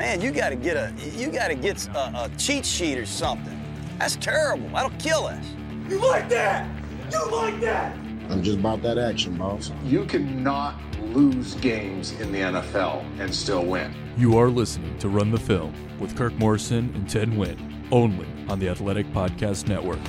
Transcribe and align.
Man, 0.00 0.22
you 0.22 0.30
gotta 0.30 0.56
get 0.56 0.78
a 0.78 0.94
you 1.14 1.30
gotta 1.30 1.54
get 1.54 1.86
a, 1.88 2.24
a 2.24 2.30
cheat 2.38 2.64
sheet 2.64 2.96
or 2.96 3.04
something. 3.04 3.62
That's 3.98 4.16
terrible. 4.16 4.66
That'll 4.70 4.98
kill 4.98 5.26
us. 5.26 5.44
You 5.90 5.98
like 5.98 6.26
that? 6.30 6.66
You 7.12 7.30
like 7.30 7.60
that? 7.60 7.94
I'm 8.30 8.42
just 8.42 8.60
about 8.60 8.80
that 8.80 8.96
action, 8.96 9.36
boss. 9.36 9.70
You 9.84 10.06
cannot 10.06 10.80
lose 11.02 11.52
games 11.56 12.12
in 12.12 12.32
the 12.32 12.38
NFL 12.38 13.04
and 13.20 13.34
still 13.34 13.66
win. 13.66 13.94
You 14.16 14.38
are 14.38 14.48
listening 14.48 14.96
to 15.00 15.10
Run 15.10 15.32
the 15.32 15.38
Film 15.38 15.74
with 15.98 16.16
Kirk 16.16 16.32
Morrison 16.38 16.90
and 16.94 17.06
Ted 17.06 17.28
Nguyen, 17.28 17.58
only 17.92 18.26
on 18.48 18.58
the 18.58 18.70
Athletic 18.70 19.06
Podcast 19.08 19.68
Network. 19.68 20.00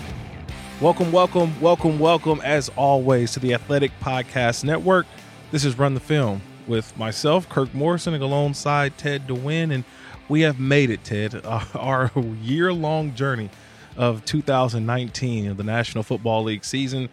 Welcome, 0.80 1.12
welcome, 1.12 1.60
welcome, 1.60 2.00
welcome, 2.00 2.40
as 2.46 2.70
always, 2.78 3.34
to 3.34 3.42
the 3.42 3.54
Athletic 3.54 3.92
Podcast 4.00 4.64
Network. 4.64 5.06
This 5.52 5.66
is 5.66 5.78
Run 5.78 5.96
the 5.96 6.00
Film 6.00 6.42
with 6.72 6.98
myself, 6.98 7.50
Kirk 7.50 7.74
Morrison, 7.74 8.14
and 8.14 8.24
alongside 8.24 8.98
Ted 8.98 9.28
Nguyen, 9.28 9.74
and 9.74 9.84
we 10.30 10.42
have 10.42 10.58
made 10.58 10.90
it, 10.90 11.04
Ted, 11.04 11.46
our 11.76 12.10
year 12.42 12.72
long 12.72 13.14
journey 13.14 13.50
of 13.98 14.24
2019 14.24 15.52
of 15.52 15.58
the 15.58 15.66
National 15.66 16.02
Football 16.02 16.44
League 16.44 16.64
season 16.64 17.10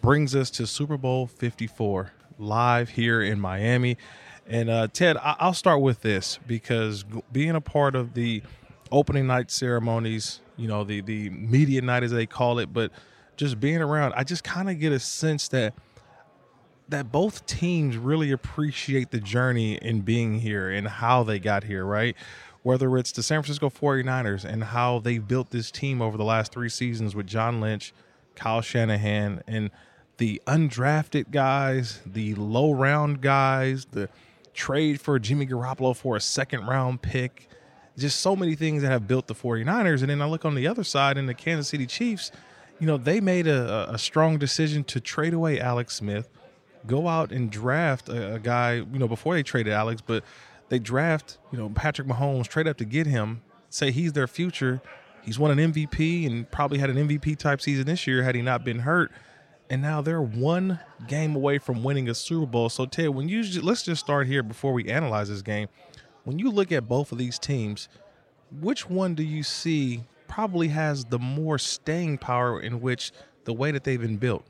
brings 0.00 0.34
us 0.34 0.48
to 0.52 0.66
Super 0.66 0.96
Bowl 0.96 1.26
54 1.26 2.10
live 2.38 2.88
here 2.88 3.20
in 3.20 3.38
Miami. 3.38 3.98
And 4.48 4.70
uh, 4.70 4.88
Ted, 4.90 5.18
I- 5.18 5.36
will 5.44 5.52
start 5.52 5.82
with 5.82 6.00
this 6.00 6.38
because 6.46 7.04
being 7.30 7.50
a 7.50 7.60
part 7.60 7.94
of 7.94 8.14
the 8.14 8.42
opening 8.90 9.26
night 9.26 9.50
ceremonies, 9.50 10.40
you 10.56 10.68
know, 10.68 10.84
the 10.84 11.02
the 11.02 11.28
media 11.28 11.82
night 11.82 12.02
as 12.02 12.10
they 12.12 12.24
call 12.24 12.58
it, 12.58 12.72
but 12.72 12.90
just 13.36 13.60
being 13.60 13.82
around, 13.82 14.14
I 14.16 14.24
just 14.24 14.42
kind 14.42 14.70
of 14.70 14.80
get 14.80 14.90
a 14.90 14.98
sense 14.98 15.48
that 15.48 15.74
that 16.92 17.10
both 17.10 17.44
teams 17.46 17.96
really 17.96 18.30
appreciate 18.30 19.10
the 19.10 19.18
journey 19.18 19.74
in 19.74 20.02
being 20.02 20.40
here 20.40 20.70
and 20.70 20.86
how 20.86 21.22
they 21.22 21.38
got 21.38 21.64
here, 21.64 21.84
right? 21.84 22.16
Whether 22.62 22.96
it's 22.96 23.12
the 23.12 23.22
San 23.22 23.42
Francisco 23.42 23.68
49ers 23.68 24.44
and 24.44 24.62
how 24.62 25.00
they 25.00 25.18
built 25.18 25.50
this 25.50 25.70
team 25.70 26.00
over 26.00 26.16
the 26.16 26.24
last 26.24 26.52
three 26.52 26.68
seasons 26.68 27.16
with 27.16 27.26
John 27.26 27.60
Lynch, 27.60 27.92
Kyle 28.36 28.60
Shanahan, 28.60 29.42
and 29.48 29.70
the 30.18 30.40
undrafted 30.46 31.30
guys, 31.30 32.00
the 32.06 32.34
low 32.36 32.72
round 32.72 33.20
guys, 33.20 33.86
the 33.86 34.08
trade 34.54 35.00
for 35.00 35.18
Jimmy 35.18 35.46
Garoppolo 35.46 35.96
for 35.96 36.14
a 36.14 36.20
second 36.20 36.66
round 36.66 37.02
pick. 37.02 37.48
Just 37.98 38.20
so 38.20 38.36
many 38.36 38.54
things 38.54 38.82
that 38.82 38.88
have 38.88 39.08
built 39.08 39.26
the 39.26 39.34
49ers. 39.34 40.00
And 40.00 40.10
then 40.10 40.22
I 40.22 40.26
look 40.26 40.44
on 40.44 40.54
the 40.54 40.66
other 40.66 40.84
side 40.84 41.18
in 41.18 41.26
the 41.26 41.34
Kansas 41.34 41.68
City 41.68 41.86
Chiefs, 41.86 42.30
you 42.78 42.86
know, 42.86 42.96
they 42.96 43.20
made 43.20 43.46
a, 43.46 43.92
a 43.92 43.98
strong 43.98 44.38
decision 44.38 44.82
to 44.84 45.00
trade 45.00 45.34
away 45.34 45.60
Alex 45.60 45.96
Smith, 45.96 46.28
go 46.86 47.08
out 47.08 47.32
and 47.32 47.50
draft 47.50 48.08
a, 48.08 48.34
a 48.34 48.38
guy, 48.38 48.74
you 48.74 48.98
know, 48.98 49.08
before 49.08 49.34
they 49.34 49.42
traded 49.42 49.72
Alex, 49.72 50.00
but 50.04 50.24
they 50.68 50.78
draft, 50.78 51.38
you 51.50 51.58
know, 51.58 51.68
Patrick 51.68 52.08
Mahomes, 52.08 52.48
trade 52.48 52.66
up 52.66 52.76
to 52.78 52.84
get 52.84 53.06
him, 53.06 53.42
say 53.70 53.90
he's 53.90 54.12
their 54.12 54.26
future. 54.26 54.80
He's 55.22 55.38
won 55.38 55.56
an 55.56 55.72
MVP 55.72 56.26
and 56.26 56.50
probably 56.50 56.78
had 56.78 56.90
an 56.90 56.96
MVP 57.08 57.38
type 57.38 57.60
season 57.60 57.86
this 57.86 58.06
year 58.06 58.22
had 58.22 58.34
he 58.34 58.42
not 58.42 58.64
been 58.64 58.80
hurt 58.80 59.12
and 59.72 59.80
now 59.80 60.02
they're 60.02 60.20
one 60.20 60.78
game 61.08 61.34
away 61.34 61.56
from 61.56 61.82
winning 61.82 62.06
a 62.10 62.14
Super 62.14 62.44
Bowl. 62.44 62.68
So 62.68 62.84
Ted, 62.84 63.08
when 63.08 63.30
you 63.30 63.42
let's 63.62 63.82
just 63.82 64.04
start 64.04 64.26
here 64.26 64.42
before 64.42 64.74
we 64.74 64.86
analyze 64.90 65.30
this 65.30 65.40
game. 65.40 65.68
When 66.24 66.38
you 66.38 66.50
look 66.50 66.70
at 66.70 66.86
both 66.86 67.10
of 67.10 67.16
these 67.16 67.38
teams, 67.38 67.88
which 68.60 68.90
one 68.90 69.14
do 69.14 69.22
you 69.22 69.42
see 69.42 70.04
probably 70.28 70.68
has 70.68 71.06
the 71.06 71.18
more 71.18 71.58
staying 71.58 72.18
power 72.18 72.60
in 72.60 72.82
which 72.82 73.12
the 73.44 73.54
way 73.54 73.70
that 73.70 73.84
they've 73.84 74.00
been 74.00 74.18
built? 74.18 74.46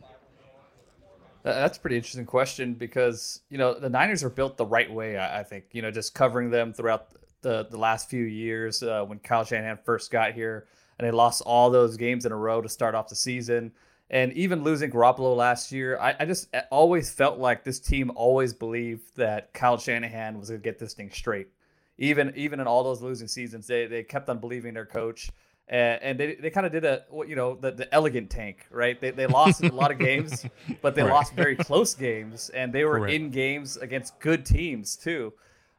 That's 1.42 1.76
a 1.76 1.80
pretty 1.80 1.96
interesting 1.96 2.26
question 2.26 2.74
because 2.74 3.40
you 3.48 3.58
know 3.58 3.74
the 3.74 3.90
Niners 3.90 4.22
are 4.22 4.30
built 4.30 4.56
the 4.56 4.66
right 4.66 4.90
way. 4.90 5.18
I 5.18 5.42
think 5.42 5.64
you 5.72 5.82
know 5.82 5.90
just 5.90 6.14
covering 6.14 6.50
them 6.50 6.72
throughout 6.72 7.08
the 7.42 7.66
the 7.70 7.76
last 7.76 8.08
few 8.08 8.24
years 8.24 8.82
uh, 8.82 9.04
when 9.04 9.18
Kyle 9.18 9.44
Shanahan 9.44 9.78
first 9.84 10.10
got 10.10 10.32
here 10.32 10.66
and 10.98 11.06
they 11.06 11.10
lost 11.10 11.42
all 11.42 11.70
those 11.70 11.96
games 11.96 12.26
in 12.26 12.32
a 12.32 12.36
row 12.36 12.60
to 12.60 12.68
start 12.68 12.94
off 12.94 13.08
the 13.08 13.16
season. 13.16 13.72
And 14.10 14.32
even 14.34 14.62
losing 14.62 14.90
Garoppolo 14.90 15.34
last 15.34 15.72
year, 15.72 15.98
I, 15.98 16.14
I 16.20 16.24
just 16.26 16.54
always 16.70 17.10
felt 17.10 17.38
like 17.38 17.64
this 17.64 17.80
team 17.80 18.12
always 18.14 18.52
believed 18.52 19.16
that 19.16 19.54
Kyle 19.54 19.78
Shanahan 19.78 20.38
was 20.38 20.50
going 20.50 20.60
to 20.60 20.64
get 20.64 20.78
this 20.78 20.92
thing 20.92 21.10
straight. 21.10 21.48
Even 21.98 22.32
even 22.36 22.60
in 22.60 22.66
all 22.66 22.84
those 22.84 23.02
losing 23.02 23.28
seasons, 23.28 23.66
they, 23.66 23.86
they 23.86 24.02
kept 24.02 24.28
on 24.28 24.38
believing 24.38 24.74
their 24.74 24.86
coach. 24.86 25.30
And, 25.72 26.02
and 26.02 26.20
they, 26.20 26.34
they 26.34 26.50
kind 26.50 26.66
of 26.66 26.72
did 26.72 26.84
a 26.84 27.04
you 27.26 27.34
know 27.34 27.56
the, 27.56 27.70
the 27.72 27.94
elegant 27.94 28.28
tank 28.28 28.66
right 28.70 29.00
they, 29.00 29.10
they 29.10 29.26
lost 29.26 29.64
a 29.64 29.72
lot 29.72 29.90
of 29.90 29.98
games 29.98 30.44
but 30.82 30.94
they 30.94 31.02
right. 31.02 31.10
lost 31.10 31.32
very 31.32 31.56
close 31.56 31.94
games 31.94 32.50
and 32.50 32.72
they 32.72 32.84
were 32.84 32.98
Correct. 32.98 33.14
in 33.14 33.30
games 33.30 33.78
against 33.78 34.20
good 34.20 34.44
teams 34.44 34.96
too 34.96 35.32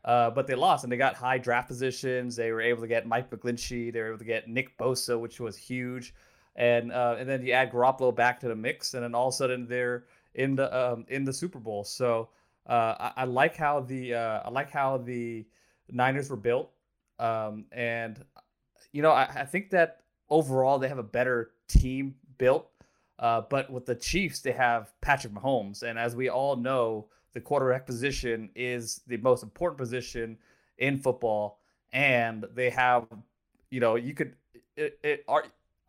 uh, 0.03 0.31
but 0.31 0.47
they 0.47 0.55
lost 0.55 0.83
and 0.83 0.91
they 0.91 0.97
got 0.97 1.13
high 1.13 1.37
draft 1.37 1.67
positions 1.67 2.35
they 2.35 2.51
were 2.51 2.59
able 2.59 2.81
to 2.81 2.87
get 2.87 3.05
mike 3.05 3.29
mcglinchey 3.29 3.93
they 3.93 3.99
were 4.01 4.07
able 4.07 4.17
to 4.17 4.25
get 4.25 4.49
nick 4.49 4.75
bosa 4.79 5.19
which 5.19 5.39
was 5.39 5.55
huge 5.55 6.15
and 6.55 6.91
uh, 6.91 7.15
and 7.17 7.27
then 7.27 7.45
you 7.45 7.53
add 7.53 7.71
Garoppolo 7.71 8.15
back 8.15 8.39
to 8.41 8.47
the 8.47 8.55
mix, 8.55 8.93
and 8.93 9.03
then 9.03 9.15
all 9.15 9.29
of 9.29 9.33
a 9.33 9.37
sudden 9.37 9.67
they're 9.67 10.05
in 10.35 10.55
the 10.55 10.75
um, 10.77 11.05
in 11.09 11.23
the 11.23 11.33
Super 11.33 11.59
Bowl. 11.59 11.83
So 11.83 12.29
uh, 12.67 12.95
I, 12.99 13.11
I, 13.17 13.23
like 13.25 13.55
how 13.55 13.81
the 13.81 14.13
uh, 14.13 14.41
I 14.45 14.49
like 14.49 14.69
how 14.69 14.97
the 14.97 15.45
Niners 15.91 16.29
were 16.29 16.37
built, 16.37 16.71
um, 17.19 17.65
and 17.71 18.23
you 18.93 19.01
know 19.01 19.11
I, 19.11 19.23
I, 19.23 19.45
think 19.45 19.71
that 19.71 20.03
overall 20.29 20.79
they 20.79 20.87
have 20.87 20.97
a 20.97 21.03
better 21.03 21.51
team 21.67 22.15
built. 22.37 22.69
Uh, 23.19 23.41
but 23.49 23.71
with 23.71 23.85
the 23.85 23.95
Chiefs, 23.95 24.39
they 24.39 24.51
have 24.51 24.91
Patrick 24.99 25.33
Mahomes, 25.33 25.83
and 25.83 25.99
as 25.99 26.15
we 26.15 26.29
all 26.29 26.55
know, 26.55 27.07
the 27.33 27.39
quarterback 27.39 27.85
position 27.85 28.49
is 28.55 29.01
the 29.07 29.17
most 29.17 29.43
important 29.43 29.77
position 29.77 30.37
in 30.77 30.97
football, 30.97 31.59
and 31.93 32.45
they 32.53 32.69
have, 32.69 33.05
you 33.69 33.79
know, 33.79 33.95
you 33.95 34.13
could 34.13 34.35
it, 34.75 34.99
it 35.03 35.23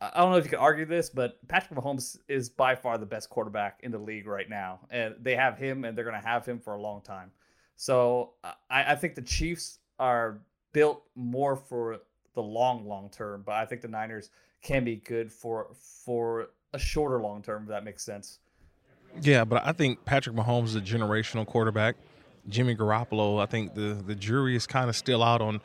I 0.01 0.11
don't 0.17 0.31
know 0.31 0.37
if 0.37 0.43
you 0.43 0.49
could 0.49 0.59
argue 0.59 0.85
this, 0.85 1.09
but 1.09 1.45
Patrick 1.47 1.79
Mahomes 1.79 2.17
is 2.27 2.49
by 2.49 2.75
far 2.75 2.97
the 2.97 3.05
best 3.05 3.29
quarterback 3.29 3.79
in 3.83 3.91
the 3.91 3.97
league 3.97 4.27
right 4.27 4.49
now, 4.49 4.81
and 4.89 5.15
they 5.19 5.35
have 5.35 5.57
him, 5.57 5.85
and 5.85 5.97
they're 5.97 6.05
going 6.05 6.21
to 6.21 6.27
have 6.27 6.45
him 6.45 6.59
for 6.59 6.75
a 6.75 6.81
long 6.81 7.01
time. 7.01 7.31
So 7.75 8.33
I, 8.43 8.53
I, 8.69 8.95
think 8.95 9.15
the 9.15 9.21
Chiefs 9.21 9.79
are 9.99 10.39
built 10.73 11.03
more 11.15 11.55
for 11.55 11.99
the 12.35 12.43
long, 12.43 12.87
long 12.87 13.09
term, 13.09 13.43
but 13.45 13.53
I 13.53 13.65
think 13.65 13.81
the 13.81 13.87
Niners 13.87 14.29
can 14.61 14.83
be 14.83 14.97
good 14.97 15.31
for 15.31 15.67
for 16.05 16.49
a 16.73 16.79
shorter 16.79 17.19
long 17.21 17.41
term. 17.41 17.63
If 17.63 17.69
that 17.69 17.83
makes 17.83 18.03
sense. 18.03 18.39
Yeah, 19.21 19.45
but 19.45 19.65
I 19.65 19.71
think 19.71 20.03
Patrick 20.05 20.35
Mahomes 20.35 20.65
is 20.65 20.75
a 20.75 20.81
generational 20.81 21.45
quarterback. 21.45 21.95
Jimmy 22.49 22.75
Garoppolo, 22.75 23.41
I 23.41 23.45
think 23.45 23.73
the 23.73 24.01
the 24.05 24.15
jury 24.15 24.55
is 24.55 24.67
kind 24.67 24.89
of 24.89 24.95
still 24.95 25.23
out 25.23 25.41
on 25.41 25.61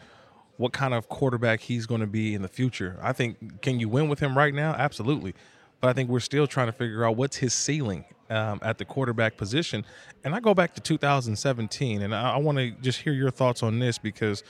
what 0.56 0.72
kind 0.72 0.94
of 0.94 1.09
quarterback 1.09 1.60
he's 1.60 1.86
going 1.86 2.03
to 2.03 2.06
be 2.06 2.34
in 2.34 2.42
the 2.42 2.48
future. 2.48 2.98
I 3.03 3.12
think 3.12 3.62
can 3.62 3.80
you 3.80 3.88
win 3.88 4.09
with 4.09 4.20
him 4.20 4.36
right 4.36 4.54
now? 4.54 4.75
Absolutely. 4.75 5.34
But 5.80 5.88
I 5.88 5.92
think 5.94 6.10
we're 6.10 6.20
still 6.20 6.47
trying 6.47 6.66
to 6.66 6.72
figure 6.72 7.04
out 7.06 7.16
what's 7.16 7.36
his 7.36 7.54
ceiling 7.54 8.04
um, 8.28 8.60
at 8.62 8.76
the 8.76 8.84
quarterback 8.84 9.36
position. 9.36 9.84
And 10.25 10.34
I 10.34 10.41
go 10.41 10.53
back 10.53 10.75
to 10.75 10.80
2017, 10.80 12.03
and 12.03 12.14
I, 12.14 12.32
I 12.32 12.36
want 12.36 12.59
to 12.59 12.70
just 12.70 13.00
hear 13.00 13.14
your 13.14 13.30
thoughts 13.30 13.62
on 13.62 13.78
this 13.78 13.97
because 13.97 14.44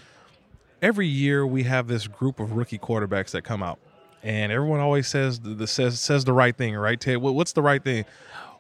every 0.82 1.06
year 1.06 1.46
we 1.46 1.64
have 1.64 1.88
this 1.88 2.06
group 2.06 2.40
of 2.40 2.52
rookie 2.52 2.78
quarterbacks 2.78 3.30
that 3.30 3.42
come 3.42 3.62
out, 3.62 3.78
and 4.22 4.52
everyone 4.52 4.80
always 4.80 5.08
says 5.08 5.40
the, 5.40 5.66
says 5.66 6.00
says 6.00 6.24
the 6.24 6.32
right 6.32 6.56
thing, 6.56 6.74
right, 6.74 7.00
Ted? 7.00 7.18
what's 7.18 7.52
the 7.52 7.62
right 7.62 7.82
thing? 7.82 8.04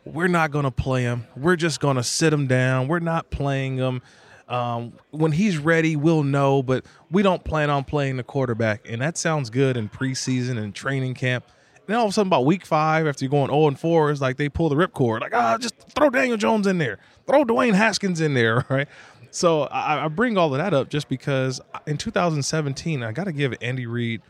We're 0.04 0.28
not 0.28 0.50
going 0.50 0.64
to 0.64 0.70
play 0.70 1.02
him. 1.02 1.26
We're 1.36 1.56
just 1.56 1.80
going 1.80 1.96
to 1.96 2.02
sit 2.02 2.32
him 2.32 2.46
down. 2.46 2.88
We're 2.88 3.00
not 3.00 3.30
playing 3.30 3.76
him. 3.76 4.00
Um, 4.48 4.94
when 5.10 5.30
he's 5.30 5.58
ready, 5.58 5.94
we'll 5.94 6.24
know, 6.24 6.62
but 6.62 6.84
we 7.10 7.22
don't 7.22 7.44
plan 7.44 7.70
on 7.70 7.84
playing 7.84 8.16
the 8.16 8.24
quarterback. 8.24 8.88
And 8.88 9.00
that 9.00 9.16
sounds 9.16 9.48
good 9.48 9.76
in 9.76 9.88
preseason 9.88 10.58
and 10.58 10.74
training 10.74 11.14
camp. 11.14 11.44
And 11.76 11.84
then 11.86 11.96
all 11.98 12.06
of 12.06 12.10
a 12.10 12.12
sudden, 12.12 12.28
about 12.28 12.46
week 12.46 12.66
five, 12.66 13.06
after 13.06 13.24
you're 13.24 13.30
going 13.30 13.50
0 13.50 13.68
and 13.68 13.78
4, 13.78 14.10
it's 14.10 14.20
like 14.20 14.38
they 14.38 14.48
pull 14.48 14.68
the 14.68 14.74
ripcord. 14.74 15.20
Like, 15.20 15.34
ah, 15.34 15.56
just 15.58 15.74
throw 15.94 16.10
Daniel 16.10 16.36
Jones 16.36 16.66
in 16.66 16.78
there, 16.78 16.98
throw 17.26 17.44
Dwayne 17.44 17.74
Haskins 17.74 18.20
in 18.20 18.34
there, 18.34 18.64
right? 18.70 18.88
So 19.30 19.62
I, 19.62 20.04
I 20.04 20.08
bring 20.08 20.36
all 20.36 20.52
of 20.52 20.58
that 20.58 20.74
up 20.74 20.88
just 20.88 21.08
because 21.08 21.60
in 21.86 21.96
2017, 21.96 23.02
I 23.02 23.12
got 23.12 23.24
to 23.24 23.32
give 23.32 23.54
Andy 23.60 23.86
Reid 23.86 24.22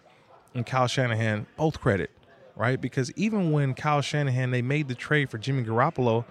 and 0.54 0.66
Kyle 0.66 0.86
Shanahan 0.86 1.46
both 1.56 1.80
credit, 1.80 2.10
right? 2.56 2.80
Because 2.80 3.10
even 3.16 3.52
when 3.52 3.74
Kyle 3.74 4.02
Shanahan 4.02 4.50
they 4.50 4.62
made 4.62 4.88
the 4.88 4.94
trade 4.94 5.30
for 5.30 5.38
Jimmy 5.38 5.64
Garoppolo, 5.64 6.24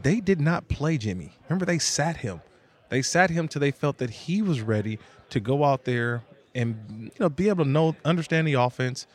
they 0.00 0.20
did 0.20 0.40
not 0.40 0.68
play 0.68 0.98
Jimmy. 0.98 1.32
Remember, 1.48 1.64
they 1.64 1.78
sat 1.78 2.18
him. 2.18 2.40
They 2.88 3.02
sat 3.02 3.30
him 3.30 3.48
till 3.48 3.60
they 3.60 3.70
felt 3.70 3.98
that 3.98 4.10
he 4.10 4.42
was 4.42 4.60
ready 4.60 4.98
to 5.30 5.40
go 5.40 5.64
out 5.64 5.84
there 5.84 6.22
and 6.54 6.76
you 7.04 7.10
know 7.18 7.30
be 7.30 7.48
able 7.48 7.64
to 7.64 7.70
know 7.70 7.96
understand 8.04 8.46
the 8.46 8.54
offense 8.54 9.06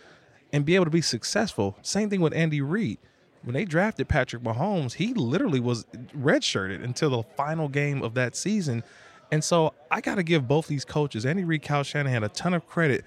and 0.52 0.66
be 0.66 0.76
able 0.76 0.86
to 0.86 0.92
be 0.92 1.02
successful. 1.02 1.78
Same 1.82 2.10
thing 2.10 2.22
with 2.22 2.34
Andy 2.34 2.62
Reid. 2.62 2.98
When 3.48 3.54
they 3.54 3.64
drafted 3.64 4.10
Patrick 4.10 4.44
Mahomes, 4.44 4.92
he 4.92 5.14
literally 5.14 5.62
was 5.62 5.86
redshirted 6.14 6.84
until 6.84 7.12
the 7.12 7.24
final 7.38 7.70
game 7.70 8.04
of 8.04 8.14
that 8.16 8.36
season. 8.36 8.84
And 9.32 9.42
so 9.42 9.74
I 9.90 10.02
got 10.02 10.16
to 10.16 10.24
give 10.24 10.50
both 10.50 10.68
these 10.68 10.84
coaches, 10.84 11.26
Andy 11.26 11.46
Reid, 11.46 11.62
Kyle 11.62 11.84
Shanahan, 11.84 12.26
a 12.26 12.28
ton 12.28 12.54
of 12.54 12.68
credit 12.68 13.06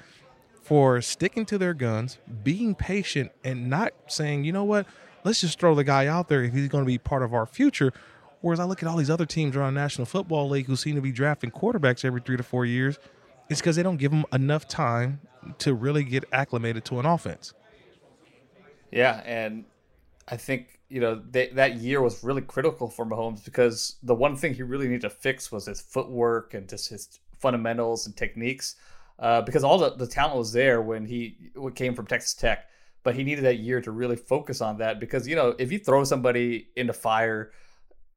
for 0.62 1.02
sticking 1.02 1.44
to 1.44 1.58
their 1.58 1.75
guns, 1.75 2.16
being 2.42 2.75
patient, 2.75 3.32
and 3.44 3.69
not 3.69 3.92
saying, 4.06 4.44
you 4.44 4.52
know 4.52 4.64
what, 4.64 4.87
let's 5.25 5.42
just 5.42 5.60
throw 5.60 5.75
the 5.75 5.84
guy 5.84 6.06
out 6.06 6.28
there 6.31 6.43
if 6.43 6.54
he's 6.54 6.69
going 6.69 6.84
to 6.84 6.88
be 6.88 6.96
part 6.96 7.22
of 7.22 7.34
our 7.34 7.44
future. 7.44 7.93
Whereas 8.40 8.60
I 8.60 8.64
look 8.64 8.82
at 8.82 8.88
all 8.88 8.96
these 8.96 9.10
other 9.10 9.26
teams 9.26 9.54
around 9.56 9.75
National 9.75 10.06
Football 10.06 10.48
League 10.48 10.64
who 10.64 10.76
seem 10.76 10.94
to 10.94 11.02
be 11.02 11.12
drafting 11.12 11.50
quarterbacks 11.50 12.02
every 12.02 12.22
three 12.22 12.38
to 12.38 12.43
four 12.43 12.64
years, 12.64 12.98
It's 13.50 13.60
because 13.60 13.76
they 13.76 13.82
don't 13.82 13.98
give 13.98 14.10
them 14.10 14.25
enough 14.32 14.66
time 14.66 15.20
to 15.58 15.75
really 15.75 16.02
get 16.02 16.25
acclimated 16.32 16.86
to 16.86 16.98
an 16.98 17.04
offense. 17.04 17.52
Yeah, 18.90 19.22
and 19.26 19.66
I 20.31 20.37
think 20.37 20.81
you 20.88 21.00
know 21.00 21.21
they, 21.31 21.49
that 21.49 21.77
year 21.77 22.00
was 22.00 22.23
really 22.23 22.43
critical 22.43 22.88
for 22.88 23.05
Mahomes 23.05 23.44
because 23.44 23.97
the 24.03 24.15
one 24.15 24.37
thing 24.37 24.55
he 24.55 24.62
really 24.62 24.87
needed 24.87 25.03
to 25.03 25.11
fix 25.11 25.50
was 25.50 25.67
his 25.67 25.81
footwork 25.81 26.55
and 26.55 26.69
just 26.69 26.88
his 26.88 27.21
fundamentals 27.38 28.06
and 28.06 28.17
techniques. 28.17 28.77
Uh, 29.19 29.43
because 29.43 29.65
all 29.65 29.77
the, 29.77 29.91
the 29.97 30.06
talent 30.06 30.37
was 30.37 30.50
there 30.53 30.81
when 30.81 31.05
he 31.05 31.50
came 31.75 31.94
from 31.94 32.06
Texas 32.06 32.32
Tech, 32.32 32.69
but 33.03 33.15
he 33.15 33.23
needed 33.23 33.44
that 33.44 33.59
year 33.59 33.79
to 33.82 33.91
really 33.91 34.17
focus 34.17 34.62
on 34.62 34.79
that 34.79 34.99
because 34.99 35.29
you 35.29 35.37
know 35.37 35.55
if 35.59 35.73
you 35.73 35.79
throw 35.79 36.05
somebody 36.05 36.69
into 36.77 36.93
fire 36.93 37.50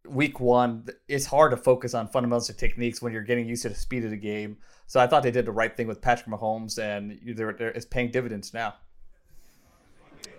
week 0.08 0.40
one, 0.40 0.86
it's 1.08 1.26
hard 1.26 1.52
to 1.52 1.58
focus 1.58 1.94
on 1.94 2.08
fundamentals 2.08 2.50
and 2.50 2.58
techniques 2.58 3.02
when 3.02 3.12
you're 3.12 3.24
getting 3.24 3.48
used 3.48 3.64
to 3.64 3.70
the 3.70 3.76
speed 3.76 4.04
of 4.04 4.12
the 4.12 4.18
game. 4.18 4.58
So 4.86 5.00
I 5.00 5.08
thought 5.08 5.24
they 5.24 5.32
did 5.32 5.46
the 5.46 5.52
right 5.52 5.76
thing 5.76 5.88
with 5.88 6.02
Patrick 6.02 6.28
Mahomes, 6.28 6.78
and 6.78 7.18
they're, 7.38 7.54
they're, 7.54 7.70
it's 7.70 7.86
paying 7.86 8.12
dividends 8.12 8.54
now 8.54 8.76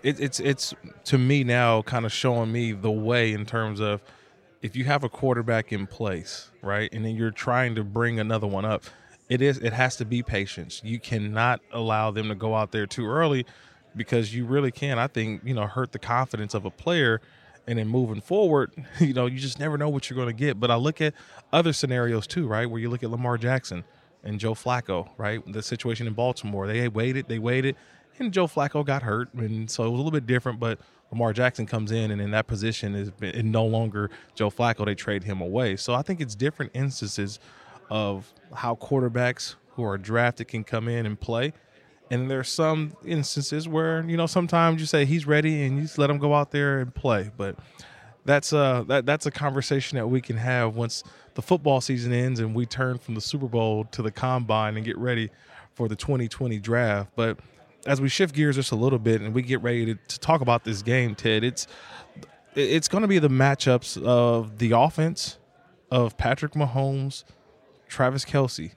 it, 0.05 0.19
it's 0.19 0.39
it's 0.39 0.73
to 1.05 1.17
me 1.17 1.43
now 1.43 1.81
kind 1.81 2.05
of 2.05 2.13
showing 2.13 2.51
me 2.51 2.73
the 2.73 2.91
way 2.91 3.33
in 3.33 3.43
terms 3.45 3.79
of 3.79 4.03
if 4.61 4.75
you 4.75 4.83
have 4.85 5.03
a 5.03 5.09
quarterback 5.09 5.73
in 5.73 5.87
place, 5.87 6.51
right, 6.61 6.93
and 6.93 7.03
then 7.03 7.15
you're 7.15 7.31
trying 7.31 7.73
to 7.75 7.83
bring 7.83 8.19
another 8.19 8.45
one 8.45 8.65
up, 8.65 8.83
it 9.29 9.41
is 9.41 9.57
it 9.57 9.73
has 9.73 9.95
to 9.97 10.05
be 10.05 10.21
patience. 10.21 10.79
You 10.83 10.99
cannot 10.99 11.59
allow 11.71 12.11
them 12.11 12.29
to 12.29 12.35
go 12.35 12.53
out 12.53 12.71
there 12.71 12.85
too 12.85 13.07
early 13.07 13.47
because 13.95 14.33
you 14.33 14.45
really 14.45 14.71
can. 14.71 14.99
I 14.99 15.07
think 15.07 15.41
you 15.43 15.55
know 15.55 15.65
hurt 15.65 15.91
the 15.91 15.99
confidence 15.99 16.53
of 16.53 16.65
a 16.65 16.71
player. 16.71 17.19
And 17.67 17.79
then 17.79 17.87
moving 17.87 18.21
forward, 18.21 18.71
you 18.99 19.15
know, 19.15 19.25
you 19.25 19.39
just 19.39 19.59
never 19.59 19.75
know 19.75 19.89
what 19.89 20.07
you're 20.07 20.15
going 20.15 20.27
to 20.27 20.39
get. 20.39 20.59
But 20.59 20.69
I 20.69 20.75
look 20.75 21.01
at 21.01 21.15
other 21.51 21.73
scenarios 21.73 22.27
too, 22.27 22.45
right? 22.45 22.69
Where 22.69 22.79
you 22.79 22.91
look 22.91 23.01
at 23.01 23.09
Lamar 23.09 23.39
Jackson 23.39 23.83
and 24.23 24.39
Joe 24.39 24.53
Flacco, 24.53 25.09
right? 25.17 25.41
The 25.51 25.63
situation 25.63 26.05
in 26.05 26.13
Baltimore. 26.13 26.67
They 26.67 26.87
waited, 26.87 27.27
they 27.27 27.39
waited, 27.39 27.75
and 28.19 28.31
Joe 28.33 28.47
Flacco 28.47 28.85
got 28.85 29.03
hurt, 29.03 29.33
and 29.33 29.69
so 29.69 29.83
it 29.83 29.89
was 29.89 29.93
a 29.93 30.03
little 30.03 30.11
bit 30.11 30.25
different. 30.25 30.59
But 30.59 30.79
Lamar 31.11 31.33
Jackson 31.33 31.65
comes 31.65 31.91
in, 31.91 32.11
and 32.11 32.21
in 32.21 32.31
that 32.31 32.47
position 32.47 32.95
is 32.95 33.11
no 33.43 33.65
longer 33.65 34.09
Joe 34.35 34.49
Flacco. 34.49 34.85
They 34.85 34.95
trade 34.95 35.23
him 35.23 35.41
away. 35.41 35.75
So 35.75 35.93
I 35.93 36.01
think 36.01 36.21
it's 36.21 36.35
different 36.35 36.71
instances 36.73 37.39
of 37.89 38.31
how 38.53 38.75
quarterbacks 38.75 39.55
who 39.75 39.83
are 39.83 39.97
drafted 39.97 40.47
can 40.47 40.63
come 40.63 40.87
in 40.87 41.05
and 41.05 41.19
play. 41.19 41.53
And 42.11 42.29
there's 42.29 42.49
some 42.49 42.95
instances 43.05 43.67
where 43.67 44.03
you 44.07 44.15
know 44.17 44.27
sometimes 44.27 44.79
you 44.79 44.85
say 44.85 45.05
he's 45.05 45.25
ready 45.25 45.63
and 45.63 45.77
you 45.77 45.83
just 45.83 45.97
let 45.97 46.09
him 46.09 46.17
go 46.17 46.33
out 46.33 46.51
there 46.51 46.79
and 46.79 46.93
play. 46.93 47.31
But 47.35 47.57
that's 48.25 48.53
a 48.53 48.85
that 48.87 49.05
that's 49.05 49.25
a 49.25 49.31
conversation 49.31 49.97
that 49.97 50.07
we 50.07 50.21
can 50.21 50.37
have 50.37 50.75
once 50.75 51.03
the 51.35 51.41
football 51.41 51.81
season 51.81 52.13
ends 52.13 52.39
and 52.39 52.55
we 52.55 52.65
turn 52.65 52.97
from 52.97 53.15
the 53.15 53.21
Super 53.21 53.47
Bowl 53.47 53.85
to 53.85 54.01
the 54.01 54.11
combine 54.11 54.77
and 54.77 54.85
get 54.85 54.97
ready 54.97 55.29
for 55.73 55.87
the 55.87 55.95
2020 55.95 56.59
draft. 56.59 57.11
But 57.15 57.39
as 57.85 58.01
we 58.01 58.09
shift 58.09 58.35
gears 58.35 58.55
just 58.55 58.71
a 58.71 58.75
little 58.75 58.99
bit 58.99 59.21
and 59.21 59.33
we 59.33 59.41
get 59.41 59.61
ready 59.61 59.85
to, 59.85 59.95
to 59.95 60.19
talk 60.19 60.41
about 60.41 60.63
this 60.63 60.81
game, 60.81 61.15
Ted, 61.15 61.43
it's 61.43 61.67
it's 62.55 62.87
going 62.87 63.01
to 63.01 63.07
be 63.07 63.19
the 63.19 63.29
matchups 63.29 64.01
of 64.01 64.57
the 64.59 64.71
offense 64.71 65.37
of 65.91 66.17
Patrick 66.17 66.53
Mahomes, 66.53 67.25
Travis 67.87 68.23
Kelce, 68.23 68.71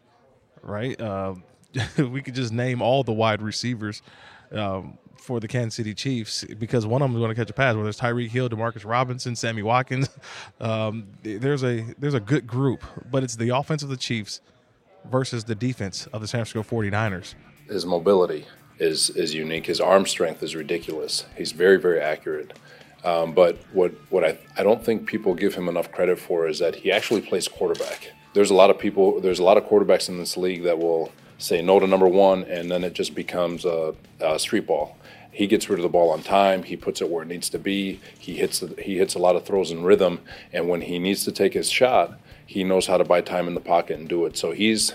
right? 0.63 1.01
Uh, 1.01 1.35
we 1.99 2.21
could 2.21 2.35
just 2.35 2.53
name 2.53 2.83
all 2.83 3.05
the 3.05 3.13
wide 3.13 3.41
receivers 3.41 4.03
um, 4.53 4.99
for 5.17 5.39
the 5.39 5.49
Kansas 5.49 5.75
City 5.75 5.95
Chiefs 5.95 6.45
because 6.59 6.87
one 6.87 7.03
of 7.03 7.09
them 7.09 7.17
is 7.17 7.21
going 7.21 7.35
to 7.35 7.41
catch 7.41 7.51
a 7.51 7.55
pass. 7.55 7.77
Whether 7.77 7.89
it's 7.89 8.01
Tyreek 8.01 8.31
Hill, 8.31 8.49
Demarcus 8.49 8.85
Robinson, 8.85 9.37
Sammy 9.37 9.63
Watkins, 9.63 10.09
um, 10.61 11.07
there's 11.23 11.63
a 11.63 11.95
there's 11.99 12.15
a 12.15 12.21
good 12.21 12.47
group, 12.47 12.83
but 13.11 13.23
it's 13.23 13.37
the 13.37 13.51
offense 13.51 13.83
of 13.83 13.89
the 13.89 13.97
Chiefs 13.97 14.41
versus 15.11 15.45
the 15.45 15.55
defense 15.55 16.07
of 16.09 16.21
the 16.21 16.27
San 16.27 16.45
Francisco 16.45 16.63
49ers. 16.77 17.35
His 17.69 17.87
mobility 17.87 18.47
is 18.79 19.11
is 19.11 19.35
unique. 19.35 19.67
His 19.67 19.81
arm 19.81 20.07
strength 20.07 20.43
is 20.43 20.55
ridiculous. 20.55 21.25
He's 21.37 21.53
very 21.53 21.79
very 21.79 22.01
accurate. 22.01 22.59
Um, 23.05 23.33
but 23.33 23.59
what 23.73 23.93
what 24.11 24.25
I 24.25 24.39
I 24.57 24.63
don't 24.63 24.85
think 24.85 25.07
people 25.07 25.35
give 25.35 25.55
him 25.55 25.69
enough 25.69 25.93
credit 25.93 26.19
for 26.19 26.49
is 26.49 26.59
that 26.59 26.77
he 26.77 26.91
actually 26.91 27.21
plays 27.21 27.49
quarterback. 27.49 28.13
There's 28.35 28.51
a 28.51 28.55
lot 28.55 28.71
of 28.71 28.79
people. 28.79 29.21
There's 29.21 29.39
a 29.39 29.45
lot 29.45 29.57
of 29.57 29.65
quarterbacks 29.65 30.09
in 30.09 30.19
this 30.19 30.37
league 30.37 30.65
that 30.65 30.79
will 30.79 31.13
say 31.39 31.63
no 31.63 31.79
to 31.79 31.87
number 31.87 32.09
one, 32.09 32.45
and 32.45 32.71
then 32.71 32.85
it 32.85 32.93
just 32.93 33.15
becomes 33.15 33.65
a, 33.65 33.95
a 34.21 34.39
street 34.39 34.67
ball. 34.67 34.97
He 35.31 35.47
gets 35.47 35.71
rid 35.71 35.79
of 35.79 35.85
the 35.85 35.89
ball 35.89 36.11
on 36.11 36.23
time. 36.23 36.65
He 36.65 36.77
puts 36.77 37.01
it 37.01 37.09
where 37.09 37.23
it 37.23 37.29
needs 37.29 37.49
to 37.51 37.59
be. 37.59 38.01
He 38.19 38.35
hits 38.37 38.63
he 38.79 38.99
hits 38.99 39.15
a 39.15 39.19
lot 39.21 39.37
of 39.37 39.45
throws 39.45 39.71
in 39.71 39.85
rhythm, 39.85 40.21
and 40.53 40.69
when 40.69 40.83
he 40.83 40.99
needs 40.99 41.25
to 41.25 41.33
take 41.33 41.55
his 41.55 41.71
shot, 41.71 42.19
he 42.45 42.65
knows 42.65 42.87
how 42.87 42.97
to 42.97 43.05
buy 43.05 43.21
time 43.21 43.47
in 43.47 43.55
the 43.55 43.61
pocket 43.61 43.99
and 43.99 44.09
do 44.09 44.27
it. 44.27 44.37
So 44.37 44.51
he's 44.53 44.95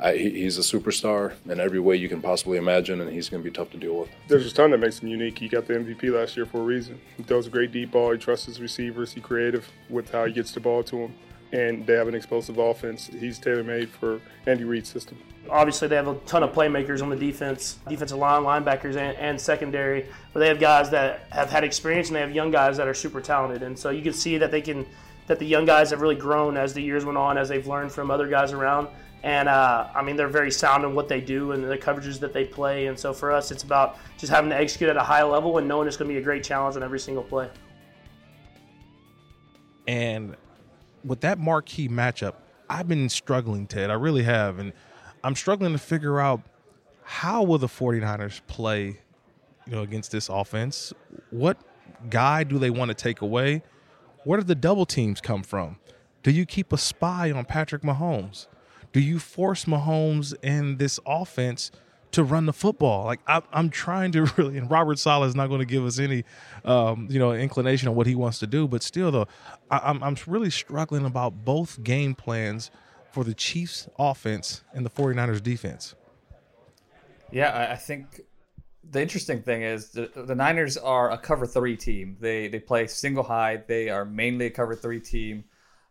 I, 0.00 0.16
he's 0.16 0.58
a 0.58 0.60
superstar 0.60 1.32
in 1.46 1.58
every 1.58 1.80
way 1.80 1.96
you 1.96 2.08
can 2.08 2.22
possibly 2.22 2.56
imagine, 2.56 3.00
and 3.00 3.10
he's 3.10 3.28
going 3.28 3.42
to 3.42 3.50
be 3.50 3.54
tough 3.54 3.70
to 3.70 3.76
deal 3.76 3.98
with. 3.98 4.08
There's 4.28 4.50
a 4.50 4.54
ton 4.54 4.70
that 4.70 4.78
makes 4.78 5.00
him 5.00 5.08
unique. 5.08 5.38
He 5.38 5.48
got 5.48 5.66
the 5.66 5.74
MVP 5.74 6.14
last 6.14 6.36
year 6.36 6.46
for 6.46 6.58
a 6.58 6.64
reason. 6.64 7.00
He 7.16 7.24
throws 7.24 7.48
a 7.48 7.50
great 7.50 7.72
deep 7.72 7.90
ball. 7.90 8.12
He 8.12 8.18
trusts 8.18 8.46
his 8.46 8.60
receivers. 8.60 9.12
He's 9.12 9.24
creative 9.24 9.68
with 9.90 10.10
how 10.12 10.26
he 10.26 10.32
gets 10.32 10.52
the 10.52 10.60
ball 10.60 10.84
to 10.84 10.96
them, 10.96 11.14
and 11.52 11.84
they 11.84 11.94
have 11.94 12.06
an 12.06 12.14
explosive 12.14 12.58
offense. 12.58 13.08
He's 13.08 13.40
tailor 13.40 13.64
made 13.64 13.90
for 13.90 14.20
Andy 14.46 14.62
Reid's 14.62 14.88
system. 14.88 15.18
Obviously, 15.50 15.88
they 15.88 15.96
have 15.96 16.06
a 16.06 16.14
ton 16.26 16.44
of 16.44 16.52
playmakers 16.52 17.02
on 17.02 17.10
the 17.10 17.16
defense, 17.16 17.78
defensive 17.88 18.18
line, 18.18 18.42
linebackers, 18.42 18.96
and, 18.96 19.16
and 19.16 19.40
secondary. 19.40 20.06
But 20.32 20.40
they 20.40 20.48
have 20.48 20.60
guys 20.60 20.90
that 20.90 21.26
have 21.30 21.50
had 21.50 21.64
experience, 21.64 22.08
and 22.08 22.16
they 22.16 22.20
have 22.20 22.32
young 22.32 22.52
guys 22.52 22.76
that 22.76 22.86
are 22.86 22.94
super 22.94 23.20
talented. 23.20 23.64
And 23.64 23.76
so 23.76 23.90
you 23.90 24.02
can 24.02 24.12
see 24.12 24.38
that 24.38 24.52
they 24.52 24.60
can, 24.60 24.86
that 25.26 25.40
the 25.40 25.46
young 25.46 25.64
guys 25.64 25.90
have 25.90 26.02
really 26.02 26.14
grown 26.14 26.56
as 26.56 26.72
the 26.72 26.82
years 26.82 27.04
went 27.04 27.18
on, 27.18 27.36
as 27.36 27.48
they've 27.48 27.66
learned 27.66 27.90
from 27.90 28.12
other 28.12 28.28
guys 28.28 28.52
around 28.52 28.88
and 29.22 29.48
uh, 29.48 29.88
I 29.94 30.02
mean, 30.02 30.16
they're 30.16 30.28
very 30.28 30.50
sound 30.50 30.84
in 30.84 30.94
what 30.94 31.08
they 31.08 31.20
do 31.20 31.52
and 31.52 31.64
the 31.64 31.76
coverages 31.76 32.20
that 32.20 32.32
they 32.32 32.44
play. 32.44 32.86
And 32.86 32.98
so 32.98 33.12
for 33.12 33.32
us, 33.32 33.50
it's 33.50 33.64
about 33.64 33.98
just 34.16 34.32
having 34.32 34.50
to 34.50 34.56
execute 34.56 34.88
at 34.88 34.96
a 34.96 35.02
high 35.02 35.24
level 35.24 35.58
and 35.58 35.66
knowing 35.66 35.88
it's 35.88 35.96
going 35.96 36.08
to 36.08 36.14
be 36.14 36.20
a 36.20 36.22
great 36.22 36.44
challenge 36.44 36.76
on 36.76 36.82
every 36.82 37.00
single 37.00 37.24
play. 37.24 37.50
And 39.88 40.36
with 41.04 41.20
that 41.22 41.38
marquee 41.38 41.88
matchup, 41.88 42.34
I've 42.70 42.86
been 42.86 43.08
struggling, 43.08 43.66
Ted. 43.66 43.90
I 43.90 43.94
really 43.94 44.22
have. 44.22 44.58
And 44.58 44.72
I'm 45.24 45.34
struggling 45.34 45.72
to 45.72 45.78
figure 45.78 46.20
out 46.20 46.42
how 47.02 47.42
will 47.42 47.58
the 47.58 47.66
49ers 47.66 48.40
play, 48.46 48.98
you 49.66 49.72
know, 49.72 49.82
against 49.82 50.12
this 50.12 50.28
offense? 50.28 50.92
What 51.30 51.56
guy 52.10 52.44
do 52.44 52.58
they 52.58 52.70
want 52.70 52.90
to 52.90 52.94
take 52.94 53.22
away? 53.22 53.62
Where 54.24 54.38
do 54.38 54.44
the 54.44 54.54
double 54.54 54.86
teams 54.86 55.20
come 55.20 55.42
from? 55.42 55.78
Do 56.22 56.30
you 56.30 56.44
keep 56.44 56.72
a 56.72 56.78
spy 56.78 57.32
on 57.32 57.46
Patrick 57.46 57.82
Mahomes? 57.82 58.46
Do 58.92 59.00
you 59.00 59.18
force 59.18 59.64
Mahomes 59.64 60.34
and 60.42 60.78
this 60.78 60.98
offense 61.06 61.70
to 62.12 62.24
run 62.24 62.46
the 62.46 62.52
football? 62.52 63.04
Like 63.04 63.20
I, 63.26 63.42
am 63.52 63.70
trying 63.70 64.12
to 64.12 64.22
really, 64.36 64.58
and 64.58 64.70
Robert 64.70 64.98
Saleh 64.98 65.28
is 65.28 65.34
not 65.34 65.48
going 65.48 65.60
to 65.60 65.66
give 65.66 65.84
us 65.84 65.98
any, 65.98 66.24
um, 66.64 67.08
you 67.10 67.18
know, 67.18 67.32
inclination 67.32 67.88
on 67.88 67.94
what 67.94 68.06
he 68.06 68.14
wants 68.14 68.38
to 68.40 68.46
do. 68.46 68.66
But 68.66 68.82
still, 68.82 69.10
though, 69.10 69.28
I, 69.70 69.78
I'm 69.78 70.02
I'm 70.02 70.16
really 70.26 70.50
struggling 70.50 71.04
about 71.04 71.44
both 71.44 71.82
game 71.82 72.14
plans 72.14 72.70
for 73.10 73.24
the 73.24 73.34
Chiefs 73.34 73.88
offense 73.98 74.62
and 74.72 74.84
the 74.84 74.90
49ers 74.90 75.42
defense. 75.42 75.94
Yeah, 77.30 77.68
I 77.70 77.76
think 77.76 78.20
the 78.90 79.02
interesting 79.02 79.42
thing 79.42 79.62
is 79.62 79.90
the, 79.90 80.10
the 80.14 80.34
Niners 80.34 80.76
are 80.76 81.10
a 81.10 81.18
cover 81.18 81.46
three 81.46 81.76
team. 81.76 82.16
They 82.20 82.48
they 82.48 82.58
play 82.58 82.86
single 82.86 83.24
high. 83.24 83.62
They 83.66 83.90
are 83.90 84.04
mainly 84.04 84.46
a 84.46 84.50
cover 84.50 84.74
three 84.74 85.00
team, 85.00 85.44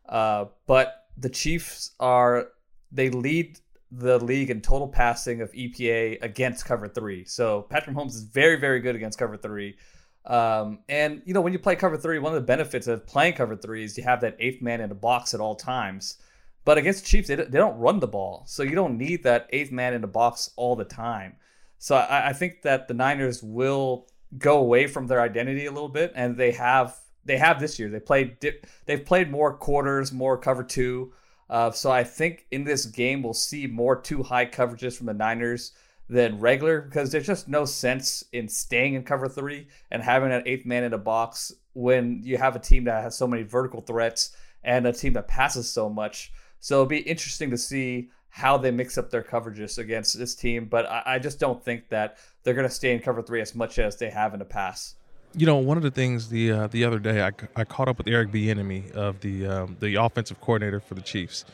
uh, 0.09 0.45
but 0.65 1.07
the 1.17 1.29
Chiefs 1.29 1.91
are 1.99 2.49
they 2.91 3.09
lead 3.09 3.59
the 3.91 4.19
league 4.23 4.49
in 4.49 4.61
total 4.61 4.87
passing 4.87 5.41
of 5.41 5.51
EPA 5.53 6.21
against 6.21 6.65
cover 6.65 6.87
three. 6.87 7.23
So 7.25 7.63
Patrick 7.63 7.95
Mahomes 7.95 8.15
is 8.15 8.23
very, 8.23 8.57
very 8.57 8.79
good 8.79 8.95
against 8.95 9.17
cover 9.17 9.37
three. 9.37 9.77
Um, 10.25 10.79
and 10.89 11.21
you 11.25 11.33
know 11.33 11.39
when 11.39 11.53
you 11.53 11.59
play 11.59 11.75
cover 11.75 11.97
three, 11.97 12.19
one 12.19 12.33
of 12.33 12.41
the 12.41 12.45
benefits 12.45 12.87
of 12.87 13.07
playing 13.07 13.33
cover 13.33 13.55
three 13.55 13.83
is 13.83 13.97
you 13.97 14.03
have 14.03 14.21
that 14.21 14.35
eighth 14.39 14.61
man 14.61 14.81
in 14.81 14.89
the 14.89 14.95
box 14.95 15.33
at 15.33 15.39
all 15.39 15.55
times. 15.55 16.17
But 16.65 16.77
against 16.77 17.05
Chiefs, 17.05 17.29
they, 17.29 17.35
they 17.35 17.57
don't 17.57 17.77
run 17.77 18.01
the 18.01 18.07
ball, 18.07 18.43
so 18.45 18.61
you 18.61 18.75
don't 18.75 18.97
need 18.97 19.23
that 19.23 19.47
eighth 19.51 19.71
man 19.71 19.93
in 19.93 20.01
the 20.01 20.07
box 20.07 20.51
all 20.57 20.75
the 20.75 20.83
time. 20.83 21.37
So 21.77 21.95
I, 21.95 22.29
I 22.29 22.33
think 22.33 22.63
that 22.63 22.89
the 22.89 22.93
Niners 22.93 23.41
will 23.41 24.07
go 24.37 24.57
away 24.57 24.87
from 24.87 25.07
their 25.07 25.21
identity 25.21 25.65
a 25.65 25.71
little 25.71 25.87
bit, 25.87 26.11
and 26.13 26.35
they 26.35 26.51
have 26.51 26.97
they 27.23 27.37
have 27.37 27.61
this 27.61 27.79
year. 27.79 27.89
They 27.89 28.01
played 28.01 28.37
they've 28.85 29.05
played 29.05 29.31
more 29.31 29.53
quarters, 29.53 30.11
more 30.11 30.37
cover 30.37 30.63
two. 30.63 31.13
Uh, 31.49 31.71
so 31.71 31.91
I 31.91 32.03
think 32.03 32.45
in 32.51 32.63
this 32.63 32.85
game 32.85 33.23
we'll 33.23 33.33
see 33.33 33.67
more 33.67 33.99
two 33.99 34.23
high 34.23 34.45
coverages 34.45 34.97
from 34.97 35.07
the 35.07 35.13
Niners 35.13 35.71
than 36.09 36.39
regular 36.39 36.81
because 36.81 37.11
there's 37.11 37.27
just 37.27 37.47
no 37.47 37.65
sense 37.65 38.23
in 38.31 38.47
staying 38.47 38.93
in 38.93 39.03
cover 39.03 39.27
three 39.27 39.67
and 39.91 40.01
having 40.01 40.31
an 40.31 40.43
eighth 40.45 40.65
man 40.65 40.83
in 40.83 40.93
a 40.93 40.97
box 40.97 41.53
when 41.73 42.21
you 42.23 42.37
have 42.37 42.55
a 42.55 42.59
team 42.59 42.85
that 42.85 43.03
has 43.03 43.17
so 43.17 43.27
many 43.27 43.43
vertical 43.43 43.81
threats 43.81 44.35
and 44.63 44.87
a 44.87 44.93
team 44.93 45.13
that 45.13 45.27
passes 45.27 45.69
so 45.69 45.89
much. 45.89 46.31
So 46.59 46.75
it'll 46.75 46.85
be 46.85 46.99
interesting 46.99 47.49
to 47.51 47.57
see 47.57 48.09
how 48.29 48.57
they 48.57 48.71
mix 48.71 48.97
up 48.97 49.09
their 49.09 49.23
coverages 49.23 49.77
against 49.77 50.17
this 50.17 50.35
team, 50.35 50.65
but 50.65 50.85
I, 50.85 51.03
I 51.05 51.19
just 51.19 51.39
don't 51.39 51.63
think 51.63 51.89
that 51.89 52.17
they're 52.43 52.53
going 52.53 52.67
to 52.67 52.73
stay 52.73 52.93
in 52.93 52.99
cover 52.99 53.21
three 53.21 53.41
as 53.41 53.55
much 53.55 53.79
as 53.79 53.97
they 53.97 54.09
have 54.09 54.33
in 54.33 54.39
the 54.39 54.45
past 54.45 54.95
you 55.37 55.45
know, 55.45 55.57
one 55.57 55.77
of 55.77 55.83
the 55.83 55.91
things 55.91 56.29
the 56.29 56.51
uh, 56.51 56.67
the 56.67 56.83
other 56.83 56.97
day 56.97 57.21
I, 57.21 57.31
I 57.55 57.63
caught 57.63 57.87
up 57.87 57.99
with 57.99 58.07
Eric 58.07 58.31
Bieniemy 58.31 58.91
of 58.93 59.19
the 59.21 59.45
um, 59.45 59.77
the 59.79 59.95
offensive 59.95 60.41
coordinator 60.41 60.79
for 60.79 60.95
the 60.95 61.01
Chiefs, 61.01 61.45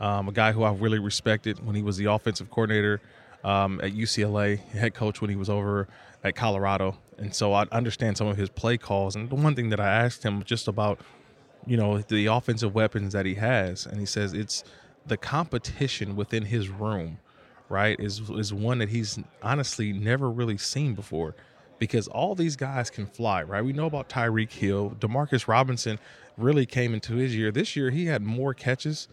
um, 0.00 0.28
a 0.28 0.32
guy 0.32 0.52
who 0.52 0.62
I 0.62 0.72
really 0.72 0.98
respected 0.98 1.64
when 1.64 1.76
he 1.76 1.82
was 1.82 1.98
the 1.98 2.06
offensive 2.06 2.50
coordinator 2.50 3.02
um, 3.44 3.78
at 3.82 3.92
UCLA, 3.92 4.58
head 4.70 4.94
coach 4.94 5.20
when 5.20 5.28
he 5.28 5.36
was 5.36 5.50
over 5.50 5.86
at 6.24 6.34
Colorado. 6.34 6.96
And 7.18 7.34
so 7.34 7.52
I 7.52 7.66
understand 7.72 8.16
some 8.16 8.26
of 8.26 8.38
his 8.38 8.48
play 8.48 8.78
calls. 8.78 9.14
And 9.14 9.28
the 9.28 9.34
one 9.34 9.54
thing 9.54 9.68
that 9.68 9.80
I 9.80 9.88
asked 9.88 10.22
him 10.22 10.42
just 10.42 10.66
about, 10.66 10.98
you 11.66 11.76
know, 11.76 11.98
the 11.98 12.26
offensive 12.26 12.74
weapons 12.74 13.12
that 13.12 13.26
he 13.26 13.34
has, 13.34 13.84
and 13.84 14.00
he 14.00 14.06
says 14.06 14.32
it's 14.32 14.64
the 15.06 15.18
competition 15.18 16.16
within 16.16 16.46
his 16.46 16.70
room, 16.70 17.18
right, 17.68 18.00
is 18.00 18.30
is 18.30 18.54
one 18.54 18.78
that 18.78 18.88
he's 18.88 19.18
honestly 19.42 19.92
never 19.92 20.30
really 20.30 20.56
seen 20.56 20.94
before. 20.94 21.34
Because 21.78 22.08
all 22.08 22.34
these 22.34 22.56
guys 22.56 22.88
can 22.90 23.06
fly, 23.06 23.42
right? 23.42 23.62
We 23.62 23.72
know 23.72 23.86
about 23.86 24.08
Tyreek 24.08 24.50
Hill. 24.50 24.96
Demarcus 24.98 25.46
Robinson 25.46 25.98
really 26.38 26.66
came 26.66 26.94
into 26.94 27.14
his 27.14 27.36
year. 27.36 27.50
This 27.50 27.76
year, 27.76 27.90
he 27.90 28.06
had 28.06 28.22
more 28.22 28.54
catches 28.54 29.08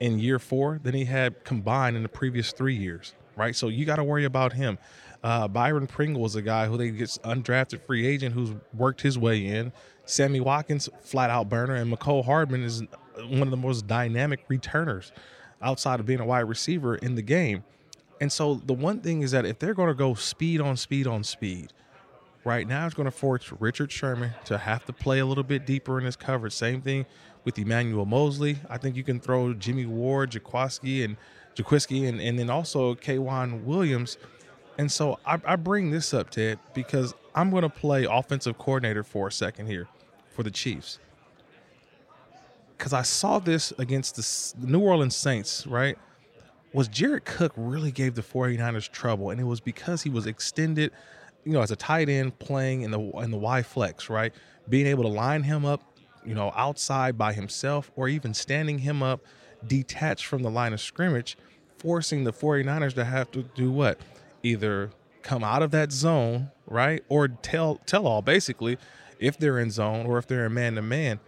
in 0.00 0.18
year 0.18 0.38
four 0.38 0.80
than 0.82 0.94
he 0.94 1.04
had 1.04 1.44
combined 1.44 1.96
in 1.96 2.02
the 2.02 2.08
previous 2.08 2.52
three 2.52 2.74
years, 2.74 3.14
right? 3.36 3.54
So 3.54 3.68
you 3.68 3.84
got 3.84 3.96
to 3.96 4.04
worry 4.04 4.24
about 4.24 4.52
him. 4.52 4.78
Uh, 5.22 5.48
Byron 5.48 5.86
Pringle 5.86 6.24
is 6.26 6.36
a 6.36 6.42
guy 6.42 6.66
who 6.66 6.76
they 6.76 6.90
get 6.90 7.08
undrafted 7.24 7.82
free 7.86 8.06
agent 8.06 8.34
who's 8.34 8.52
worked 8.74 9.00
his 9.00 9.18
way 9.18 9.46
in. 9.46 9.72
Sammy 10.04 10.40
Watkins, 10.40 10.88
flat 11.02 11.30
out 11.30 11.48
burner, 11.48 11.74
and 11.74 11.92
Mecole 11.92 12.24
Hardman 12.24 12.62
is 12.62 12.82
one 13.26 13.42
of 13.42 13.50
the 13.50 13.56
most 13.56 13.86
dynamic 13.86 14.44
returners 14.48 15.12
outside 15.60 16.00
of 16.00 16.06
being 16.06 16.20
a 16.20 16.24
wide 16.24 16.40
receiver 16.40 16.96
in 16.96 17.14
the 17.14 17.22
game. 17.22 17.64
And 18.20 18.30
so 18.30 18.54
the 18.54 18.74
one 18.74 19.00
thing 19.00 19.22
is 19.22 19.32
that 19.32 19.44
if 19.44 19.58
they're 19.58 19.74
going 19.74 19.88
to 19.88 19.94
go 19.94 20.14
speed 20.14 20.60
on 20.60 20.76
speed 20.76 21.06
on 21.06 21.24
speed, 21.24 21.72
right 22.44 22.66
now 22.66 22.86
it's 22.86 22.94
going 22.94 23.04
to 23.04 23.10
force 23.10 23.52
Richard 23.58 23.92
Sherman 23.92 24.32
to 24.46 24.58
have 24.58 24.84
to 24.86 24.92
play 24.92 25.18
a 25.18 25.26
little 25.26 25.44
bit 25.44 25.66
deeper 25.66 25.98
in 25.98 26.04
his 26.04 26.16
coverage. 26.16 26.52
Same 26.52 26.80
thing 26.80 27.06
with 27.44 27.58
Emmanuel 27.58 28.06
Moseley. 28.06 28.58
I 28.68 28.78
think 28.78 28.96
you 28.96 29.04
can 29.04 29.20
throw 29.20 29.54
Jimmy 29.54 29.86
Ward, 29.86 30.30
Jaquiski, 30.32 31.04
and 31.04 31.16
Jaquiski, 31.56 32.08
and, 32.08 32.20
and 32.20 32.38
then 32.38 32.50
also 32.50 32.94
K'Waun 32.94 33.64
Williams. 33.64 34.18
And 34.78 34.90
so 34.90 35.18
I, 35.26 35.40
I 35.44 35.56
bring 35.56 35.90
this 35.90 36.14
up, 36.14 36.30
Ted, 36.30 36.58
because 36.72 37.14
I'm 37.34 37.50
going 37.50 37.62
to 37.62 37.68
play 37.68 38.04
offensive 38.04 38.58
coordinator 38.58 39.02
for 39.02 39.28
a 39.28 39.32
second 39.32 39.66
here 39.66 39.88
for 40.30 40.42
the 40.42 40.50
Chiefs. 40.50 40.98
Because 42.76 42.92
I 42.92 43.02
saw 43.02 43.40
this 43.40 43.72
against 43.78 44.16
the 44.16 44.66
New 44.66 44.80
Orleans 44.80 45.16
Saints, 45.16 45.66
right? 45.66 45.98
Was 46.72 46.86
Jared 46.86 47.24
Cook 47.24 47.52
really 47.56 47.90
gave 47.90 48.14
the 48.14 48.22
49ers 48.22 48.88
trouble, 48.90 49.30
and 49.30 49.40
it 49.40 49.44
was 49.44 49.58
because 49.58 50.02
he 50.02 50.10
was 50.10 50.26
extended, 50.26 50.92
you 51.48 51.54
know, 51.54 51.62
as 51.62 51.70
a 51.70 51.76
tight 51.76 52.10
end 52.10 52.38
playing 52.38 52.82
in 52.82 52.90
the 52.90 53.00
in 53.00 53.30
the 53.30 53.38
Y 53.38 53.62
flex, 53.62 54.10
right? 54.10 54.34
Being 54.68 54.86
able 54.86 55.04
to 55.04 55.08
line 55.08 55.44
him 55.44 55.64
up, 55.64 55.80
you 56.22 56.34
know, 56.34 56.52
outside 56.54 57.16
by 57.16 57.32
himself, 57.32 57.90
or 57.96 58.06
even 58.06 58.34
standing 58.34 58.80
him 58.80 59.02
up 59.02 59.24
detached 59.66 60.26
from 60.26 60.42
the 60.42 60.50
line 60.50 60.74
of 60.74 60.80
scrimmage, 60.82 61.38
forcing 61.78 62.24
the 62.24 62.34
49ers 62.34 62.92
to 62.94 63.04
have 63.06 63.30
to 63.30 63.44
do 63.54 63.72
what? 63.72 63.98
Either 64.42 64.90
come 65.22 65.42
out 65.42 65.62
of 65.62 65.70
that 65.70 65.90
zone, 65.90 66.50
right? 66.66 67.02
Or 67.08 67.28
tell 67.28 67.76
tell 67.86 68.06
all 68.06 68.20
basically 68.20 68.76
if 69.18 69.38
they're 69.38 69.58
in 69.58 69.70
zone 69.70 70.04
or 70.04 70.18
if 70.18 70.26
they're 70.26 70.44
in 70.44 70.52
man 70.52 70.74
to 70.74 70.82
man. 70.82 71.18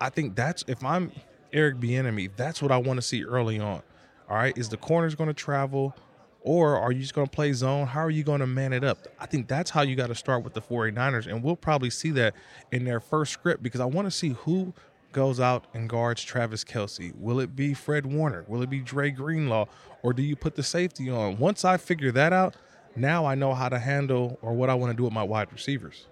I 0.00 0.08
think 0.08 0.36
that's 0.36 0.64
if 0.68 0.84
I'm 0.84 1.10
Eric 1.52 1.80
Bieniemy, 1.80 2.30
that's 2.36 2.62
what 2.62 2.70
I 2.70 2.76
want 2.76 2.98
to 2.98 3.02
see 3.02 3.24
early 3.24 3.58
on. 3.58 3.82
All 4.30 4.36
right, 4.36 4.56
is 4.56 4.68
the 4.68 4.76
corners 4.76 5.16
going 5.16 5.26
to 5.26 5.34
travel 5.34 5.96
or 6.44 6.78
are 6.78 6.92
you 6.92 7.00
just 7.00 7.14
going 7.14 7.26
to 7.26 7.30
play 7.30 7.52
zone? 7.54 7.86
How 7.86 8.00
are 8.00 8.10
you 8.10 8.22
going 8.22 8.40
to 8.40 8.46
man 8.46 8.74
it 8.74 8.84
up? 8.84 9.08
I 9.18 9.26
think 9.26 9.48
that's 9.48 9.70
how 9.70 9.80
you 9.82 9.96
got 9.96 10.08
to 10.08 10.14
start 10.14 10.44
with 10.44 10.52
the 10.52 10.60
49ers 10.60 11.26
and 11.26 11.42
we'll 11.42 11.56
probably 11.56 11.90
see 11.90 12.10
that 12.12 12.34
in 12.70 12.84
their 12.84 13.00
first 13.00 13.32
script 13.32 13.62
because 13.62 13.80
I 13.80 13.86
want 13.86 14.06
to 14.06 14.10
see 14.10 14.28
who 14.30 14.72
goes 15.12 15.40
out 15.40 15.64
and 15.72 15.88
guards 15.88 16.22
Travis 16.22 16.62
Kelce? 16.62 17.16
Will 17.18 17.40
it 17.40 17.56
be 17.56 17.72
Fred 17.72 18.04
Warner? 18.04 18.44
Will 18.46 18.62
it 18.62 18.68
be 18.68 18.80
Dre 18.80 19.10
Greenlaw 19.10 19.66
or 20.02 20.12
do 20.12 20.22
you 20.22 20.36
put 20.36 20.54
the 20.54 20.62
safety 20.62 21.08
on? 21.08 21.38
Once 21.38 21.64
I 21.64 21.78
figure 21.78 22.12
that 22.12 22.34
out, 22.34 22.56
now 22.94 23.24
I 23.24 23.34
know 23.34 23.54
how 23.54 23.70
to 23.70 23.78
handle 23.78 24.38
or 24.42 24.52
what 24.52 24.68
I 24.68 24.74
want 24.74 24.92
to 24.92 24.96
do 24.96 25.04
with 25.04 25.14
my 25.14 25.22
wide 25.22 25.50
receivers. 25.50 26.06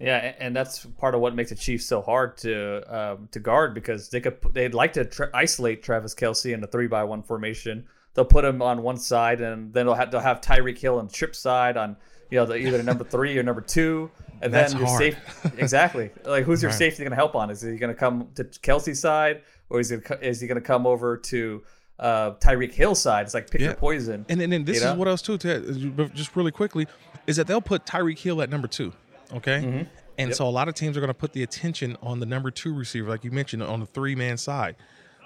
Yeah, 0.00 0.34
and 0.38 0.54
that's 0.54 0.84
part 0.84 1.14
of 1.14 1.20
what 1.22 1.34
makes 1.34 1.50
the 1.50 1.56
Chiefs 1.56 1.86
so 1.86 2.02
hard 2.02 2.36
to 2.38 2.82
um, 2.94 3.28
to 3.32 3.40
guard 3.40 3.72
because 3.72 4.10
they 4.10 4.20
could 4.20 4.36
they'd 4.52 4.74
like 4.74 4.92
to 4.92 5.06
tra- 5.06 5.30
isolate 5.32 5.82
Travis 5.82 6.14
Kelce 6.14 6.52
in 6.52 6.60
the 6.60 6.66
three 6.66 6.86
by 6.86 7.02
one 7.02 7.22
formation. 7.22 7.86
They'll 8.16 8.24
put 8.24 8.44
him 8.44 8.62
on 8.62 8.82
one 8.82 8.96
side, 8.96 9.40
and 9.42 9.72
then 9.72 9.86
they'll 9.86 9.94
have 9.94 10.10
they'll 10.10 10.20
have 10.20 10.40
Tyreek 10.40 10.78
Hill 10.78 10.98
on 10.98 11.08
trip 11.08 11.36
side 11.36 11.76
on 11.76 11.96
you 12.30 12.38
know 12.38 12.46
the, 12.46 12.56
either 12.56 12.82
number 12.82 13.04
three 13.14 13.38
or 13.38 13.42
number 13.42 13.60
two, 13.60 14.10
and 14.40 14.52
That's 14.52 14.72
then 14.72 14.80
your 14.80 14.88
hard. 14.88 14.98
safe 14.98 15.58
exactly 15.58 16.10
like 16.24 16.44
who's 16.44 16.62
your 16.62 16.70
Right. 16.70 16.78
safety 16.78 17.02
going 17.04 17.10
to 17.10 17.16
help 17.16 17.36
on? 17.36 17.50
Is 17.50 17.60
he 17.60 17.76
going 17.76 17.94
to 17.94 17.98
come 17.98 18.28
to 18.34 18.44
Kelce's 18.44 19.00
side, 19.00 19.42
or 19.68 19.80
is 19.80 19.90
he 19.90 19.98
is 20.22 20.40
he 20.40 20.48
going 20.48 20.60
to 20.60 20.66
come 20.66 20.86
over 20.86 21.18
to 21.18 21.62
uh, 21.98 22.30
Tyreek 22.40 22.72
Hill's 22.72 23.02
side? 23.02 23.26
It's 23.26 23.34
like 23.34 23.50
pick 23.50 23.60
your 23.60 23.74
poison. 23.74 24.24
And 24.30 24.40
then, 24.40 24.52
and 24.52 24.64
this 24.64 24.78
you 24.78 24.84
know? 24.84 24.92
is 24.92 24.98
what 24.98 25.08
else 25.08 25.20
too, 25.22 25.36
Ted, 25.38 26.10
just 26.14 26.34
really 26.36 26.52
quickly, 26.52 26.86
is 27.26 27.36
that 27.36 27.46
they'll 27.46 27.60
put 27.60 27.84
Tyreek 27.84 28.18
Hill 28.18 28.40
at 28.40 28.48
number 28.48 28.66
two. 28.66 28.92
Okay. 29.34 29.60
Mm-hmm. 29.62 29.82
And 30.18 30.34
so 30.34 30.48
a 30.48 30.50
lot 30.50 30.68
of 30.68 30.74
teams 30.74 30.96
are 30.96 31.00
going 31.00 31.08
to 31.08 31.14
put 31.14 31.32
the 31.34 31.42
attention 31.42 31.96
on 32.02 32.20
the 32.20 32.26
number 32.26 32.50
two 32.50 32.72
receiver, 32.72 33.10
like 33.10 33.24
you 33.24 33.30
mentioned, 33.30 33.62
on 33.62 33.80
the 33.80 33.86
three 33.86 34.14
man 34.14 34.38
side. 34.38 34.76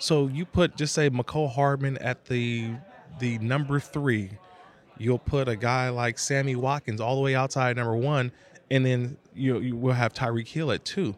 So 0.01 0.27
you 0.27 0.45
put 0.45 0.77
just 0.77 0.95
say 0.95 1.11
Mecole 1.11 1.53
Hardman 1.53 1.99
at 1.99 2.25
the 2.25 2.73
the 3.19 3.39
number 3.39 3.79
three. 3.79 4.31
You'll 4.99 5.19
put 5.19 5.49
a 5.49 5.57
guy 5.57 5.89
like 5.89 6.19
Sammy 6.19 6.57
Watkins 6.57 7.01
all 7.01 7.15
the 7.15 7.23
way 7.23 7.35
outside 7.35 7.77
number 7.77 7.97
one, 7.97 8.33
and 8.71 8.85
then 8.85 9.17
you 9.35 9.59
you 9.61 9.77
will 9.77 9.95
have 9.95 10.13
Tyreek 10.13 10.49
Hill 10.49 10.73
at 10.73 10.85
two 10.85 11.17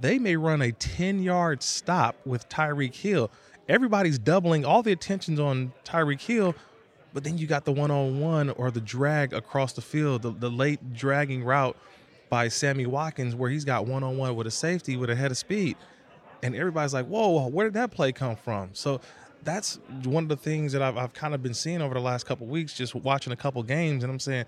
they 0.00 0.18
may 0.18 0.36
run 0.36 0.62
a 0.62 0.72
10 0.72 1.22
yard 1.22 1.62
stop 1.62 2.16
with 2.24 2.48
Tyreek 2.48 2.94
Hill. 2.94 3.30
Everybody's 3.68 4.18
doubling 4.18 4.64
all 4.64 4.82
the 4.82 4.92
attention's 4.92 5.38
on 5.38 5.72
Tyreek 5.84 6.20
Hill, 6.20 6.54
but 7.12 7.24
then 7.24 7.38
you 7.38 7.46
got 7.46 7.64
the 7.64 7.72
one 7.72 7.90
on 7.90 8.20
one 8.20 8.50
or 8.50 8.70
the 8.70 8.80
drag 8.80 9.32
across 9.32 9.72
the 9.72 9.82
field, 9.82 10.22
the, 10.22 10.30
the 10.30 10.50
late 10.50 10.92
dragging 10.92 11.44
route 11.44 11.76
by 12.28 12.48
Sammy 12.48 12.86
Watkins, 12.86 13.34
where 13.34 13.50
he's 13.50 13.64
got 13.64 13.86
one 13.86 14.02
on 14.02 14.16
one 14.16 14.34
with 14.36 14.46
a 14.46 14.50
safety 14.50 14.96
with 14.96 15.10
a 15.10 15.16
head 15.16 15.30
of 15.30 15.38
speed. 15.38 15.76
And 16.42 16.54
everybody's 16.54 16.94
like, 16.94 17.06
whoa, 17.06 17.46
where 17.48 17.66
did 17.66 17.74
that 17.74 17.90
play 17.90 18.12
come 18.12 18.36
from? 18.36 18.70
So 18.72 19.00
that's 19.42 19.78
one 20.04 20.24
of 20.24 20.28
the 20.28 20.36
things 20.36 20.72
that 20.72 20.82
I've, 20.82 20.96
I've 20.96 21.12
kind 21.12 21.34
of 21.34 21.42
been 21.42 21.54
seeing 21.54 21.82
over 21.82 21.94
the 21.94 22.00
last 22.00 22.26
couple 22.26 22.46
weeks, 22.46 22.74
just 22.74 22.94
watching 22.94 23.32
a 23.32 23.36
couple 23.36 23.62
games. 23.62 24.02
And 24.02 24.12
I'm 24.12 24.20
saying, 24.20 24.46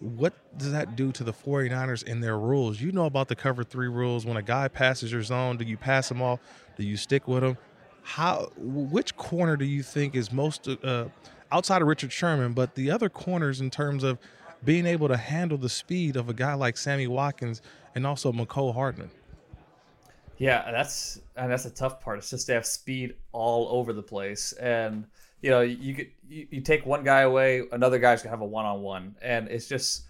what 0.00 0.32
does 0.56 0.72
that 0.72 0.96
do 0.96 1.10
to 1.12 1.24
the 1.24 1.32
49ers 1.32 2.04
in 2.04 2.20
their 2.20 2.38
rules? 2.38 2.80
You 2.80 2.92
know 2.92 3.06
about 3.06 3.28
the 3.28 3.36
cover 3.36 3.64
three 3.64 3.88
rules. 3.88 4.24
When 4.24 4.36
a 4.36 4.42
guy 4.42 4.68
passes 4.68 5.10
your 5.10 5.22
zone, 5.22 5.56
do 5.56 5.64
you 5.64 5.76
pass 5.76 6.10
him 6.10 6.22
off? 6.22 6.40
Do 6.76 6.84
you 6.84 6.96
stick 6.96 7.26
with 7.26 7.42
him? 7.42 7.58
How? 8.02 8.50
Which 8.56 9.16
corner 9.16 9.56
do 9.56 9.64
you 9.64 9.82
think 9.82 10.14
is 10.14 10.32
most 10.32 10.68
uh, 10.68 11.06
outside 11.50 11.82
of 11.82 11.88
Richard 11.88 12.12
Sherman, 12.12 12.52
but 12.52 12.74
the 12.74 12.90
other 12.90 13.08
corners 13.08 13.60
in 13.60 13.70
terms 13.70 14.04
of 14.04 14.18
being 14.64 14.86
able 14.86 15.08
to 15.08 15.16
handle 15.16 15.58
the 15.58 15.68
speed 15.68 16.16
of 16.16 16.28
a 16.28 16.34
guy 16.34 16.54
like 16.54 16.76
Sammy 16.76 17.06
Watkins 17.06 17.60
and 17.94 18.06
also 18.06 18.32
Mecole 18.32 18.74
Hardman? 18.74 19.10
Yeah, 20.38 20.70
that's 20.70 21.20
and 21.36 21.50
that's 21.50 21.64
the 21.64 21.70
tough 21.70 22.00
part. 22.00 22.18
It's 22.18 22.30
just 22.30 22.46
they 22.46 22.54
have 22.54 22.66
speed 22.66 23.14
all 23.32 23.68
over 23.70 23.92
the 23.92 24.02
place, 24.02 24.52
and 24.52 25.04
you 25.42 25.50
know 25.50 25.60
you 25.60 25.94
could 25.94 26.08
you, 26.28 26.46
you 26.50 26.60
take 26.60 26.86
one 26.86 27.04
guy 27.04 27.20
away, 27.22 27.62
another 27.72 27.98
guy's 27.98 28.22
gonna 28.22 28.30
have 28.30 28.40
a 28.40 28.46
one 28.46 28.64
on 28.66 28.82
one, 28.82 29.16
and 29.22 29.48
it's 29.48 29.68
just 29.68 30.04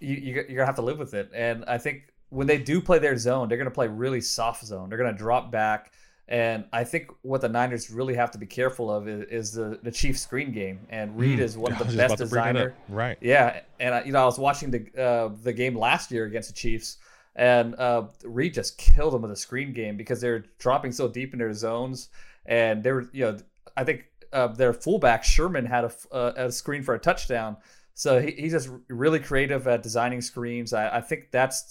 you 0.00 0.14
you- 0.14 0.34
you're 0.34 0.44
gonna 0.44 0.66
have 0.66 0.76
to 0.76 0.82
live 0.82 0.98
with 0.98 1.14
it. 1.14 1.30
And 1.34 1.64
I 1.66 1.78
think 1.78 2.12
when 2.30 2.46
they 2.46 2.58
do 2.58 2.80
play 2.80 2.98
their 2.98 3.16
zone, 3.16 3.48
they're 3.48 3.58
gonna 3.58 3.70
play 3.70 3.88
really 3.88 4.20
soft 4.20 4.64
zone. 4.64 4.88
They're 4.88 4.98
gonna 4.98 5.12
drop 5.12 5.50
back, 5.52 5.92
and 6.28 6.64
I 6.72 6.82
think 6.84 7.10
what 7.22 7.40
the 7.40 7.48
Niners 7.48 7.90
really 7.90 8.14
have 8.14 8.30
to 8.32 8.38
be 8.38 8.46
careful 8.46 8.90
of 8.90 9.06
is, 9.08 9.24
is 9.30 9.52
the 9.52 9.78
the 9.82 9.90
Chiefs 9.90 10.22
screen 10.22 10.52
game. 10.52 10.80
And 10.90 11.16
Reid 11.18 11.38
Hmm. 11.38 11.44
is 11.44 11.56
one 11.58 11.72
of 11.72 11.78
the 11.78 11.84
best 11.84 12.14
about 12.14 12.18
to 12.18 12.26
bring 12.26 12.44
that 12.44 12.52
designer. 12.54 12.74
Right. 12.88 13.18
Yeah, 13.20 13.60
and 13.78 13.94
I, 13.94 14.02
you 14.04 14.12
know 14.12 14.22
I 14.22 14.26
was 14.26 14.38
watching 14.38 14.70
the 14.70 15.02
uh, 15.02 15.28
the 15.42 15.52
game 15.52 15.76
last 15.78 16.10
year 16.10 16.24
against 16.24 16.48
the 16.48 16.54
Chiefs, 16.54 16.98
and 17.36 17.74
uh, 17.76 18.04
Reid 18.24 18.54
just 18.54 18.78
killed 18.78 19.12
them 19.12 19.22
with 19.22 19.30
a 19.30 19.36
screen 19.36 19.72
game 19.72 19.96
because 19.96 20.20
they're 20.20 20.44
dropping 20.58 20.90
so 20.90 21.06
deep 21.06 21.32
in 21.32 21.38
their 21.38 21.52
zones, 21.52 22.08
and 22.46 22.82
they 22.82 22.90
were 22.90 23.08
you 23.12 23.24
know 23.24 23.36
I 23.76 23.84
think 23.84 24.06
uh, 24.32 24.48
their 24.48 24.72
fullback 24.72 25.22
Sherman 25.22 25.66
had 25.66 25.84
a, 25.84 25.92
uh, 26.12 26.32
a 26.36 26.52
screen 26.52 26.82
for 26.82 26.94
a 26.94 26.98
touchdown, 26.98 27.58
so 27.94 28.20
he, 28.20 28.32
he's 28.32 28.52
just 28.52 28.70
really 28.88 29.20
creative 29.20 29.68
at 29.68 29.82
designing 29.82 30.22
screens. 30.22 30.72
I, 30.72 30.96
I 30.96 31.00
think 31.02 31.30
that's 31.30 31.62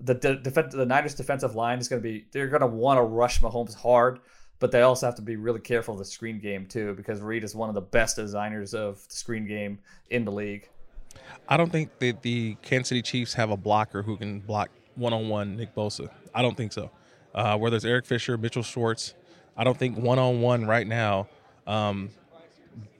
the 0.00 0.14
the, 0.14 0.68
the 0.72 0.86
Niners 0.86 1.14
defensive 1.14 1.54
line 1.54 1.78
is 1.78 1.88
going 1.88 2.02
to 2.02 2.08
be 2.08 2.26
they're 2.32 2.48
going 2.48 2.62
to 2.62 2.66
want 2.66 2.98
to 2.98 3.02
rush 3.02 3.40
Mahomes 3.40 3.74
hard. 3.74 4.20
But 4.58 4.70
they 4.70 4.82
also 4.82 5.06
have 5.06 5.16
to 5.16 5.22
be 5.22 5.34
really 5.34 5.58
careful 5.58 5.94
of 5.94 5.98
the 5.98 6.04
screen 6.04 6.38
game 6.38 6.66
too, 6.66 6.94
because 6.94 7.20
Reid 7.20 7.42
is 7.42 7.52
one 7.52 7.68
of 7.68 7.74
the 7.74 7.80
best 7.80 8.14
designers 8.14 8.74
of 8.74 9.06
the 9.08 9.14
screen 9.14 9.44
game 9.44 9.80
in 10.10 10.24
the 10.24 10.30
league. 10.30 10.68
I 11.48 11.56
don't 11.56 11.70
think 11.70 11.98
that 11.98 12.22
the 12.22 12.56
Kansas 12.62 12.90
City 12.90 13.02
Chiefs 13.02 13.34
have 13.34 13.50
a 13.50 13.56
blocker 13.56 14.02
who 14.04 14.16
can 14.16 14.38
block 14.38 14.70
one 14.96 15.12
on 15.12 15.28
one 15.28 15.56
Nick 15.56 15.74
Bosa. 15.74 16.08
I 16.34 16.42
don't 16.42 16.56
think 16.56 16.72
so. 16.72 16.90
Uh, 17.34 17.56
whether 17.58 17.76
it's 17.76 17.84
Eric 17.84 18.06
Fisher, 18.06 18.36
Mitchell 18.36 18.62
Schwartz, 18.62 19.14
I 19.56 19.64
don't 19.64 19.78
think 19.78 19.96
one 19.98 20.18
on 20.18 20.40
one 20.40 20.66
right 20.66 20.86
now. 20.86 21.28
Um, 21.66 22.10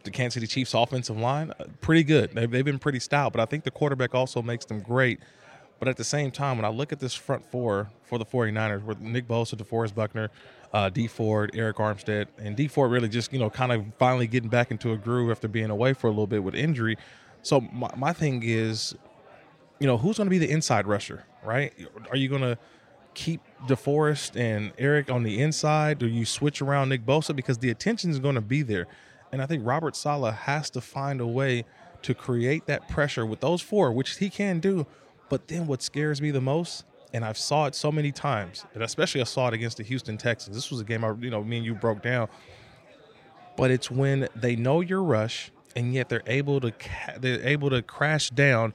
the 0.05 0.11
Kansas 0.11 0.35
City 0.35 0.47
Chiefs 0.47 0.75
offensive 0.75 1.17
line, 1.17 1.53
uh, 1.61 1.65
pretty 1.81 2.03
good. 2.03 2.33
They've, 2.35 2.51
they've 2.51 2.65
been 2.65 2.79
pretty 2.79 3.01
stout, 3.01 3.33
but 3.33 3.41
I 3.41 3.47
think 3.47 3.65
the 3.65 3.71
quarterback 3.71 4.15
also 4.15 4.43
makes 4.43 4.65
them 4.65 4.81
great 4.81 5.21
But 5.83 5.89
at 5.89 5.97
the 5.97 6.05
same 6.05 6.31
time, 6.31 6.59
when 6.59 6.65
I 6.65 6.69
look 6.69 6.93
at 6.93 7.01
this 7.01 7.13
front 7.13 7.45
four 7.45 7.91
for 8.05 8.17
the 8.17 8.25
49ers, 8.25 8.85
with 8.85 9.01
Nick 9.01 9.27
Bosa, 9.27 9.57
DeForest 9.57 9.97
Buckner, 9.97 10.31
uh, 10.73 10.89
Dee 10.91 11.09
Ford, 11.09 11.51
Arik 11.55 11.75
Armstead, 11.75 12.29
and 12.39 12.55
Dee 12.55 12.69
Ford 12.69 12.93
really 12.93 13.09
just, 13.09 13.33
you 13.33 13.41
know, 13.41 13.51
kind 13.51 13.73
of 13.73 13.85
finally 13.99 14.29
getting 14.29 14.49
back 14.49 14.71
into 14.71 14.93
a 14.93 14.97
groove 14.97 15.33
after 15.33 15.49
being 15.49 15.71
away 15.71 15.93
for 15.93 16.07
a 16.07 16.11
little 16.11 16.29
bit 16.29 16.45
with 16.45 16.55
injury. 16.55 16.97
So 17.43 17.61
my, 17.61 17.91
my 17.97 18.13
thing 18.13 18.45
is, 18.45 18.95
you 19.81 19.89
know, 19.89 19.99
who's 19.99 20.19
going 20.19 20.27
to 20.27 20.31
be 20.31 20.39
the 20.39 20.49
inside 20.49 20.87
rusher, 20.87 21.25
right? 21.45 21.73
Are 22.11 22.17
you 22.17 22.29
going 22.29 22.43
to 22.43 22.59
keep 23.15 23.41
DeForest 23.67 24.37
and 24.37 24.73
Eric 24.79 25.11
on 25.11 25.23
the 25.23 25.41
inside? 25.41 25.99
Do 25.99 26.07
you 26.07 26.25
switch 26.25 26.63
around 26.63 26.89
Nick 26.89 27.05
Bosa? 27.05 27.35
Because 27.35 27.59
the 27.59 27.71
attention 27.71 28.11
is 28.11 28.19
going 28.19 28.35
to 28.35 28.41
be 28.41 28.63
there. 28.63 28.87
And 29.31 29.41
I 29.41 29.47
think 29.47 29.67
Robert 29.67 29.97
Saleh 29.97 30.35
has 30.35 30.71
to 30.71 30.81
find 30.81 31.21
a 31.21 31.27
way 31.27 31.65
to 32.03 32.15
create 32.15 32.67
that 32.67 32.89
pressure 32.89 33.25
with 33.25 33.41
those 33.41 33.63
four, 33.63 33.93
which 33.93 34.19
he 34.19 34.29
can 34.29 34.61
do. 34.61 34.87
But 35.29 35.49
then 35.49 35.67
what 35.67 35.83
scares 35.83 36.21
me 36.21 36.31
the 36.31 36.41
most, 36.41 36.85
and 37.15 37.25
I've 37.25 37.39
saw 37.39 37.67
it 37.67 37.75
so 37.75 37.91
many 37.91 38.13
times, 38.13 38.67
and 38.75 38.83
especially 38.83 39.21
I 39.21 39.25
saw 39.25 39.49
it 39.49 39.55
against 39.55 39.79
the 39.79 39.83
Houston 39.83 40.19
Texans. 40.19 40.57
This 40.57 40.71
was 40.71 40.81
a 40.81 40.85
game 40.85 41.05
I, 41.05 41.13
you 41.21 41.31
know, 41.31 41.43
me 41.43 41.59
and 41.59 41.67
you 41.67 41.75
broke 41.75 42.03
down. 42.03 42.29
But 43.57 43.71
it's 43.71 43.91
when 43.91 44.29
they 44.35 44.57
know 44.57 44.81
your 44.81 45.03
rush, 45.03 45.51
and 45.77 45.95
yet 45.95 46.09
they're 46.09 46.23
able 46.27 46.61
to 46.61 46.73
they're 47.19 47.47
able 47.47 47.71
to 47.71 47.83
crash 47.83 48.31
down 48.31 48.75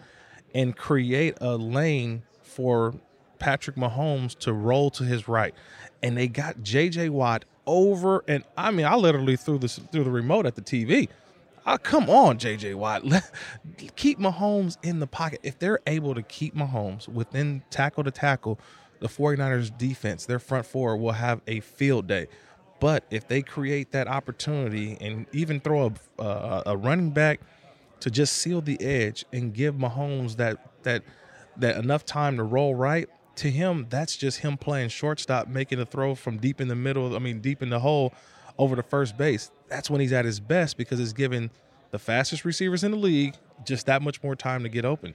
and 0.53 0.75
create 0.75 1.38
a 1.41 1.57
lane 1.57 2.24
for 2.57 2.95
Patrick 3.37 3.75
Mahomes 3.75 4.35
to 4.39 4.51
roll 4.51 4.89
to 4.89 5.03
his 5.03 5.27
right. 5.27 5.53
And 6.01 6.17
they 6.17 6.27
got 6.27 6.57
JJ 6.57 7.11
Watt 7.11 7.45
over 7.67 8.23
and 8.27 8.43
I 8.57 8.71
mean 8.71 8.87
I 8.87 8.95
literally 8.95 9.35
threw 9.35 9.59
this 9.59 9.77
through 9.91 10.05
the 10.05 10.09
remote 10.09 10.47
at 10.47 10.55
the 10.55 10.61
TV. 10.63 11.07
Oh, 11.59 11.73
ah, 11.73 11.77
come 11.77 12.09
on, 12.09 12.39
JJ 12.39 12.73
Watt. 12.73 13.03
keep 13.95 14.17
Mahomes 14.17 14.77
in 14.81 14.99
the 14.99 15.05
pocket. 15.05 15.41
If 15.43 15.59
they're 15.59 15.81
able 15.85 16.15
to 16.15 16.23
keep 16.23 16.55
Mahomes 16.55 17.07
within 17.07 17.61
tackle 17.69 18.03
to 18.05 18.11
tackle, 18.11 18.59
the 19.01 19.07
49ers 19.07 19.77
defense, 19.77 20.25
their 20.25 20.39
front 20.39 20.65
four 20.65 20.97
will 20.97 21.11
have 21.11 21.41
a 21.45 21.59
field 21.59 22.07
day. 22.07 22.27
But 22.79 23.03
if 23.11 23.27
they 23.27 23.43
create 23.43 23.91
that 23.91 24.07
opportunity 24.07 24.97
and 24.99 25.27
even 25.31 25.59
throw 25.59 25.93
a, 26.17 26.23
a, 26.23 26.63
a 26.67 26.77
running 26.77 27.11
back 27.11 27.41
to 27.99 28.09
just 28.09 28.33
seal 28.33 28.61
the 28.61 28.81
edge 28.81 29.25
and 29.31 29.53
give 29.53 29.75
Mahomes 29.75 30.37
that 30.37 30.83
that 30.83 31.03
that 31.59 31.77
enough 31.77 32.05
time 32.05 32.37
to 32.37 32.43
roll 32.43 32.75
right, 32.75 33.09
to 33.37 33.51
him, 33.51 33.87
that's 33.89 34.15
just 34.15 34.39
him 34.39 34.57
playing 34.57 34.89
shortstop, 34.89 35.47
making 35.47 35.79
a 35.79 35.85
throw 35.85 36.15
from 36.15 36.37
deep 36.37 36.59
in 36.59 36.67
the 36.67 36.75
middle, 36.75 37.15
I 37.15 37.19
mean, 37.19 37.39
deep 37.39 37.61
in 37.61 37.69
the 37.69 37.79
hole 37.79 38.13
over 38.57 38.75
to 38.75 38.83
first 38.83 39.17
base. 39.17 39.51
That's 39.69 39.89
when 39.89 40.01
he's 40.01 40.13
at 40.13 40.25
his 40.25 40.39
best 40.39 40.77
because 40.77 40.99
it's 40.99 41.13
giving 41.13 41.51
the 41.91 41.99
fastest 41.99 42.45
receivers 42.45 42.83
in 42.83 42.91
the 42.91 42.97
league 42.97 43.35
just 43.65 43.85
that 43.85 44.01
much 44.01 44.23
more 44.23 44.35
time 44.35 44.63
to 44.63 44.69
get 44.69 44.85
open. 44.85 45.13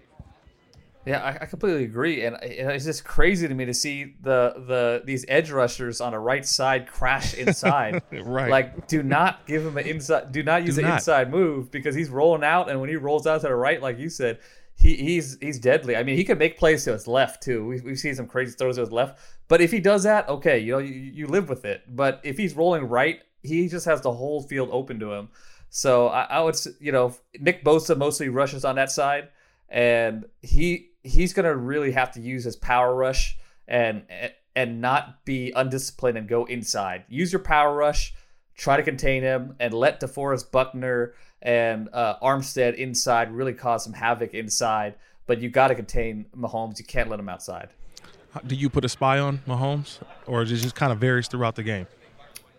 Yeah, 1.04 1.20
I, 1.20 1.42
I 1.42 1.46
completely 1.46 1.82
agree, 1.82 2.24
and 2.24 2.36
it's 2.42 2.84
just 2.84 3.04
crazy 3.04 3.48
to 3.48 3.54
me 3.54 3.64
to 3.64 3.74
see 3.74 4.14
the 4.22 4.54
the 4.68 5.02
these 5.04 5.24
edge 5.26 5.50
rushers 5.50 6.00
on 6.00 6.14
a 6.14 6.20
right 6.20 6.46
side 6.46 6.86
crash 6.86 7.34
inside. 7.38 8.02
right, 8.12 8.48
like 8.48 8.86
do 8.86 9.02
not 9.02 9.44
give 9.44 9.66
him 9.66 9.76
an 9.76 9.84
inside. 9.84 10.30
Do 10.30 10.44
not 10.44 10.64
use 10.64 10.76
do 10.76 10.82
an 10.82 10.88
not. 10.88 10.94
inside 10.94 11.28
move 11.28 11.72
because 11.72 11.96
he's 11.96 12.08
rolling 12.08 12.44
out, 12.44 12.70
and 12.70 12.80
when 12.80 12.88
he 12.88 12.94
rolls 12.94 13.26
out 13.26 13.40
to 13.40 13.48
the 13.48 13.54
right, 13.54 13.82
like 13.82 13.98
you 13.98 14.08
said, 14.08 14.38
he, 14.82 14.96
he's 14.96 15.38
he's 15.40 15.58
deadly. 15.60 15.96
I 15.96 16.02
mean, 16.02 16.16
he 16.16 16.24
can 16.24 16.38
make 16.38 16.58
plays 16.58 16.84
to 16.84 16.92
his 16.92 17.06
left 17.06 17.42
too. 17.42 17.64
We've, 17.64 17.84
we've 17.84 17.98
seen 17.98 18.14
some 18.14 18.26
crazy 18.26 18.52
throws 18.52 18.74
to 18.74 18.80
his 18.80 18.92
left. 18.92 19.20
But 19.46 19.60
if 19.60 19.70
he 19.70 19.78
does 19.78 20.02
that, 20.02 20.28
okay, 20.28 20.58
you 20.58 20.72
know, 20.72 20.78
you, 20.78 20.92
you 20.92 21.26
live 21.26 21.48
with 21.48 21.64
it. 21.64 21.82
But 21.88 22.20
if 22.24 22.36
he's 22.36 22.56
rolling 22.56 22.88
right, 22.88 23.20
he 23.42 23.68
just 23.68 23.86
has 23.86 24.00
the 24.00 24.12
whole 24.12 24.42
field 24.42 24.70
open 24.72 24.98
to 25.00 25.12
him. 25.12 25.28
So 25.70 26.08
I, 26.08 26.22
I 26.24 26.40
would, 26.40 26.56
you 26.80 26.90
know, 26.90 27.14
Nick 27.38 27.64
Bosa 27.64 27.96
mostly 27.96 28.28
rushes 28.28 28.64
on 28.64 28.74
that 28.74 28.90
side, 28.90 29.28
and 29.68 30.26
he 30.40 30.90
he's 31.04 31.32
gonna 31.32 31.54
really 31.56 31.92
have 31.92 32.12
to 32.12 32.20
use 32.20 32.44
his 32.44 32.56
power 32.56 32.94
rush 32.94 33.38
and 33.68 34.02
and 34.56 34.80
not 34.80 35.24
be 35.24 35.52
undisciplined 35.54 36.18
and 36.18 36.28
go 36.28 36.44
inside. 36.44 37.04
Use 37.08 37.32
your 37.32 37.40
power 37.40 37.74
rush, 37.74 38.14
try 38.56 38.76
to 38.76 38.82
contain 38.82 39.22
him, 39.22 39.54
and 39.60 39.72
let 39.72 40.00
DeForest 40.00 40.50
Buckner 40.50 41.14
and 41.42 41.88
uh, 41.92 42.16
Armstead 42.22 42.76
inside 42.76 43.32
really 43.32 43.52
caused 43.52 43.84
some 43.84 43.92
havoc 43.92 44.32
inside. 44.32 44.94
But 45.26 45.40
you 45.40 45.50
got 45.50 45.68
to 45.68 45.74
contain 45.74 46.26
Mahomes. 46.36 46.78
You 46.78 46.84
can't 46.84 47.08
let 47.08 47.20
him 47.20 47.28
outside. 47.28 47.68
Do 48.46 48.54
you 48.54 48.70
put 48.70 48.84
a 48.84 48.88
spy 48.88 49.18
on 49.18 49.38
Mahomes, 49.46 49.98
or 50.26 50.42
does 50.44 50.52
it 50.52 50.62
just 50.62 50.74
kind 50.74 50.90
of 50.90 50.98
varies 50.98 51.28
throughout 51.28 51.54
the 51.54 51.62
game? 51.62 51.86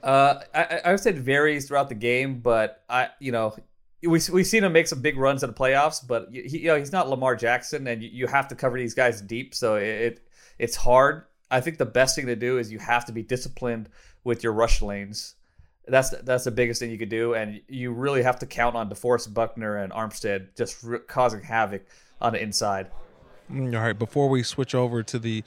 Uh, 0.03 0.41
I, 0.53 0.81
I 0.85 0.91
would 0.91 0.99
say 0.99 1.11
it 1.11 1.17
varies 1.17 1.67
throughout 1.67 1.89
the 1.89 1.95
game, 1.95 2.39
but 2.39 2.83
I, 2.89 3.09
you 3.19 3.31
know, 3.31 3.55
we 4.01 4.19
we've 4.31 4.45
seen 4.45 4.63
him 4.63 4.73
make 4.73 4.87
some 4.87 5.01
big 5.01 5.17
runs 5.17 5.43
in 5.43 5.49
the 5.49 5.55
playoffs, 5.55 6.05
but 6.05 6.27
he, 6.31 6.59
you 6.59 6.67
know, 6.67 6.75
he's 6.75 6.91
not 6.91 7.09
Lamar 7.09 7.35
Jackson, 7.35 7.87
and 7.87 8.03
you, 8.03 8.09
you 8.11 8.27
have 8.27 8.47
to 8.49 8.55
cover 8.55 8.77
these 8.77 8.93
guys 8.93 9.21
deep, 9.21 9.55
so 9.55 9.75
it 9.75 10.21
it's 10.59 10.75
hard. 10.75 11.23
I 11.49 11.61
think 11.61 11.77
the 11.77 11.85
best 11.85 12.15
thing 12.15 12.25
to 12.27 12.35
do 12.35 12.57
is 12.57 12.71
you 12.71 12.79
have 12.79 13.05
to 13.05 13.11
be 13.11 13.23
disciplined 13.23 13.89
with 14.23 14.43
your 14.43 14.53
rush 14.53 14.81
lanes 14.81 15.35
that's 15.87 16.11
that's 16.21 16.45
the 16.45 16.51
biggest 16.51 16.79
thing 16.79 16.91
you 16.91 16.97
could 16.97 17.09
do, 17.09 17.33
and 17.33 17.61
you 17.67 17.91
really 17.91 18.23
have 18.23 18.39
to 18.39 18.45
count 18.45 18.75
on 18.75 18.89
DeForest 18.89 19.33
Buckner 19.33 19.77
and 19.77 19.91
Armstead 19.91 20.55
just 20.55 20.81
re- 20.83 20.99
causing 21.07 21.41
havoc 21.41 21.85
on 22.21 22.33
the 22.33 22.41
inside. 22.41 22.89
Mm, 23.51 23.75
all 23.75 23.83
right, 23.83 23.97
before 23.97 24.29
we 24.29 24.43
switch 24.43 24.73
over 24.73 25.03
to 25.03 25.19
the 25.19 25.43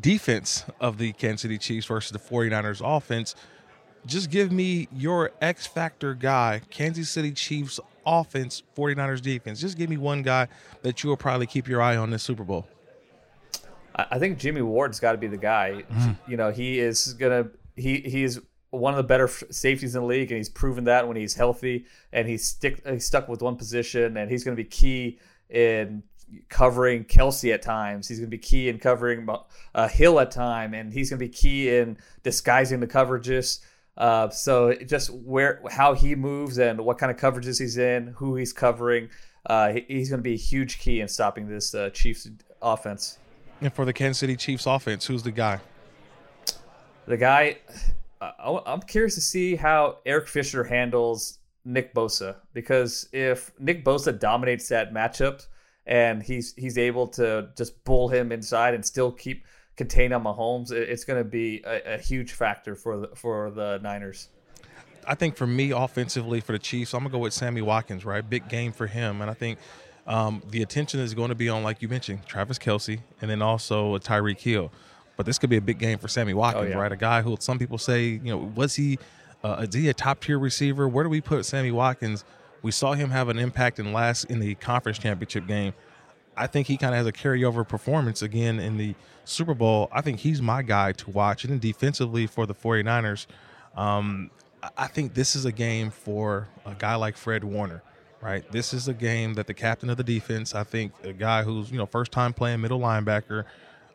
defense 0.00 0.64
of 0.80 0.98
the 0.98 1.12
Kansas 1.12 1.42
City 1.42 1.58
Chiefs 1.58 1.86
versus 1.86 2.12
the 2.12 2.18
49ers 2.18 2.80
offense, 2.84 3.34
just 4.06 4.30
give 4.30 4.52
me 4.52 4.88
your 4.92 5.32
X 5.40 5.66
factor 5.66 6.14
guy, 6.14 6.60
Kansas 6.70 7.10
City 7.10 7.32
Chiefs 7.32 7.80
offense, 8.06 8.62
49ers 8.76 9.20
defense. 9.20 9.60
Just 9.60 9.76
give 9.76 9.90
me 9.90 9.96
one 9.96 10.22
guy 10.22 10.48
that 10.82 11.02
you 11.02 11.10
will 11.10 11.16
probably 11.16 11.46
keep 11.46 11.68
your 11.68 11.82
eye 11.82 11.96
on 11.96 12.10
this 12.10 12.22
Super 12.22 12.44
Bowl. 12.44 12.66
I 13.94 14.18
think 14.18 14.38
Jimmy 14.38 14.62
Ward's 14.62 15.00
got 15.00 15.12
to 15.12 15.18
be 15.18 15.26
the 15.26 15.36
guy. 15.36 15.84
Mm. 15.90 16.16
You 16.26 16.36
know, 16.36 16.50
he 16.50 16.78
is 16.78 17.12
gonna 17.14 17.48
he 17.76 18.00
he's 18.00 18.40
one 18.72 18.94
of 18.94 18.96
the 18.96 19.02
better 19.02 19.28
safeties 19.28 19.94
in 19.94 20.00
the 20.00 20.06
league, 20.06 20.30
and 20.30 20.38
he's 20.38 20.48
proven 20.48 20.84
that 20.84 21.06
when 21.06 21.16
he's 21.16 21.34
healthy 21.34 21.84
and 22.10 22.26
he's 22.26 22.44
stick 22.44 22.82
he's 22.88 23.04
stuck 23.04 23.28
with 23.28 23.42
one 23.42 23.56
position, 23.56 24.16
and 24.16 24.30
he's 24.30 24.42
going 24.44 24.56
to 24.56 24.62
be 24.62 24.68
key 24.68 25.18
in 25.50 26.02
covering 26.48 27.04
Kelce 27.04 27.52
at 27.52 27.60
times. 27.60 28.08
He's 28.08 28.18
going 28.18 28.30
to 28.30 28.36
be 28.36 28.38
key 28.38 28.70
in 28.70 28.78
covering 28.78 29.28
uh, 29.74 29.88
Hill 29.88 30.18
at 30.18 30.30
time, 30.30 30.72
and 30.72 30.90
he's 30.90 31.10
going 31.10 31.18
to 31.18 31.24
be 31.24 31.28
key 31.28 31.68
in 31.76 31.98
disguising 32.22 32.80
the 32.80 32.86
coverages. 32.86 33.60
Uh, 33.98 34.30
so 34.30 34.74
just 34.74 35.10
where 35.10 35.62
how 35.70 35.92
he 35.92 36.14
moves 36.14 36.58
and 36.58 36.80
what 36.80 36.96
kind 36.96 37.12
of 37.12 37.18
coverages 37.18 37.60
he's 37.60 37.76
in, 37.76 38.06
who 38.16 38.36
he's 38.36 38.54
covering, 38.54 39.10
uh, 39.46 39.74
he's 39.86 40.08
going 40.08 40.18
to 40.18 40.24
be 40.24 40.32
a 40.32 40.38
huge 40.38 40.78
key 40.78 41.02
in 41.02 41.08
stopping 41.08 41.46
this 41.46 41.74
uh, 41.74 41.90
Chiefs 41.90 42.26
offense. 42.62 43.18
And 43.60 43.70
for 43.72 43.84
the 43.84 43.92
Kansas 43.92 44.18
City 44.18 44.34
Chiefs 44.34 44.64
offense, 44.64 45.06
who's 45.06 45.22
the 45.22 45.30
guy? 45.30 45.60
The 47.04 47.18
guy 47.18 47.58
I'm 48.38 48.80
curious 48.82 49.14
to 49.16 49.20
see 49.20 49.56
how 49.56 49.98
Eric 50.06 50.28
Fisher 50.28 50.64
handles 50.64 51.38
Nick 51.64 51.94
Bosa 51.94 52.36
because 52.52 53.08
if 53.12 53.52
Nick 53.58 53.84
Bosa 53.84 54.18
dominates 54.18 54.68
that 54.68 54.92
matchup 54.92 55.46
and 55.86 56.22
he's 56.22 56.54
he's 56.54 56.78
able 56.78 57.08
to 57.08 57.50
just 57.56 57.82
bull 57.84 58.08
him 58.08 58.32
inside 58.32 58.74
and 58.74 58.84
still 58.84 59.10
keep 59.10 59.44
contain 59.76 60.12
on 60.12 60.24
Mahomes, 60.24 60.70
it's 60.70 61.04
going 61.04 61.22
to 61.22 61.28
be 61.28 61.62
a, 61.66 61.94
a, 61.94 61.98
huge 61.98 62.32
factor 62.32 62.74
for 62.74 62.98
the 62.98 63.08
for 63.14 63.50
the 63.50 63.78
Niners. 63.82 64.28
I 65.06 65.14
think 65.14 65.36
for 65.36 65.46
me, 65.46 65.72
offensively 65.72 66.40
for 66.40 66.52
the 66.52 66.58
Chiefs, 66.58 66.94
I'm 66.94 67.00
gonna 67.00 67.10
go 67.10 67.18
with 67.18 67.32
Sammy 67.32 67.62
Watkins. 67.62 68.04
Right, 68.04 68.28
big 68.28 68.48
game 68.48 68.72
for 68.72 68.86
him, 68.86 69.20
and 69.20 69.30
I 69.30 69.34
think 69.34 69.58
um, 70.06 70.42
the 70.50 70.62
attention 70.62 71.00
is 71.00 71.14
going 71.14 71.30
to 71.30 71.34
be 71.34 71.48
on, 71.48 71.62
like 71.62 71.82
you 71.82 71.88
mentioned, 71.88 72.26
Travis 72.26 72.58
Kelce, 72.58 73.00
and 73.20 73.30
then 73.30 73.42
also 73.42 73.96
Tyreek 73.98 74.40
Hill. 74.40 74.72
But 75.22 75.26
this 75.26 75.38
could 75.38 75.50
be 75.50 75.56
a 75.56 75.60
big 75.60 75.78
game 75.78 76.00
for 76.00 76.08
Sammy 76.08 76.34
Watkins, 76.34 76.66
oh, 76.66 76.68
yeah. 76.70 76.82
right? 76.82 76.90
A 76.90 76.96
guy 76.96 77.22
who 77.22 77.36
some 77.38 77.56
people 77.56 77.78
say, 77.78 78.06
you 78.24 78.32
know, 78.32 78.38
was 78.38 78.74
he 78.74 78.98
uh, 79.44 79.66
is 79.68 79.72
he 79.72 79.88
a 79.88 79.94
top 79.94 80.18
tier 80.18 80.36
receiver? 80.36 80.88
Where 80.88 81.04
do 81.04 81.10
we 81.10 81.20
put 81.20 81.46
Sammy 81.46 81.70
Watkins? 81.70 82.24
We 82.62 82.72
saw 82.72 82.94
him 82.94 83.10
have 83.10 83.28
an 83.28 83.38
impact 83.38 83.78
in 83.78 83.92
last 83.92 84.24
in 84.24 84.40
the 84.40 84.56
conference 84.56 84.98
championship 84.98 85.46
game. 85.46 85.74
I 86.36 86.48
think 86.48 86.66
he 86.66 86.76
kind 86.76 86.92
of 86.92 86.98
has 86.98 87.06
a 87.06 87.12
carryover 87.12 87.66
performance 87.66 88.20
again 88.20 88.58
in 88.58 88.78
the 88.78 88.96
Super 89.24 89.54
Bowl. 89.54 89.88
I 89.92 90.00
think 90.00 90.18
he's 90.18 90.42
my 90.42 90.60
guy 90.60 90.90
to 90.90 91.10
watch. 91.10 91.44
And 91.44 91.52
then 91.52 91.60
defensively 91.60 92.26
for 92.26 92.44
the 92.44 92.54
49ers, 92.54 93.28
um, 93.76 94.28
I 94.76 94.88
think 94.88 95.14
this 95.14 95.36
is 95.36 95.44
a 95.44 95.52
game 95.52 95.92
for 95.92 96.48
a 96.66 96.74
guy 96.74 96.96
like 96.96 97.16
Fred 97.16 97.44
Warner, 97.44 97.84
right? 98.20 98.42
This 98.50 98.74
is 98.74 98.88
a 98.88 98.94
game 98.94 99.34
that 99.34 99.46
the 99.46 99.54
captain 99.54 99.88
of 99.88 99.98
the 99.98 100.04
defense, 100.04 100.52
I 100.52 100.64
think 100.64 100.92
a 101.04 101.12
guy 101.12 101.44
who's, 101.44 101.70
you 101.70 101.78
know, 101.78 101.86
first 101.86 102.10
time 102.10 102.32
playing 102.32 102.60
middle 102.60 102.80
linebacker, 102.80 103.44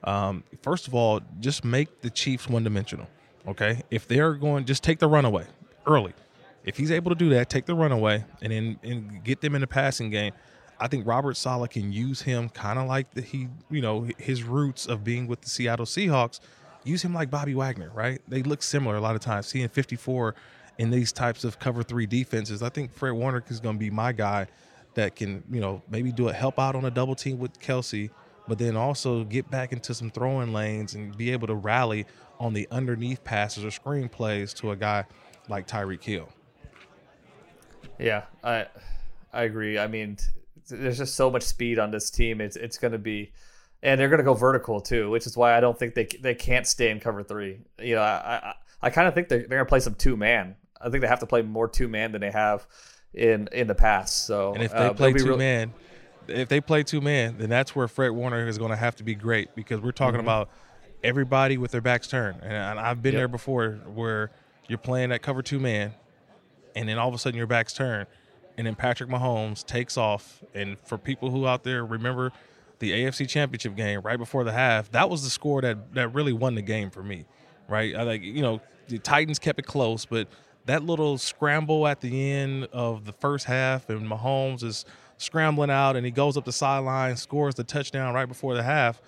um, 0.08 0.46
first 0.62 0.88
of 0.88 0.96
all, 0.96 1.20
just 1.41 1.65
make 1.65 2.02
the 2.02 2.10
Chiefs 2.10 2.48
one 2.48 2.63
dimensional. 2.63 3.08
Okay, 3.46 3.82
if 3.91 4.08
they're 4.08 4.34
going, 4.34 4.65
just 4.65 4.82
take 4.82 5.00
the 5.00 5.08
runaway 5.08 5.46
early. 5.86 6.13
If 6.63 6.78
he's 6.78 6.91
able 6.91 7.10
to 7.12 7.15
do 7.15 7.30
that, 7.30 7.50
take 7.50 7.65
the 7.65 7.76
runaway 7.76 8.24
and 8.41 8.52
then 8.52 8.80
and 8.84 9.24
get 9.24 9.41
them 9.41 9.54
in 9.54 9.62
the 9.62 9.67
passing 9.67 10.10
game. 10.10 10.32
I 10.80 10.88
think 10.88 11.06
Robert 11.06 11.36
Saleh 11.36 11.70
can 11.70 11.91
use 11.91 12.22
him 12.22 12.50
kind 12.50 12.80
of 12.80 12.88
like 12.88 13.12
the, 13.12 13.22
he, 13.22 13.50
you 13.70 13.82
know, 13.82 14.08
his 14.17 14.43
roots 14.43 14.86
of 14.86 15.04
being 15.04 15.28
with 15.28 15.41
the 15.41 15.50
Seattle 15.50 15.86
Seahawks. 15.86 16.39
Use 16.84 17.02
him 17.02 17.13
like 17.13 17.30
Bobby 17.30 17.56
Wagner, 17.56 17.91
right? 17.93 18.22
They 18.28 18.43
look 18.43 18.63
similar 18.63 18.96
a 18.96 19.02
lot 19.02 19.15
of 19.15 19.22
times. 19.22 19.48
Seeing 19.48 19.67
54 19.67 20.36
in 20.78 20.89
these 20.89 21.12
types 21.12 21.43
of 21.43 21.60
cover 21.60 21.84
three 21.84 22.06
defenses, 22.06 22.62
I 22.62 22.70
think 22.70 22.93
Fred 22.93 23.12
Warner 23.12 23.43
is 23.50 23.60
going 23.60 23.76
to 23.76 23.80
be 23.80 23.89
my 23.89 24.12
guy 24.13 24.48
that 24.93 25.15
can, 25.15 25.43
you 25.52 25.60
know, 25.60 25.82
maybe 25.89 26.12
do 26.12 26.30
a 26.30 26.34
help 26.34 26.60
out 26.60 26.76
on 26.76 26.86
a 26.86 26.91
double 26.91 27.15
team 27.15 27.39
with 27.39 27.60
Kelce 27.60 28.10
but 28.48 28.58
then 28.58 28.76
also 28.76 29.24
get 29.24 29.50
back 29.50 29.74
into 29.74 29.94
some 29.94 30.10
throwing 30.10 30.54
lanes 30.54 30.96
and 30.96 31.16
be 31.18 31.32
able 31.32 31.48
to 31.48 31.56
rally 31.56 32.06
on 32.40 32.54
the 32.54 32.68
underneath 32.72 33.24
passes 33.24 33.66
or 33.66 33.72
screen 33.72 34.08
plays 34.10 34.54
to 34.54 34.72
a 34.72 34.76
guy 34.76 35.06
like 35.50 35.68
Tyreek 35.68 36.04
Hill. 36.04 36.30
Yeah, 38.00 38.24
I 38.44 38.68
I 39.34 39.44
agree. 39.44 39.78
I 39.78 39.88
mean, 39.88 40.18
there's 40.70 40.98
just 40.98 41.16
so 41.16 41.30
much 41.30 41.44
speed 41.44 41.80
on 41.80 41.92
this 41.92 42.10
team. 42.10 42.42
It's 42.42 42.56
it's 42.56 42.78
going 42.78 42.92
to 42.92 42.98
be, 42.98 43.32
and 43.82 44.00
they're 44.00 44.10
going 44.10 44.20
to 44.20 44.24
go 44.24 44.34
vertical 44.34 44.82
too, 44.82 45.10
which 45.10 45.26
is 45.26 45.36
why 45.36 45.58
I 45.58 45.60
don't 45.60 45.78
think 45.78 45.96
they 45.96 46.06
they 46.06 46.36
can't 46.36 46.68
stay 46.68 46.90
in 46.90 47.00
cover 47.00 47.24
three. 47.24 47.60
You 47.80 47.96
know, 47.96 48.02
I 48.02 48.40
I, 48.44 48.54
I 48.82 48.90
kind 48.90 49.08
of 49.08 49.14
think 49.14 49.30
they're, 49.30 49.40
they're 49.40 49.58
going 49.58 49.66
to 49.66 49.70
play 49.70 49.80
some 49.80 49.96
two 49.96 50.16
man. 50.16 50.56
I 50.80 50.90
think 50.90 51.02
they 51.02 51.08
have 51.08 51.20
to 51.22 51.26
play 51.26 51.42
more 51.42 51.68
two 51.68 51.88
man 51.88 52.12
than 52.12 52.22
they 52.22 52.32
have 52.32 52.68
in 53.14 53.50
in 53.52 53.68
the 53.68 53.76
past. 53.76 54.26
So 54.26 54.54
and 54.54 54.64
if 54.64 54.72
they 54.72 54.78
uh, 54.78 54.94
play 54.94 55.14
two 55.14 55.26
real- 55.26 55.38
man, 55.38 55.74
if 56.28 56.50
they 56.50 56.62
play 56.62 56.84
two 56.84 57.02
man, 57.02 57.38
then 57.38 57.50
that's 57.50 57.76
where 57.76 57.88
Fred 57.88 58.12
Warner 58.12 58.48
is 58.48 58.58
going 58.58 58.72
to 58.72 58.78
have 58.78 58.96
to 58.98 59.04
be 59.04 59.16
great 59.16 59.56
because 59.56 59.82
we're 59.82 59.92
talking 59.92 60.20
mm-hmm. 60.20 60.28
about 60.28 60.50
everybody 61.04 61.58
with 61.58 61.72
their 61.72 61.82
backs 61.82 62.08
turned, 62.08 62.42
and 62.44 62.80
I've 62.80 63.02
been 63.02 63.13
yep. 63.13 63.20
there 63.22 63.28
before 63.28 63.80
where 63.94 64.32
you're 64.68 64.78
playing 64.78 65.10
that 65.10 65.22
cover 65.22 65.42
two 65.42 65.60
man, 65.60 65.94
and 66.76 66.88
then 66.90 66.98
all 66.98 67.08
of 67.08 67.13
a 67.13 67.18
sudden 67.18 67.38
your 67.38 67.48
back's 67.48 67.74
turned, 67.74 68.08
and 68.58 68.68
then 68.68 68.76
Patrick 68.76 69.10
Mahomes 69.10 69.66
takes 69.66 69.98
off. 69.98 70.44
And 70.54 70.80
for 70.80 70.98
people 70.98 71.32
who 71.32 71.48
out 71.48 71.63
there 71.63 71.86
remember 71.86 72.32
the 72.80 72.92
AFC 72.92 73.28
Championship 73.28 73.76
game 73.76 74.02
right 74.02 74.18
before 74.18 74.44
the 74.44 74.52
half, 74.52 74.92
that 74.92 75.10
was 75.10 75.24
the 75.24 75.30
score 75.30 75.62
that 75.62 75.94
that 75.94 76.13
really 76.13 76.34
won 76.34 76.56
the 76.56 76.62
game 76.62 76.90
for 76.90 77.04
me, 77.04 77.26
right? 77.68 77.96
I 77.96 78.04
like 78.04 78.24
you 78.24 78.42
know 78.42 78.62
the 78.88 79.00
Titans 79.00 79.40
kept 79.40 79.60
it 79.60 79.66
close, 79.66 80.06
but 80.06 80.28
that 80.66 80.84
little 80.84 81.18
scramble 81.18 81.88
at 81.88 82.02
the 82.02 82.32
end 82.32 82.66
of 82.74 83.06
the 83.06 83.13
first 83.13 83.46
half, 83.46 83.90
and 83.90 84.08
Mahomes 84.08 84.63
is 84.63 84.86
scrambling 85.17 85.69
out, 85.69 85.95
and 85.95 86.06
he 86.06 86.12
goes 86.12 86.38
up 86.38 86.45
the 86.45 86.51
sideline, 86.51 87.15
scores 87.17 87.56
the 87.56 87.63
touchdown 87.63 88.13
right 88.13 88.27
before 88.27 88.56
the 88.56 88.63
half. 88.63 89.01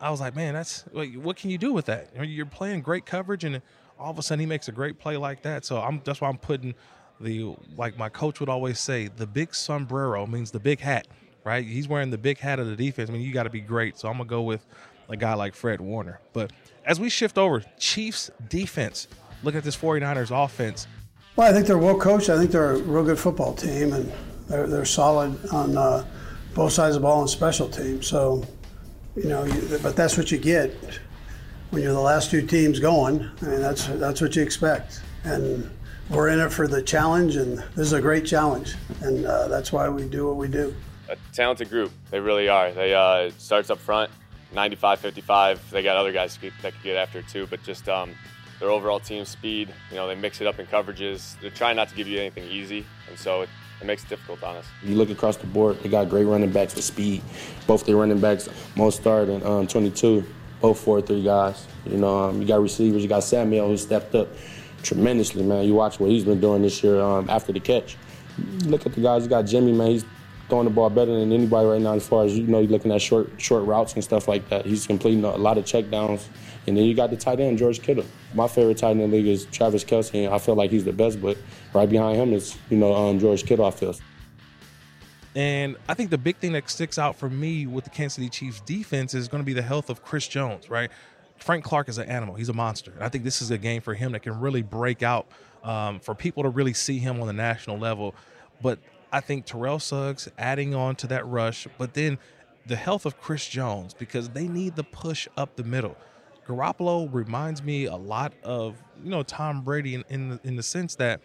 I 0.00 0.10
was 0.10 0.20
like, 0.20 0.36
man, 0.36 0.54
that's 0.54 0.84
what 0.92 1.36
can 1.36 1.50
you 1.50 1.58
do 1.58 1.72
with 1.72 1.86
that? 1.86 2.08
You're 2.26 2.46
playing 2.46 2.82
great 2.82 3.06
coverage, 3.06 3.44
and 3.44 3.62
all 3.98 4.10
of 4.10 4.18
a 4.18 4.22
sudden 4.22 4.40
he 4.40 4.46
makes 4.46 4.68
a 4.68 4.72
great 4.72 4.98
play 4.98 5.16
like 5.16 5.42
that. 5.42 5.64
So 5.64 5.80
I'm 5.80 6.02
that's 6.04 6.20
why 6.20 6.28
I'm 6.28 6.38
putting 6.38 6.74
the 7.20 7.54
like 7.76 7.96
my 7.96 8.08
coach 8.08 8.40
would 8.40 8.48
always 8.48 8.80
say, 8.80 9.08
the 9.08 9.26
big 9.26 9.54
sombrero 9.54 10.26
means 10.26 10.50
the 10.50 10.60
big 10.60 10.80
hat, 10.80 11.06
right? 11.44 11.64
He's 11.64 11.88
wearing 11.88 12.10
the 12.10 12.18
big 12.18 12.38
hat 12.38 12.58
of 12.58 12.66
the 12.66 12.76
defense. 12.76 13.08
I 13.08 13.12
mean, 13.12 13.22
you 13.22 13.32
got 13.32 13.44
to 13.44 13.50
be 13.50 13.60
great. 13.60 13.98
So 13.98 14.08
I'm 14.08 14.14
gonna 14.14 14.28
go 14.28 14.42
with 14.42 14.66
a 15.08 15.16
guy 15.16 15.34
like 15.34 15.54
Fred 15.54 15.80
Warner. 15.80 16.20
But 16.32 16.52
as 16.84 16.98
we 16.98 17.08
shift 17.08 17.38
over, 17.38 17.62
Chiefs 17.78 18.30
defense. 18.48 19.08
Look 19.42 19.54
at 19.54 19.62
this 19.62 19.76
49ers 19.76 20.44
offense. 20.44 20.86
Well, 21.36 21.48
I 21.48 21.52
think 21.52 21.66
they're 21.66 21.78
well 21.78 21.98
coached. 21.98 22.30
I 22.30 22.38
think 22.38 22.50
they're 22.50 22.72
a 22.72 22.78
real 22.78 23.04
good 23.04 23.18
football 23.18 23.54
team, 23.54 23.92
and 23.92 24.10
they're, 24.48 24.66
they're 24.66 24.84
solid 24.84 25.38
on 25.52 25.76
uh, 25.76 26.04
both 26.54 26.72
sides 26.72 26.96
of 26.96 27.02
the 27.02 27.06
ball 27.06 27.20
and 27.20 27.30
special 27.30 27.68
teams. 27.68 28.06
So, 28.06 28.44
you 29.16 29.24
know, 29.24 29.44
you, 29.44 29.78
but 29.82 29.96
that's 29.96 30.16
what 30.16 30.30
you 30.30 30.38
get 30.38 30.74
when 31.70 31.82
you're 31.82 31.92
the 31.92 32.00
last 32.00 32.30
two 32.30 32.46
teams 32.46 32.78
going. 32.78 33.28
I 33.42 33.44
mean, 33.44 33.60
that's 33.60 33.86
that's 33.86 34.20
what 34.20 34.36
you 34.36 34.42
expect, 34.42 35.02
and 35.24 35.70
we're 36.10 36.28
in 36.28 36.38
it 36.38 36.52
for 36.52 36.68
the 36.68 36.82
challenge, 36.82 37.36
and 37.36 37.58
this 37.58 37.86
is 37.86 37.92
a 37.92 38.00
great 38.00 38.26
challenge, 38.26 38.74
and 39.00 39.26
uh, 39.26 39.48
that's 39.48 39.72
why 39.72 39.88
we 39.88 40.04
do 40.04 40.26
what 40.26 40.36
we 40.36 40.48
do. 40.48 40.74
A 41.08 41.16
talented 41.32 41.70
group, 41.70 41.92
they 42.10 42.20
really 42.20 42.48
are. 42.48 42.72
They 42.72 42.94
uh, 42.94 43.30
starts 43.38 43.70
up 43.70 43.78
front, 43.78 44.10
95, 44.54 45.00
55. 45.00 45.70
They 45.70 45.82
got 45.82 45.96
other 45.96 46.12
guys 46.12 46.38
that 46.38 46.52
could 46.62 46.74
get 46.82 46.96
after 46.96 47.18
it 47.18 47.28
too, 47.28 47.46
but 47.48 47.62
just 47.62 47.88
um, 47.88 48.14
their 48.60 48.70
overall 48.70 49.00
team 49.00 49.24
speed. 49.24 49.72
You 49.90 49.96
know, 49.96 50.06
they 50.06 50.14
mix 50.14 50.40
it 50.40 50.46
up 50.46 50.58
in 50.58 50.66
coverages. 50.66 51.38
They're 51.40 51.50
trying 51.50 51.76
not 51.76 51.88
to 51.88 51.94
give 51.94 52.06
you 52.06 52.18
anything 52.18 52.44
easy, 52.44 52.86
and 53.08 53.18
so 53.18 53.46
it, 53.80 53.86
makes 53.86 54.04
it 54.04 54.08
difficult 54.08 54.42
on 54.42 54.56
us. 54.56 54.66
You 54.82 54.96
look 54.96 55.10
across 55.10 55.36
the 55.36 55.46
board, 55.46 55.78
they 55.82 55.88
got 55.88 56.08
great 56.08 56.24
running 56.24 56.50
backs 56.50 56.74
with 56.74 56.84
speed. 56.84 57.22
Both 57.66 57.86
their 57.86 57.96
running 57.96 58.20
backs, 58.20 58.48
Mostert 58.76 59.28
and 59.28 59.42
um, 59.44 59.66
22, 59.66 60.24
both 60.60 60.78
four 60.78 61.00
three 61.02 61.22
guys. 61.22 61.66
You 61.86 61.98
know, 61.98 62.24
um, 62.24 62.40
you 62.40 62.48
got 62.48 62.62
receivers. 62.62 63.02
You 63.02 63.08
got 63.08 63.24
Samuel 63.24 63.68
who 63.68 63.76
stepped 63.76 64.14
up 64.14 64.28
tremendously, 64.82 65.42
man. 65.42 65.64
You 65.64 65.74
watch 65.74 66.00
what 66.00 66.10
he's 66.10 66.24
been 66.24 66.40
doing 66.40 66.62
this 66.62 66.82
year 66.82 67.00
um, 67.00 67.28
after 67.28 67.52
the 67.52 67.60
catch. 67.60 67.96
Look 68.64 68.86
at 68.86 68.94
the 68.94 69.00
guys. 69.00 69.24
You 69.24 69.28
got 69.28 69.42
Jimmy, 69.42 69.72
man. 69.72 69.88
He's 69.88 70.04
throwing 70.48 70.64
the 70.64 70.70
ball 70.70 70.90
better 70.90 71.18
than 71.18 71.32
anybody 71.32 71.66
right 71.66 71.80
now 71.80 71.94
as 71.94 72.06
far 72.06 72.24
as 72.24 72.36
you 72.36 72.46
know. 72.46 72.60
You're 72.60 72.70
looking 72.70 72.92
at 72.92 73.02
short 73.02 73.30
short 73.38 73.64
routes 73.64 73.94
and 73.94 74.04
stuff 74.04 74.28
like 74.28 74.48
that. 74.48 74.66
He's 74.66 74.86
completing 74.86 75.24
a 75.24 75.36
lot 75.36 75.58
of 75.58 75.64
checkdowns. 75.64 76.26
And 76.66 76.76
then 76.76 76.84
you 76.84 76.94
got 76.94 77.10
the 77.10 77.16
tight 77.16 77.40
end, 77.40 77.58
George 77.58 77.82
Kittle. 77.82 78.06
My 78.32 78.48
favorite 78.48 78.78
tight 78.78 78.92
end 78.92 79.02
in 79.02 79.10
the 79.10 79.16
league 79.18 79.26
is 79.26 79.44
Travis 79.46 79.84
Kelce, 79.84 80.24
and 80.24 80.34
I 80.34 80.38
feel 80.38 80.54
like 80.54 80.70
he's 80.70 80.84
the 80.84 80.92
best, 80.94 81.20
but 81.20 81.36
right 81.74 81.88
behind 81.88 82.18
him 82.18 82.32
is, 82.32 82.56
you 82.70 82.78
know, 82.78 82.94
um, 82.94 83.18
George 83.18 83.44
Kittle, 83.44 83.66
I 83.66 83.70
feel. 83.70 83.94
And 85.34 85.76
I 85.88 85.94
think 85.94 86.10
the 86.10 86.18
big 86.18 86.36
thing 86.36 86.52
that 86.52 86.70
sticks 86.70 86.98
out 86.98 87.16
for 87.16 87.28
me 87.28 87.66
with 87.66 87.84
the 87.84 87.90
Kansas 87.90 88.14
City 88.14 88.28
Chiefs 88.28 88.60
defense 88.60 89.14
is 89.14 89.28
going 89.28 89.42
to 89.42 89.44
be 89.44 89.52
the 89.52 89.62
health 89.62 89.90
of 89.90 90.02
Chris 90.02 90.28
Jones, 90.28 90.70
right? 90.70 90.90
Frank 91.38 91.64
Clark 91.64 91.88
is 91.88 91.98
an 91.98 92.08
animal. 92.08 92.36
He's 92.36 92.48
a 92.48 92.54
monster. 92.54 92.92
And 92.92 93.02
I 93.02 93.08
think 93.08 93.24
this 93.24 93.42
is 93.42 93.50
a 93.50 93.58
game 93.58 93.82
for 93.82 93.94
him 93.94 94.12
that 94.12 94.20
can 94.20 94.38
really 94.38 94.62
break 94.62 95.02
out 95.02 95.26
um, 95.64 95.98
for 95.98 96.14
people 96.14 96.44
to 96.44 96.48
really 96.48 96.72
see 96.72 96.98
him 96.98 97.20
on 97.20 97.26
the 97.26 97.32
national 97.32 97.78
level. 97.78 98.14
But 98.62 98.78
I 99.14 99.20
think 99.20 99.46
Terrell 99.46 99.78
Suggs 99.78 100.28
adding 100.38 100.74
on 100.74 100.96
to 100.96 101.06
that 101.06 101.24
rush, 101.24 101.68
but 101.78 101.94
then 101.94 102.18
the 102.66 102.74
health 102.74 103.06
of 103.06 103.20
Chris 103.20 103.46
Jones 103.46 103.94
because 103.94 104.30
they 104.30 104.48
need 104.48 104.74
the 104.74 104.82
push 104.82 105.28
up 105.36 105.54
the 105.54 105.62
middle. 105.62 105.96
Garoppolo 106.48 107.08
reminds 107.12 107.62
me 107.62 107.84
a 107.84 107.94
lot 107.94 108.32
of 108.42 108.76
you 109.04 109.10
know 109.10 109.22
Tom 109.22 109.62
Brady 109.62 109.94
in 109.94 110.04
in 110.08 110.28
the, 110.30 110.40
in 110.42 110.56
the 110.56 110.64
sense 110.64 110.96
that 110.96 111.20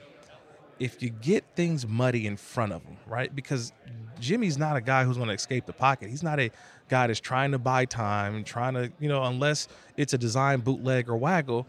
if 0.78 1.02
you 1.02 1.10
get 1.10 1.44
things 1.56 1.88
muddy 1.88 2.28
in 2.28 2.38
front 2.38 2.74
of 2.74 2.84
him, 2.84 2.98
right? 3.08 3.36
Because 3.36 3.74
Jimmy's 4.20 4.60
not 4.60 4.78
a 4.78 4.82
guy 4.82 5.04
who's 5.04 5.18
going 5.18 5.30
to 5.30 5.34
escape 5.34 5.66
the 5.66 5.74
pocket. 5.74 6.12
He's 6.12 6.24
not 6.24 6.40
a 6.40 6.52
guy 6.90 7.08
that's 7.08 7.20
trying 7.20 7.52
to 7.54 7.58
buy 7.58 7.86
time 7.86 8.44
trying 8.44 8.76
to, 8.76 8.92
you 9.00 9.10
know, 9.10 9.24
unless 9.24 9.68
it's 9.98 10.14
a 10.14 10.18
design 10.18 10.60
bootleg 10.60 11.10
or 11.10 11.18
waggle. 11.18 11.66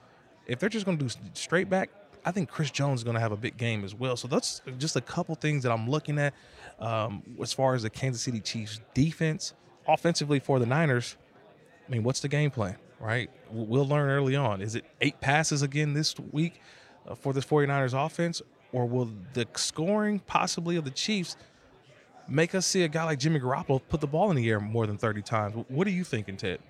If 0.47 0.59
they're 0.59 0.69
just 0.69 0.85
going 0.85 0.99
to 0.99 1.05
do 1.07 1.15
straight 1.33 1.71
back, 1.71 1.89
I 2.25 2.33
think 2.33 2.51
Chris 2.51 2.71
Jones 2.71 3.01
is 3.01 3.05
going 3.05 3.15
to 3.15 3.21
have 3.21 3.33
a 3.33 3.37
big 3.37 3.57
game 3.57 3.85
as 3.85 3.95
well. 3.95 4.17
So 4.17 4.29
that's 4.29 4.61
just 4.79 4.97
a 4.97 5.01
couple 5.01 5.35
things 5.35 5.63
that 5.63 5.73
I'm 5.73 5.89
looking 5.89 6.19
at 6.19 6.35
um, 6.79 7.23
as 7.41 7.53
far 7.53 7.75
as 7.75 7.83
the 7.83 7.91
Kansas 7.91 8.23
City 8.23 8.41
Chiefs 8.41 8.81
defense, 8.95 9.55
offensively 9.89 10.39
for 10.39 10.59
the 10.59 10.67
Niners. 10.67 11.17
I 11.87 11.91
mean, 11.91 12.03
what's 12.03 12.21
the 12.21 12.29
game 12.29 12.51
plan? 12.51 12.77
right? 13.01 13.31
We'll 13.51 13.89
learn 13.89 14.09
early 14.11 14.37
on. 14.37 14.61
Is 14.61 14.77
it 14.77 14.85
eight 15.01 15.21
passes 15.21 15.63
again 15.63 15.95
this 15.95 16.15
week 16.33 16.61
uh, 17.09 17.15
for 17.15 17.33
this 17.33 17.45
49ers 17.45 17.95
offense? 18.07 18.43
Or 18.73 18.87
will 18.87 19.11
the 19.33 19.49
scoring 19.57 20.21
possibly 20.21 20.77
of 20.77 20.85
the 20.85 20.93
Chiefs 20.93 21.37
make 22.29 22.55
us 22.55 22.67
see 22.67 22.85
a 22.85 22.89
guy 22.89 23.03
like 23.05 23.19
Jimmy 23.19 23.41
Garoppolo 23.41 23.81
put 23.89 24.01
the 24.01 24.07
ball 24.07 24.31
in 24.31 24.37
the 24.37 24.49
air 24.49 24.61
more 24.61 24.87
than 24.87 24.97
30 24.97 25.23
times? 25.23 25.65
What 25.69 25.87
are 25.89 25.91
you 25.91 26.05
thinking, 26.05 26.37
Ted? 26.37 26.61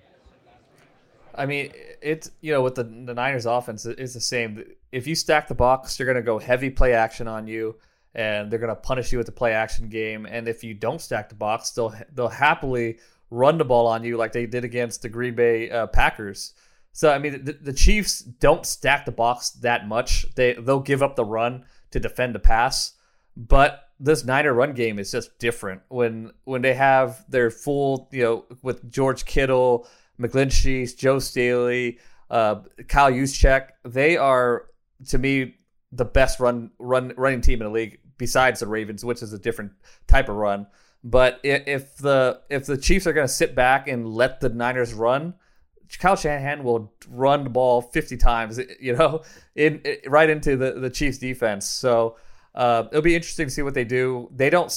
I 1.35 1.45
mean, 1.45 1.71
it's, 2.01 2.31
you 2.41 2.53
know, 2.53 2.61
with 2.61 2.75
the, 2.75 2.83
the 2.83 3.13
Niners 3.13 3.45
offense, 3.45 3.85
it's 3.85 4.13
the 4.13 4.21
same. 4.21 4.63
If 4.91 5.07
you 5.07 5.15
stack 5.15 5.47
the 5.47 5.55
box, 5.55 5.97
they're 5.97 6.05
going 6.05 6.15
to 6.15 6.21
go 6.21 6.39
heavy 6.39 6.69
play 6.69 6.93
action 6.93 7.27
on 7.27 7.47
you 7.47 7.75
and 8.13 8.51
they're 8.51 8.59
going 8.59 8.69
to 8.69 8.75
punish 8.75 9.11
you 9.11 9.17
with 9.17 9.27
the 9.27 9.31
play 9.31 9.53
action 9.53 9.89
game. 9.89 10.25
And 10.25 10.47
if 10.47 10.63
you 10.63 10.73
don't 10.73 11.01
stack 11.01 11.29
the 11.29 11.35
box, 11.35 11.71
they'll 11.71 11.93
they'll 12.13 12.27
happily 12.27 12.99
run 13.29 13.57
the 13.57 13.65
ball 13.65 13.87
on 13.87 14.03
you 14.03 14.17
like 14.17 14.33
they 14.33 14.45
did 14.45 14.65
against 14.65 15.01
the 15.01 15.09
Green 15.09 15.35
Bay 15.35 15.69
uh, 15.69 15.87
Packers. 15.87 16.53
So 16.93 17.11
I 17.11 17.19
mean, 17.19 17.45
the, 17.45 17.53
the, 17.53 17.73
Chiefs 17.73 18.19
don't 18.19 18.65
stack 18.65 19.05
the 19.05 19.13
box 19.13 19.51
that 19.51 19.87
much. 19.87 20.25
They 20.35 20.53
they'll 20.53 20.81
give 20.81 21.01
up 21.01 21.15
the 21.15 21.23
run 21.23 21.63
to 21.91 21.99
defend 21.99 22.35
the 22.35 22.39
pass, 22.39 22.93
but 23.35 23.87
this 23.99 24.25
Niner 24.25 24.53
run 24.53 24.73
game 24.73 24.99
is 24.99 25.11
just 25.11 25.37
different 25.39 25.81
when 25.87 26.31
when 26.43 26.61
they 26.61 26.73
have 26.73 27.23
their 27.29 27.49
full 27.49 28.09
you 28.11 28.23
know 28.23 28.45
with 28.61 28.91
George 28.91 29.23
Kittle, 29.23 29.87
McGlinchey, 30.21 30.95
Joe 30.97 31.19
Staley, 31.19 31.99
uh, 32.29 32.61
Kyle 32.87 33.11
Juszczyk. 33.11 33.69
They 33.83 34.17
are 34.17 34.67
to 35.07 35.17
me 35.17 35.55
the 35.91 36.05
best 36.05 36.39
run 36.39 36.71
run 36.79 37.13
running 37.17 37.41
team 37.41 37.61
in 37.61 37.67
the 37.67 37.73
league 37.73 37.99
besides 38.17 38.59
the 38.59 38.67
Ravens, 38.67 39.03
which 39.03 39.21
is 39.21 39.33
a 39.33 39.39
different 39.39 39.71
type 40.07 40.29
of 40.29 40.35
run. 40.35 40.67
But 41.03 41.39
if 41.43 41.97
the 41.97 42.41
if 42.49 42.65
the 42.65 42.77
Chiefs 42.77 43.07
are 43.07 43.13
going 43.13 43.27
to 43.27 43.33
sit 43.33 43.55
back 43.55 43.87
and 43.87 44.07
let 44.07 44.39
the 44.39 44.49
Niners 44.49 44.93
run, 44.93 45.33
Kyle 45.99 46.15
Shanahan 46.15 46.63
will 46.63 46.93
run 47.09 47.43
the 47.43 47.49
ball 47.49 47.81
50 47.81 48.17
times, 48.17 48.59
you 48.79 48.95
know, 48.95 49.23
in, 49.55 49.81
in 49.81 49.97
right 50.07 50.29
into 50.29 50.55
the, 50.55 50.73
the 50.73 50.89
Chiefs 50.89 51.17
defense. 51.17 51.65
So 51.65 52.17
uh, 52.53 52.83
it'll 52.91 53.01
be 53.01 53.15
interesting 53.15 53.47
to 53.47 53.51
see 53.51 53.61
what 53.61 53.73
they 53.73 53.83
do. 53.83 54.29
They 54.35 54.49
don't 54.49 54.71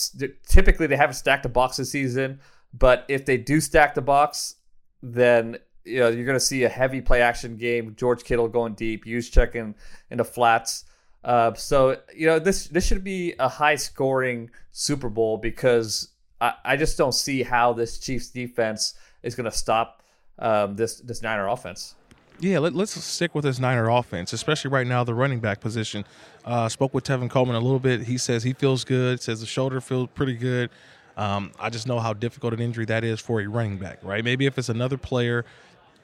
typically 0.48 0.86
they 0.86 0.96
haven't 0.96 1.14
stacked 1.14 1.42
the 1.42 1.48
box 1.48 1.76
this 1.76 1.90
season, 1.90 2.40
but 2.72 3.04
if 3.08 3.26
they 3.26 3.36
do 3.36 3.60
stack 3.60 3.94
the 3.94 4.02
box, 4.02 4.56
then 5.04 5.58
you 5.84 6.00
know 6.00 6.08
you're 6.08 6.24
going 6.24 6.38
to 6.38 6.44
see 6.44 6.64
a 6.64 6.68
heavy 6.68 7.00
play 7.00 7.20
action 7.20 7.56
game. 7.56 7.94
George 7.96 8.24
Kittle 8.24 8.48
going 8.48 8.74
deep, 8.74 9.06
use 9.06 9.28
checking 9.30 9.74
in 10.10 10.18
the 10.18 10.24
flats. 10.24 10.84
Uh, 11.22 11.52
so 11.54 11.98
you 12.14 12.26
know 12.26 12.38
this 12.38 12.66
this 12.68 12.86
should 12.86 13.04
be 13.04 13.34
a 13.38 13.48
high 13.48 13.76
scoring 13.76 14.50
Super 14.72 15.08
Bowl 15.08 15.36
because 15.36 16.08
I, 16.40 16.54
I 16.64 16.76
just 16.76 16.98
don't 16.98 17.14
see 17.14 17.42
how 17.42 17.72
this 17.72 17.98
Chiefs 17.98 18.28
defense 18.28 18.94
is 19.22 19.34
going 19.34 19.50
to 19.50 19.56
stop 19.56 20.02
um, 20.38 20.76
this 20.76 21.00
this 21.00 21.22
Niner 21.22 21.48
offense. 21.48 21.94
Yeah, 22.40 22.58
let, 22.58 22.74
us 22.74 22.90
stick 22.90 23.32
with 23.34 23.44
this 23.44 23.60
Niner 23.60 23.88
offense, 23.88 24.32
especially 24.32 24.70
right 24.70 24.86
now, 24.86 25.04
the 25.04 25.14
running 25.14 25.38
back 25.38 25.60
position. 25.60 26.04
Uh, 26.44 26.68
spoke 26.68 26.92
with 26.92 27.04
Tevin 27.04 27.30
Coleman 27.30 27.54
a 27.54 27.60
little 27.60 27.78
bit. 27.78 28.02
He 28.02 28.18
says 28.18 28.42
he 28.42 28.52
feels 28.52 28.84
good. 28.84 29.22
Says 29.22 29.40
the 29.40 29.46
shoulder 29.46 29.80
feels 29.80 30.08
pretty 30.14 30.34
good. 30.34 30.70
Um, 31.16 31.52
I 31.58 31.70
just 31.70 31.86
know 31.86 32.00
how 32.00 32.12
difficult 32.12 32.54
an 32.54 32.60
injury 32.60 32.84
that 32.86 33.04
is 33.04 33.20
for 33.20 33.40
a 33.40 33.46
running 33.46 33.78
back, 33.78 33.98
right? 34.02 34.24
Maybe 34.24 34.46
if 34.46 34.58
it's 34.58 34.68
another 34.68 34.96
player, 34.96 35.44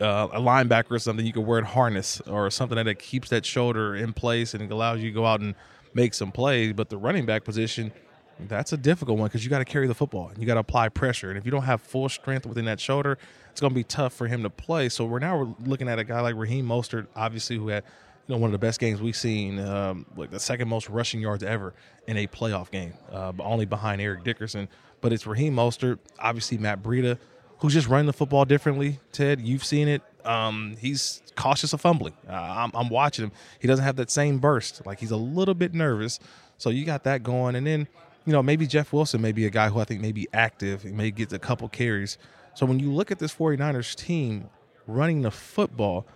uh, 0.00 0.28
a 0.32 0.40
linebacker 0.40 0.92
or 0.92 0.98
something, 0.98 1.26
you 1.26 1.32
could 1.32 1.46
wear 1.46 1.60
a 1.60 1.64
harness 1.64 2.20
or 2.22 2.50
something 2.50 2.82
that 2.82 2.98
keeps 2.98 3.28
that 3.30 3.44
shoulder 3.44 3.94
in 3.94 4.12
place 4.12 4.54
and 4.54 4.70
allows 4.70 5.00
you 5.00 5.10
to 5.10 5.14
go 5.14 5.26
out 5.26 5.40
and 5.40 5.54
make 5.94 6.14
some 6.14 6.32
plays. 6.32 6.72
But 6.72 6.88
the 6.88 6.96
running 6.96 7.26
back 7.26 7.44
position, 7.44 7.92
that's 8.38 8.72
a 8.72 8.76
difficult 8.76 9.18
one 9.18 9.28
because 9.28 9.44
you 9.44 9.50
got 9.50 9.58
to 9.58 9.64
carry 9.64 9.86
the 9.86 9.94
football 9.94 10.28
and 10.28 10.38
you 10.38 10.46
got 10.46 10.54
to 10.54 10.60
apply 10.60 10.88
pressure. 10.88 11.28
And 11.28 11.38
if 11.38 11.44
you 11.44 11.50
don't 11.50 11.64
have 11.64 11.80
full 11.82 12.08
strength 12.08 12.46
within 12.46 12.64
that 12.66 12.80
shoulder, 12.80 13.18
it's 13.50 13.60
going 13.60 13.72
to 13.72 13.74
be 13.74 13.84
tough 13.84 14.14
for 14.14 14.26
him 14.26 14.42
to 14.42 14.50
play. 14.50 14.88
So 14.88 15.04
we're 15.04 15.18
now 15.18 15.56
looking 15.64 15.88
at 15.88 15.98
a 15.98 16.04
guy 16.04 16.20
like 16.20 16.36
Raheem 16.36 16.66
Mostert, 16.66 17.06
obviously 17.16 17.56
who 17.56 17.68
had 17.68 17.84
you 18.26 18.34
know 18.34 18.40
one 18.40 18.48
of 18.48 18.52
the 18.52 18.64
best 18.64 18.78
games 18.78 19.02
we've 19.02 19.16
seen, 19.16 19.58
um, 19.58 20.06
like 20.16 20.30
the 20.30 20.40
second 20.40 20.68
most 20.68 20.88
rushing 20.88 21.20
yards 21.20 21.42
ever 21.42 21.74
in 22.06 22.16
a 22.16 22.26
playoff 22.26 22.70
game, 22.70 22.94
uh, 23.10 23.32
only 23.40 23.66
behind 23.66 24.00
Eric 24.00 24.24
Dickerson. 24.24 24.68
But 25.00 25.12
it's 25.12 25.26
Raheem 25.26 25.54
Mostert, 25.54 25.98
obviously 26.18 26.58
Matt 26.58 26.82
Breida, 26.82 27.18
who's 27.58 27.72
just 27.72 27.88
running 27.88 28.06
the 28.06 28.12
football 28.12 28.44
differently. 28.44 28.98
Ted, 29.12 29.40
you've 29.40 29.64
seen 29.64 29.88
it. 29.88 30.02
Um, 30.24 30.76
he's 30.78 31.22
cautious 31.36 31.72
of 31.72 31.80
fumbling. 31.80 32.14
Uh, 32.28 32.32
I'm, 32.32 32.70
I'm 32.74 32.88
watching 32.88 33.24
him. 33.24 33.32
He 33.58 33.68
doesn't 33.68 33.84
have 33.84 33.96
that 33.96 34.10
same 34.10 34.38
burst. 34.38 34.84
Like 34.84 35.00
he's 35.00 35.10
a 35.10 35.16
little 35.16 35.54
bit 35.54 35.72
nervous. 35.72 36.20
So 36.58 36.68
you 36.70 36.84
got 36.84 37.04
that 37.04 37.22
going, 37.22 37.54
and 37.54 37.66
then 37.66 37.88
you 38.26 38.32
know 38.32 38.42
maybe 38.42 38.66
Jeff 38.66 38.92
Wilson 38.92 39.22
may 39.22 39.32
be 39.32 39.46
a 39.46 39.50
guy 39.50 39.68
who 39.70 39.80
I 39.80 39.84
think 39.84 40.00
may 40.02 40.12
be 40.12 40.28
active. 40.34 40.82
He 40.82 40.90
may 40.90 41.10
get 41.10 41.32
a 41.32 41.38
couple 41.38 41.68
carries. 41.68 42.18
So 42.54 42.66
when 42.66 42.78
you 42.78 42.92
look 42.92 43.10
at 43.10 43.18
this 43.18 43.34
49ers 43.34 43.94
team 43.94 44.50
running 44.86 45.22
the 45.22 45.30
football, 45.30 46.06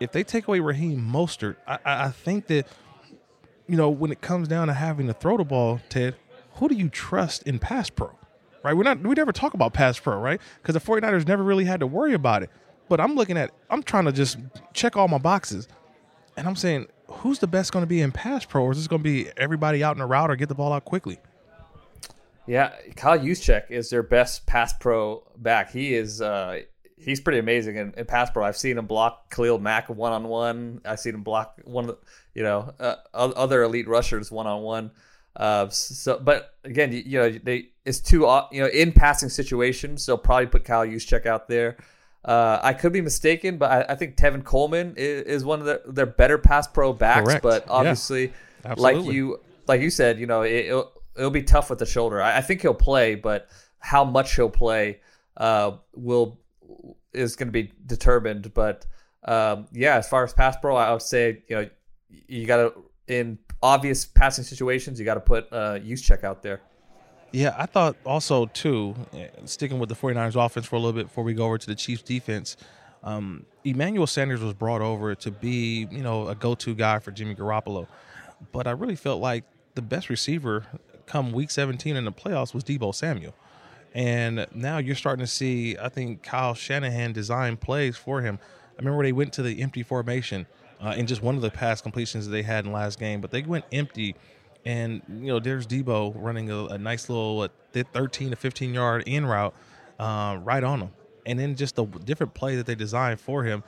if 0.00 0.10
they 0.10 0.24
take 0.24 0.48
away 0.48 0.58
Raheem 0.58 1.00
Mostert, 1.00 1.56
I, 1.66 1.78
I 1.84 2.08
think 2.10 2.48
that 2.48 2.66
you 3.68 3.76
know 3.76 3.88
when 3.90 4.10
it 4.10 4.20
comes 4.20 4.48
down 4.48 4.66
to 4.66 4.74
having 4.74 5.06
to 5.06 5.14
throw 5.14 5.36
the 5.36 5.44
ball, 5.44 5.80
Ted, 5.88 6.16
who 6.54 6.68
do 6.68 6.74
you 6.74 6.88
trust 6.88 7.44
in 7.44 7.60
pass 7.60 7.88
pro? 7.90 8.10
Right? 8.62 8.76
We're 8.76 8.84
not 8.84 9.00
we 9.00 9.14
never 9.14 9.32
talk 9.32 9.54
about 9.54 9.72
pass 9.72 9.98
pro, 9.98 10.18
right? 10.18 10.40
Because 10.60 10.74
the 10.74 10.80
49ers 10.80 11.26
never 11.26 11.42
really 11.42 11.64
had 11.64 11.80
to 11.80 11.86
worry 11.86 12.14
about 12.14 12.42
it. 12.42 12.50
But 12.88 13.00
I'm 13.00 13.14
looking 13.14 13.36
at 13.36 13.50
I'm 13.70 13.82
trying 13.82 14.04
to 14.04 14.12
just 14.12 14.38
check 14.72 14.96
all 14.96 15.08
my 15.08 15.18
boxes. 15.18 15.68
And 16.36 16.46
I'm 16.46 16.56
saying, 16.56 16.86
who's 17.08 17.38
the 17.38 17.46
best 17.46 17.72
going 17.72 17.82
to 17.82 17.86
be 17.86 18.00
in 18.00 18.12
pass 18.12 18.44
pro, 18.44 18.62
or 18.64 18.72
is 18.72 18.78
this 18.78 18.88
going 18.88 19.02
to 19.02 19.04
be 19.04 19.28
everybody 19.36 19.84
out 19.84 19.92
in 19.92 19.98
the 19.98 20.06
route 20.06 20.30
or 20.30 20.36
get 20.36 20.48
the 20.48 20.54
ball 20.54 20.72
out 20.72 20.84
quickly? 20.84 21.18
Yeah, 22.46 22.72
Kyle 22.96 23.18
Juszczyk 23.18 23.70
is 23.70 23.90
their 23.90 24.02
best 24.02 24.46
pass 24.46 24.72
pro 24.72 25.22
back. 25.36 25.70
He 25.70 25.94
is 25.94 26.20
uh, 26.20 26.60
he's 26.96 27.20
pretty 27.20 27.38
amazing 27.38 27.76
in, 27.76 27.94
in, 27.96 28.04
pass 28.04 28.30
pro. 28.30 28.44
I've 28.44 28.56
seen 28.56 28.78
him 28.78 28.86
block 28.86 29.32
Khalil 29.34 29.58
Mack 29.58 29.88
one 29.88 30.12
on 30.12 30.24
one. 30.24 30.80
I've 30.84 31.00
seen 31.00 31.14
him 31.14 31.22
block 31.22 31.60
one 31.64 31.84
of 31.84 31.90
the, 31.90 31.98
you 32.34 32.42
know 32.42 32.74
uh, 32.80 32.96
other 33.14 33.62
elite 33.62 33.88
rushers 33.88 34.30
one 34.32 34.46
on 34.46 34.62
one. 34.62 34.90
So, 35.70 36.18
but 36.18 36.54
again, 36.64 36.92
you, 36.92 37.02
you, 37.04 37.18
know, 37.18 37.30
they 37.30 37.68
it's 37.84 38.00
too 38.00 38.20
you 38.50 38.60
know 38.62 38.68
in 38.68 38.92
passing 38.92 39.28
situations. 39.28 40.06
They'll 40.06 40.18
probably 40.18 40.46
put 40.46 40.64
Kyle 40.64 40.86
Juszczyk 40.86 41.26
out 41.26 41.48
there. 41.48 41.76
Uh, 42.24 42.60
I 42.62 42.72
could 42.72 42.92
be 42.92 43.00
mistaken, 43.00 43.58
but 43.58 43.70
I, 43.70 43.92
I 43.92 43.94
think 43.96 44.16
Tevin 44.16 44.44
Coleman 44.44 44.94
is, 44.96 45.22
is, 45.22 45.44
one 45.44 45.58
of 45.58 45.66
the, 45.66 45.82
their 45.88 46.06
better 46.06 46.38
pass 46.38 46.68
pro 46.68 46.92
backs. 46.92 47.24
Correct. 47.24 47.42
But 47.42 47.64
obviously, 47.68 48.32
yeah, 48.64 48.74
like 48.76 49.04
you 49.04 49.40
like 49.66 49.80
you 49.80 49.90
said, 49.90 50.20
you 50.20 50.26
know, 50.26 50.42
it, 50.42 50.70
will 50.70 50.92
it'll 51.16 51.30
be 51.30 51.42
tough 51.42 51.70
with 51.70 51.80
the 51.80 51.86
shoulder. 51.86 52.22
I, 52.22 52.38
I, 52.38 52.40
think 52.40 52.62
he'll 52.62 52.74
play, 52.74 53.16
but 53.16 53.48
how 53.80 54.04
much 54.04 54.36
he'll 54.36 54.50
play 54.50 55.00
uh, 55.36 55.72
will 55.94 56.38
is 57.12 57.34
going 57.34 57.48
to 57.48 57.52
be 57.52 57.72
determined. 57.86 58.54
But 58.54 58.86
um, 59.24 59.66
yeah, 59.72 59.96
as 59.96 60.08
far 60.08 60.22
as 60.22 60.32
pass 60.32 60.56
pro, 60.56 60.76
I 60.76 60.92
would 60.92 61.02
say 61.02 61.42
you 61.48 61.56
know 61.56 61.68
you 62.28 62.46
got 62.46 62.56
to 62.58 62.74
in 63.08 63.38
obvious 63.62 64.04
passing 64.04 64.44
situations, 64.44 64.98
you 64.98 65.04
got 65.04 65.14
to 65.14 65.20
put 65.20 65.52
uh, 65.52 65.78
check 65.96 66.24
out 66.24 66.42
there. 66.42 66.60
Yeah, 67.32 67.54
I 67.56 67.64
thought 67.64 67.96
also 68.04 68.46
too, 68.46 68.94
eh, 69.14 69.28
sticking 69.46 69.78
with 69.78 69.88
the 69.88 69.94
49ers 69.94 70.44
offense 70.44 70.66
for 70.66 70.76
a 70.76 70.78
little 70.78 70.92
bit 70.92 71.06
before 71.06 71.24
we 71.24 71.32
go 71.32 71.46
over 71.46 71.56
to 71.56 71.66
the 71.66 71.74
Chiefs 71.74 72.02
defense. 72.02 72.56
Um, 73.02 73.46
Emmanuel 73.64 74.06
Sanders 74.06 74.40
was 74.40 74.52
brought 74.52 74.82
over 74.82 75.14
to 75.14 75.30
be, 75.30 75.88
you 75.90 76.02
know, 76.02 76.28
a 76.28 76.34
go-to 76.34 76.74
guy 76.74 76.98
for 76.98 77.10
Jimmy 77.10 77.34
Garoppolo, 77.34 77.88
but 78.52 78.66
I 78.66 78.72
really 78.72 78.96
felt 78.96 79.20
like 79.20 79.44
the 79.74 79.82
best 79.82 80.10
receiver 80.10 80.66
come 81.06 81.32
Week 81.32 81.50
17 81.50 81.96
in 81.96 82.04
the 82.04 82.12
playoffs 82.12 82.54
was 82.54 82.62
Deebo 82.62 82.94
Samuel, 82.94 83.34
and 83.94 84.46
now 84.54 84.78
you're 84.78 84.94
starting 84.94 85.24
to 85.24 85.30
see. 85.30 85.76
I 85.78 85.88
think 85.88 86.22
Kyle 86.22 86.54
Shanahan 86.54 87.12
design 87.12 87.56
plays 87.56 87.96
for 87.96 88.20
him. 88.20 88.38
I 88.72 88.76
remember 88.78 89.02
they 89.02 89.12
went 89.12 89.32
to 89.34 89.42
the 89.42 89.62
empty 89.62 89.82
formation 89.82 90.46
uh, 90.82 90.94
in 90.96 91.06
just 91.06 91.22
one 91.22 91.36
of 91.36 91.42
the 91.42 91.50
pass 91.50 91.80
completions 91.80 92.28
they 92.28 92.42
had 92.42 92.66
in 92.66 92.72
last 92.72 92.98
game, 92.98 93.20
but 93.20 93.30
they 93.30 93.42
went 93.42 93.64
empty 93.72 94.14
and 94.64 95.02
you 95.08 95.26
know, 95.26 95.40
there's 95.40 95.66
Deebo 95.66 96.12
running 96.16 96.50
a, 96.50 96.66
a 96.66 96.78
nice 96.78 97.08
little 97.08 97.36
what, 97.36 97.52
13 97.72 98.30
to 98.30 98.36
15 98.36 98.74
yard 98.74 99.02
in 99.06 99.26
route 99.26 99.54
uh, 99.98 100.38
right 100.42 100.62
on 100.62 100.80
him. 100.80 100.90
And 101.26 101.38
then 101.38 101.54
just 101.54 101.76
the 101.76 101.84
different 101.84 102.34
play 102.34 102.56
that 102.56 102.66
they 102.66 102.74
designed 102.74 103.20
for 103.20 103.44
him. 103.44 103.62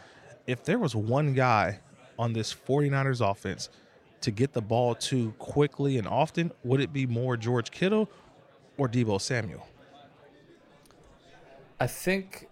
If 0.46 0.64
there 0.64 0.78
was 0.78 0.94
one 0.94 1.34
guy 1.34 1.80
on 2.18 2.32
this 2.32 2.54
49ers 2.54 3.28
offense 3.28 3.70
to 4.20 4.30
get 4.30 4.52
the 4.52 4.62
ball 4.62 4.94
to 4.94 5.32
quickly 5.38 5.98
and 5.98 6.06
often, 6.06 6.52
would 6.62 6.80
it 6.80 6.92
be 6.92 7.06
more 7.06 7.36
George 7.36 7.70
Kittle 7.70 8.08
or 8.76 8.88
Deebo 8.88 9.20
Samuel? 9.20 9.66
I 11.80 11.86
think, 11.86 12.48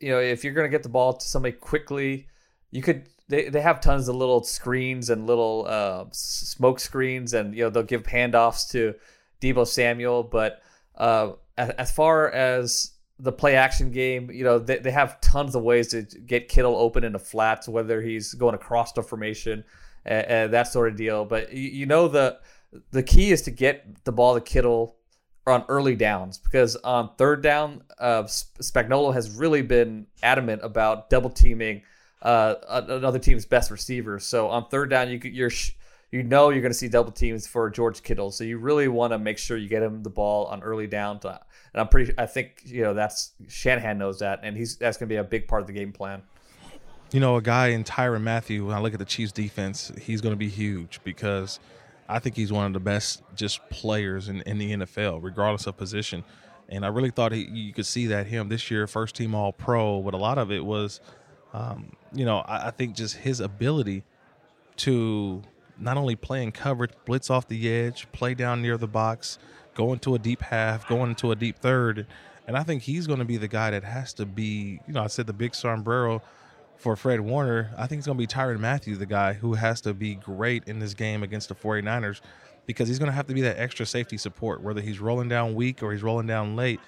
you 0.00 0.10
know, 0.10 0.18
if 0.18 0.44
you're 0.44 0.52
going 0.52 0.66
to 0.66 0.70
get 0.70 0.82
the 0.82 0.88
ball 0.88 1.14
to 1.14 1.26
somebody 1.26 1.52
quickly, 1.52 2.26
you 2.74 2.82
could 2.82 3.08
they, 3.28 3.48
they 3.48 3.60
have 3.60 3.80
tons 3.80 4.08
of 4.08 4.16
little 4.16 4.42
screens 4.42 5.08
and 5.08 5.26
little 5.26 5.64
uh, 5.66 6.04
smoke 6.10 6.80
screens, 6.80 7.32
and 7.32 7.54
you 7.54 7.62
know 7.62 7.70
they'll 7.70 7.84
give 7.84 8.02
handoffs 8.02 8.68
to 8.72 8.94
Deebo 9.40 9.66
Samuel. 9.66 10.24
But 10.24 10.60
uh, 10.96 11.32
as, 11.56 11.70
as, 11.70 11.92
far 11.92 12.30
as 12.30 12.92
the 13.20 13.32
play 13.32 13.54
action 13.54 13.92
game, 13.92 14.28
you 14.30 14.42
know 14.42 14.58
they, 14.58 14.78
they 14.78 14.90
have 14.90 15.20
tons 15.20 15.54
of 15.54 15.62
ways 15.62 15.88
to 15.88 16.02
get 16.02 16.48
Kittle 16.48 16.76
open 16.76 17.04
in 17.04 17.12
the 17.12 17.18
flats, 17.18 17.68
whether 17.68 18.02
he's 18.02 18.34
going 18.34 18.56
across 18.56 18.92
the 18.92 19.02
formation 19.02 19.64
and, 20.04 20.26
and 20.26 20.52
that 20.52 20.64
sort 20.64 20.88
of 20.90 20.96
deal. 20.96 21.24
But 21.24 21.52
you, 21.52 21.70
you, 21.70 21.86
know 21.86 22.08
the 22.08 22.40
the 22.90 23.04
key 23.04 23.30
is 23.30 23.42
to 23.42 23.52
get 23.52 24.04
the 24.04 24.12
ball 24.12 24.34
to 24.34 24.40
Kittle 24.40 24.96
on 25.46 25.64
early 25.68 25.94
downs 25.94 26.38
because 26.38 26.74
on 26.76 27.14
third 27.16 27.40
down, 27.40 27.84
uh, 28.00 28.24
Spagnuolo 28.24 29.14
has 29.14 29.30
really 29.30 29.62
been 29.62 30.08
adamant 30.24 30.62
about 30.64 31.08
double 31.08 31.30
teaming 31.30 31.82
uh, 32.24 32.54
another 32.88 33.18
team's 33.18 33.44
best 33.44 33.70
receivers. 33.70 34.24
So 34.24 34.48
on 34.48 34.68
third 34.68 34.90
down, 34.90 35.10
you 35.10 35.20
you're 35.22 35.50
you 36.10 36.22
know 36.22 36.50
you're 36.50 36.62
going 36.62 36.72
to 36.72 36.78
see 36.78 36.88
double 36.88 37.12
teams 37.12 37.46
for 37.46 37.68
George 37.70 38.02
Kittle. 38.02 38.30
So 38.30 38.44
you 38.44 38.58
really 38.58 38.88
want 38.88 39.12
to 39.12 39.18
make 39.18 39.36
sure 39.36 39.56
you 39.56 39.68
get 39.68 39.82
him 39.82 40.02
the 40.02 40.10
ball 40.10 40.46
on 40.46 40.62
early 40.62 40.86
down. 40.86 41.20
To, 41.20 41.28
and 41.28 41.80
I'm 41.80 41.88
pretty. 41.88 42.14
I 42.16 42.26
think 42.26 42.62
you 42.64 42.82
know 42.82 42.94
that's 42.94 43.32
Shanahan 43.48 43.98
knows 43.98 44.20
that, 44.20 44.40
and 44.42 44.56
he's 44.56 44.76
that's 44.76 44.96
going 44.96 45.08
to 45.08 45.12
be 45.12 45.18
a 45.18 45.24
big 45.24 45.46
part 45.46 45.60
of 45.60 45.66
the 45.66 45.72
game 45.72 45.92
plan. 45.92 46.22
You 47.12 47.20
know, 47.20 47.36
a 47.36 47.42
guy 47.42 47.68
in 47.68 47.84
Tyrann 47.84 48.22
Mathieu. 48.22 48.66
When 48.66 48.74
I 48.74 48.80
look 48.80 48.94
at 48.94 48.98
the 48.98 49.04
Chiefs' 49.04 49.32
defense, 49.32 49.92
he's 50.00 50.20
going 50.20 50.32
to 50.32 50.38
be 50.38 50.48
huge 50.48 51.00
because 51.04 51.60
I 52.08 52.18
think 52.18 52.36
he's 52.36 52.52
one 52.52 52.66
of 52.66 52.72
the 52.72 52.80
best 52.80 53.22
just 53.34 53.68
players 53.68 54.28
in, 54.28 54.40
in 54.42 54.58
the 54.58 54.72
NFL, 54.72 55.22
regardless 55.22 55.66
of 55.66 55.76
position. 55.76 56.24
And 56.68 56.84
I 56.84 56.88
really 56.88 57.10
thought 57.10 57.32
he, 57.32 57.44
you 57.44 57.72
could 57.72 57.86
see 57.86 58.06
that 58.06 58.26
him 58.26 58.48
this 58.48 58.70
year, 58.70 58.86
first 58.86 59.14
team 59.14 59.34
All 59.34 59.52
Pro. 59.52 60.00
But 60.00 60.14
a 60.14 60.16
lot 60.16 60.38
of 60.38 60.50
it 60.50 60.64
was 60.64 61.00
um, 61.54 61.92
you 62.12 62.24
know, 62.24 62.38
I, 62.38 62.66
I, 62.66 62.70
think 62.72 62.96
just 62.96 63.16
his 63.16 63.38
ability 63.38 64.02
to 64.78 65.40
not 65.78 65.96
only 65.96 66.16
play 66.16 66.42
in 66.42 66.50
coverage, 66.50 66.90
blitz 67.06 67.30
off 67.30 67.46
the 67.46 67.70
edge, 67.70 68.10
play 68.10 68.34
down 68.34 68.60
near 68.60 68.76
the 68.76 68.88
box, 68.88 69.38
go 69.74 69.92
into 69.92 70.16
a 70.16 70.18
deep 70.18 70.42
half, 70.42 70.86
go 70.88 71.04
into 71.04 71.30
a 71.30 71.36
deep 71.36 71.60
third. 71.60 72.08
And 72.48 72.56
I 72.56 72.64
think 72.64 72.82
he's 72.82 73.06
going 73.06 73.20
to 73.20 73.24
be 73.24 73.36
the 73.36 73.46
guy 73.46 73.70
that 73.70 73.84
has 73.84 74.12
to 74.14 74.26
be, 74.26 74.80
you 74.86 74.94
know, 74.94 75.04
I 75.04 75.06
said 75.06 75.28
the 75.28 75.32
big 75.32 75.54
sombrero 75.54 76.22
for 76.76 76.96
Fred 76.96 77.20
Warner. 77.20 77.72
I 77.78 77.86
think 77.86 78.00
it's 78.00 78.06
going 78.06 78.18
to 78.18 78.22
be 78.22 78.26
Tyrann 78.26 78.58
Mathieu, 78.58 78.96
the 78.96 79.06
guy 79.06 79.34
who 79.34 79.54
has 79.54 79.80
to 79.82 79.94
be 79.94 80.16
great 80.16 80.64
in 80.66 80.80
this 80.80 80.92
game 80.92 81.22
against 81.22 81.48
the 81.48 81.54
49ers 81.54 82.20
because 82.66 82.88
he's 82.88 82.98
going 82.98 83.10
to 83.10 83.14
have 83.14 83.28
to 83.28 83.34
be 83.34 83.42
that 83.42 83.58
extra 83.60 83.86
safety 83.86 84.18
support, 84.18 84.60
whether 84.60 84.80
he's 84.80 84.98
rolling 84.98 85.28
down 85.28 85.54
weak 85.54 85.84
or 85.84 85.92
he's 85.92 86.02
rolling 86.02 86.26
down 86.26 86.56
late 86.56 86.80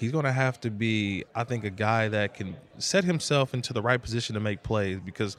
he's 0.00 0.12
going 0.12 0.24
to 0.24 0.32
have 0.32 0.58
to 0.58 0.70
be, 0.70 1.24
I 1.34 1.44
think, 1.44 1.64
a 1.64 1.70
guy 1.70 2.08
that 2.08 2.32
can 2.32 2.56
set 2.78 3.04
himself 3.04 3.52
into 3.52 3.74
the 3.74 3.82
right 3.82 4.00
position 4.00 4.32
to 4.32 4.40
make 4.40 4.62
plays 4.62 4.98
because 4.98 5.36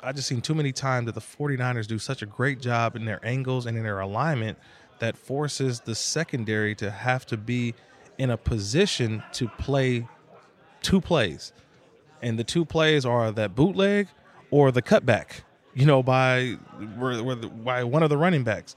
I 0.00 0.12
just 0.12 0.28
seen 0.28 0.40
too 0.40 0.54
many 0.54 0.70
times 0.70 1.06
that 1.06 1.16
the 1.16 1.20
49ers 1.20 1.88
do 1.88 1.98
such 1.98 2.22
a 2.22 2.26
great 2.26 2.60
job 2.60 2.94
in 2.94 3.04
their 3.04 3.18
angles 3.26 3.66
and 3.66 3.76
in 3.76 3.82
their 3.82 3.98
alignment 3.98 4.58
that 5.00 5.16
forces 5.16 5.80
the 5.80 5.96
secondary 5.96 6.76
to 6.76 6.90
have 6.90 7.26
to 7.26 7.36
be 7.36 7.74
in 8.16 8.30
a 8.30 8.36
position 8.36 9.24
to 9.32 9.48
play 9.48 10.06
two 10.82 11.00
plays. 11.00 11.52
And 12.22 12.38
the 12.38 12.44
two 12.44 12.64
plays 12.64 13.04
are 13.04 13.32
that 13.32 13.56
bootleg 13.56 14.06
or 14.52 14.70
the 14.70 14.82
cutback, 14.82 15.40
you 15.74 15.84
know, 15.84 16.02
by 16.02 16.58
by 17.64 17.82
one 17.82 18.04
of 18.04 18.08
the 18.08 18.16
running 18.16 18.44
backs. 18.44 18.76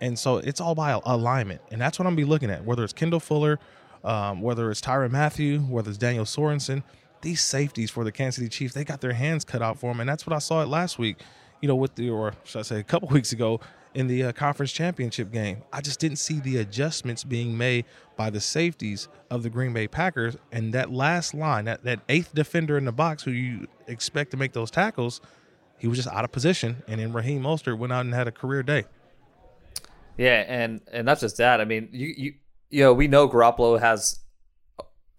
And 0.00 0.18
so 0.18 0.38
it's 0.38 0.60
all 0.60 0.74
by 0.74 1.00
alignment. 1.04 1.62
And 1.70 1.80
that's 1.80 1.98
what 1.98 2.06
I'm 2.06 2.16
be 2.16 2.24
looking 2.24 2.50
at, 2.50 2.64
whether 2.66 2.84
it's 2.84 2.92
Kendall 2.92 3.20
Fuller– 3.20 3.58
um, 4.04 4.40
whether 4.40 4.70
it's 4.70 4.80
Tyrann 4.80 5.10
Mathieu, 5.10 5.60
whether 5.60 5.88
it's 5.88 5.98
Daniel 5.98 6.24
Sorensen, 6.24 6.82
these 7.20 7.40
safeties 7.40 7.90
for 7.90 8.04
the 8.04 8.12
Kansas 8.12 8.36
City 8.36 8.48
Chiefs, 8.48 8.74
they 8.74 8.84
got 8.84 9.00
their 9.00 9.12
hands 9.12 9.44
cut 9.44 9.62
out 9.62 9.78
for 9.78 9.92
them, 9.92 10.00
and 10.00 10.08
that's 10.08 10.26
what 10.26 10.34
I 10.34 10.38
saw 10.38 10.62
it 10.62 10.68
last 10.68 10.98
week. 10.98 11.18
You 11.60 11.68
know, 11.68 11.76
with 11.76 11.94
the 11.94 12.10
or 12.10 12.34
should 12.44 12.58
I 12.58 12.62
say 12.62 12.80
a 12.80 12.82
couple 12.82 13.08
weeks 13.10 13.32
ago 13.32 13.60
in 13.94 14.06
the 14.06 14.24
uh, 14.24 14.32
conference 14.32 14.72
championship 14.72 15.30
game. 15.30 15.62
I 15.72 15.80
just 15.80 16.00
didn't 16.00 16.18
see 16.18 16.40
the 16.40 16.58
adjustments 16.58 17.24
being 17.24 17.56
made 17.56 17.84
by 18.16 18.30
the 18.30 18.40
safeties 18.40 19.08
of 19.30 19.42
the 19.42 19.50
Green 19.50 19.72
Bay 19.72 19.88
Packers. 19.88 20.36
And 20.50 20.72
that 20.74 20.90
last 20.90 21.34
line, 21.34 21.66
that, 21.66 21.84
that 21.84 22.00
eighth 22.08 22.34
defender 22.34 22.78
in 22.78 22.84
the 22.84 22.92
box 22.92 23.22
who 23.22 23.32
you 23.32 23.66
expect 23.86 24.30
to 24.32 24.36
make 24.36 24.52
those 24.52 24.70
tackles, 24.70 25.20
he 25.78 25.88
was 25.88 25.98
just 25.98 26.08
out 26.08 26.24
of 26.24 26.32
position. 26.32 26.82
And 26.88 27.00
then 27.00 27.12
Raheem 27.12 27.42
Mostert 27.42 27.78
went 27.78 27.92
out 27.92 28.04
and 28.04 28.14
had 28.14 28.28
a 28.28 28.32
career 28.32 28.62
day. 28.62 28.84
Yeah, 30.18 30.44
and 30.46 30.82
and 30.92 31.06
not 31.06 31.20
just 31.20 31.38
that. 31.38 31.60
I 31.60 31.64
mean, 31.64 31.88
you 31.90 32.14
you 32.14 32.34
you 32.72 32.80
know 32.80 32.92
we 32.92 33.06
know 33.06 33.28
Garoppolo 33.28 33.78
has 33.78 34.18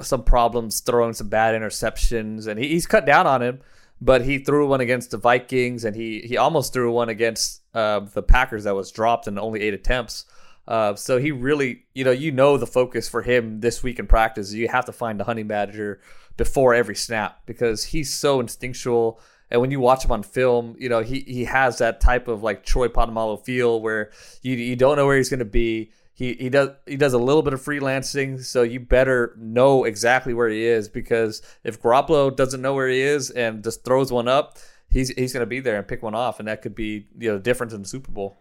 some 0.02 0.24
problems 0.24 0.82
throwing 0.82 1.14
some 1.14 1.30
bad 1.30 1.56
interceptions, 1.56 2.48
and 2.48 2.60
he, 2.60 2.68
he's 2.70 2.86
cut 2.88 3.06
down 3.06 3.28
on 3.28 3.42
him. 3.42 3.62
But 4.02 4.26
he 4.26 4.40
threw 4.40 4.68
one 4.68 4.82
against 4.82 5.12
the 5.12 5.18
Vikings, 5.18 5.86
and 5.86 5.96
he 5.96 6.20
he 6.22 6.36
almost 6.36 6.74
threw 6.74 6.92
one 6.92 7.08
against 7.08 7.62
uh, 7.74 8.02
the 8.02 8.24
Packers 8.24 8.66
that 8.66 8.76
was 8.76 8.92
dropped 8.92 9.28
in 9.28 9.40
only 9.40 9.62
eight 9.62 9.74
attempts. 9.74 10.26
Uh, 10.68 10.96
so 10.96 11.20
he 11.20 11.32
really, 11.32 11.84
you 11.94 12.04
know, 12.04 12.12
you 12.12 12.32
know 12.32 12.58
the 12.58 12.68
focus 12.68 13.08
for 13.08 13.22
him 13.22 13.60
this 13.60 13.84
week 13.84 14.00
in 14.00 14.08
practice. 14.08 14.54
You 14.54 14.68
have 14.70 14.86
to 14.86 14.92
find 14.92 15.20
the 15.20 15.26
honey 15.26 15.44
badger 15.44 16.02
before 16.38 16.74
every 16.74 16.96
snap 16.96 17.42
because 17.46 17.86
he's 17.86 18.14
so 18.14 18.40
instinctual. 18.40 19.20
And 19.50 19.62
when 19.62 19.72
you 19.72 19.80
watch 19.80 20.04
him 20.04 20.12
on 20.12 20.24
film, 20.24 20.76
you 20.80 20.90
know 20.90 21.02
he 21.02 21.22
he 21.22 21.46
has 21.46 21.78
that 21.78 22.02
type 22.02 22.28
of 22.28 22.44
like 22.44 22.66
Troy 22.66 22.88
Polamalu 22.88 23.44
feel 23.46 23.80
where 23.82 24.12
you 24.42 24.56
you 24.56 24.76
don't 24.76 24.98
know 24.98 25.06
where 25.06 25.18
he's 25.18 25.30
going 25.30 25.40
to 25.40 25.46
be. 25.46 25.92
He 26.14 26.34
he 26.34 26.50
does 26.50 26.70
he 26.86 26.96
does 26.96 27.14
a 27.14 27.18
little 27.18 27.42
bit 27.42 27.54
of 27.54 27.62
freelancing, 27.62 28.44
so 28.44 28.62
you 28.62 28.80
better 28.80 29.36
know 29.38 29.84
exactly 29.84 30.34
where 30.34 30.48
he 30.48 30.64
is 30.64 30.88
because 30.88 31.42
if 31.64 31.82
Garoppolo 31.82 32.36
doesn't 32.36 32.62
know 32.62 32.76
where 32.76 32.88
he 32.88 33.02
is 33.02 33.32
and 33.32 33.64
just 33.64 33.84
throws 33.84 34.12
one 34.12 34.28
up, 34.28 34.58
he's 34.90 35.10
he's 35.10 35.34
going 35.34 35.42
to 35.42 35.48
be 35.48 35.60
there 35.60 35.78
and 35.78 35.88
pick 35.88 36.04
one 36.04 36.14
off, 36.14 36.40
and 36.40 36.48
that 36.48 36.62
could 36.62 36.76
be 36.76 37.08
you 37.18 37.30
know 37.30 37.38
the 37.38 37.44
difference 37.44 37.74
in 37.74 37.82
the 37.82 37.88
Super 37.88 38.12
Bowl. 38.12 38.38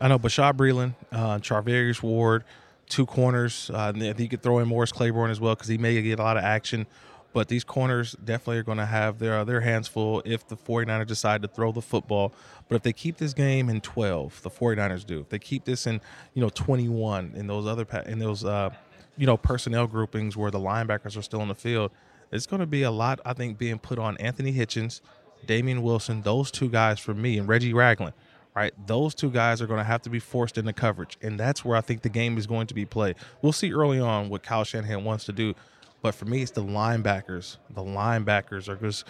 I 0.00 0.08
know 0.08 0.18
Bashaud 0.18 0.54
Breeland, 0.54 0.94
uh, 1.12 1.38
Charvarius 1.38 2.02
Ward, 2.02 2.42
two 2.88 3.06
corners. 3.06 3.70
Uh, 3.72 3.92
I 3.94 3.98
think 3.98 4.18
you 4.18 4.28
could 4.28 4.42
throw 4.42 4.58
in 4.58 4.66
Morris 4.66 4.90
Claiborne 4.90 5.30
as 5.30 5.40
well 5.40 5.54
because 5.54 5.68
he 5.68 5.78
may 5.78 6.00
get 6.02 6.18
a 6.18 6.22
lot 6.22 6.36
of 6.36 6.42
action. 6.42 6.86
But 7.32 7.48
these 7.48 7.64
corners 7.64 8.14
definitely 8.24 8.58
are 8.58 8.62
going 8.62 8.78
to 8.78 8.86
have 8.86 9.18
their 9.18 9.44
their 9.44 9.60
hands 9.60 9.88
full 9.88 10.22
if 10.24 10.46
the 10.46 10.56
49ers 10.56 11.06
decide 11.06 11.42
to 11.42 11.48
throw 11.48 11.72
the 11.72 11.82
football. 11.82 12.32
But 12.68 12.76
if 12.76 12.82
they 12.82 12.92
keep 12.92 13.16
this 13.16 13.32
game 13.32 13.68
in 13.68 13.80
12, 13.80 14.42
the 14.42 14.50
49ers 14.50 15.06
do. 15.06 15.20
If 15.20 15.28
they 15.30 15.38
keep 15.38 15.64
this 15.64 15.86
in, 15.86 16.00
you 16.34 16.42
know, 16.42 16.50
21 16.50 17.32
in 17.34 17.46
those 17.46 17.66
other 17.66 17.86
in 18.06 18.18
those 18.18 18.44
uh, 18.44 18.70
you 19.16 19.26
know, 19.26 19.36
personnel 19.36 19.86
groupings 19.86 20.36
where 20.36 20.50
the 20.50 20.60
linebackers 20.60 21.16
are 21.16 21.22
still 21.22 21.40
on 21.40 21.48
the 21.48 21.54
field, 21.54 21.90
it's 22.30 22.46
going 22.46 22.60
to 22.60 22.66
be 22.66 22.82
a 22.82 22.90
lot 22.90 23.20
I 23.24 23.32
think 23.32 23.58
being 23.58 23.78
put 23.78 23.98
on 23.98 24.16
Anthony 24.18 24.52
Hitchens, 24.52 25.00
Damien 25.46 25.82
Wilson, 25.82 26.22
those 26.22 26.50
two 26.50 26.68
guys 26.68 26.98
for 26.98 27.14
me 27.14 27.38
and 27.38 27.48
Reggie 27.48 27.74
Ragland 27.74 28.14
right? 28.54 28.74
Those 28.86 29.14
two 29.14 29.30
guys 29.30 29.62
are 29.62 29.66
going 29.66 29.78
to 29.78 29.84
have 29.84 30.02
to 30.02 30.10
be 30.10 30.18
forced 30.18 30.58
into 30.58 30.72
coverage, 30.72 31.16
and 31.22 31.38
that's 31.38 31.64
where 31.64 31.76
I 31.76 31.80
think 31.80 32.02
the 32.02 32.08
game 32.08 32.36
is 32.36 32.46
going 32.46 32.66
to 32.66 32.74
be 32.74 32.84
played. 32.84 33.16
We'll 33.40 33.52
see 33.52 33.72
early 33.72 33.98
on 33.98 34.28
what 34.28 34.42
Kyle 34.42 34.64
Shanahan 34.64 35.04
wants 35.04 35.24
to 35.26 35.32
do, 35.32 35.54
but 36.02 36.14
for 36.14 36.24
me, 36.24 36.42
it's 36.42 36.50
the 36.50 36.62
linebackers. 36.62 37.56
The 37.70 37.82
linebackers 37.82 38.68
are 38.68 38.76
just, 38.76 39.06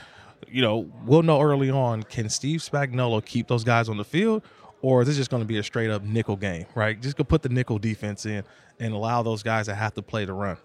you 0.47 0.63
know, 0.63 0.91
we'll 1.05 1.23
know 1.23 1.41
early 1.41 1.71
on 1.71 2.03
can 2.03 2.29
Steve 2.29 2.61
Spagnuolo 2.61 3.25
keep 3.25 3.49
those 3.49 3.65
guys 3.65 3.89
on 3.89 3.97
the 3.97 4.05
field, 4.05 4.43
or 4.83 5.03
is 5.03 5.09
this 5.09 5.17
just 5.17 5.31
going 5.31 5.43
to 5.43 5.47
be 5.47 5.59
a 5.59 5.63
straight 5.63 5.91
up 5.91 6.03
nickel 6.03 6.37
game, 6.37 6.67
right? 6.75 7.01
Just 7.01 7.17
go 7.17 7.25
put 7.25 7.43
the 7.43 7.49
nickel 7.49 7.79
defense 7.79 8.27
in 8.27 8.45
and 8.79 8.93
allow 8.93 9.23
those 9.23 9.43
guys 9.43 9.67
that 9.67 9.77
have 9.77 9.95
to 9.95 10.03
play 10.03 10.27
to 10.27 10.33
run. 10.33 10.59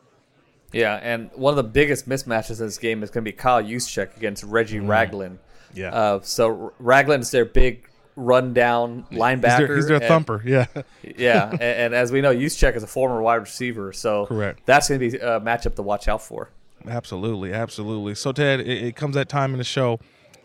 Yeah, 0.73 0.95
and 0.95 1.29
one 1.33 1.51
of 1.51 1.55
the 1.55 1.63
biggest 1.63 2.09
mismatches 2.09 2.59
in 2.59 2.65
this 2.65 2.77
game 2.77 3.01
is 3.01 3.09
going 3.09 3.23
to 3.23 3.31
be 3.31 3.35
Kyle 3.35 3.63
Juszczyk 3.63 4.17
against 4.17 4.43
Reggie 4.43 4.79
mm. 4.79 4.89
Ragland. 4.89 5.39
Yeah. 5.73 5.93
Uh, 5.93 6.19
so 6.21 6.73
Ragland's 6.79 7.31
their 7.31 7.45
big 7.45 7.87
rundown 8.17 9.05
linebacker. 9.11 9.59
He's 9.59 9.67
their, 9.67 9.75
he's 9.75 9.87
their 9.87 9.97
and, 9.97 10.05
thumper, 10.05 10.43
yeah. 10.45 10.65
yeah, 11.17 11.49
and, 11.51 11.61
and, 11.61 11.95
as 11.95 12.11
we 12.11 12.19
know, 12.19 12.35
Juszczyk 12.35 12.75
is 12.75 12.83
a 12.83 12.87
former 12.87 13.21
wide 13.21 13.35
receiver, 13.35 13.93
so 13.93 14.25
correct. 14.25 14.63
That's 14.65 14.89
going 14.89 14.99
to 14.99 15.09
be 15.09 15.17
a 15.17 15.39
matchup 15.39 15.75
to 15.75 15.83
watch 15.83 16.07
out 16.07 16.21
for. 16.21 16.49
Absolutely, 16.85 17.53
absolutely. 17.53 18.15
So 18.15 18.31
Ted, 18.31 18.59
it, 18.59 18.67
it 18.67 18.95
comes 18.95 19.15
that 19.15 19.29
time 19.29 19.51
in 19.53 19.59
the 19.59 19.63
show 19.63 19.99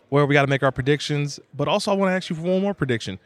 where 0.09 0.25
we 0.25 0.33
got 0.33 0.43
to 0.43 0.49
make 0.49 0.63
our 0.63 0.71
predictions, 0.71 1.39
but 1.53 1.67
also 1.67 1.91
I 1.91 1.95
want 1.95 2.11
to 2.11 2.13
ask 2.13 2.29
you 2.29 2.35
for 2.35 2.43
one 2.43 2.61
more 2.61 2.73
prediction. 2.73 3.19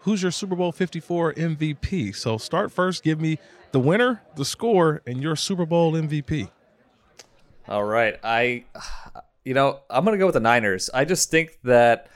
Who's 0.00 0.22
your 0.22 0.32
Super 0.32 0.56
Bowl 0.56 0.72
54 0.72 1.34
MVP? 1.34 2.14
So 2.14 2.36
start 2.36 2.72
first, 2.72 3.04
give 3.04 3.20
me 3.20 3.38
the 3.70 3.78
winner, 3.78 4.22
the 4.34 4.44
score, 4.44 5.00
and 5.06 5.22
your 5.22 5.36
Super 5.36 5.64
Bowl 5.64 5.92
MVP. 5.92 6.50
All 7.68 7.84
right. 7.84 8.18
I 8.24 8.64
you 9.44 9.54
know, 9.54 9.80
I'm 9.90 10.04
going 10.04 10.14
to 10.14 10.18
go 10.18 10.26
with 10.26 10.34
the 10.34 10.40
Niners. 10.40 10.90
I 10.92 11.04
just 11.04 11.30
think 11.30 11.58
that 11.64 12.08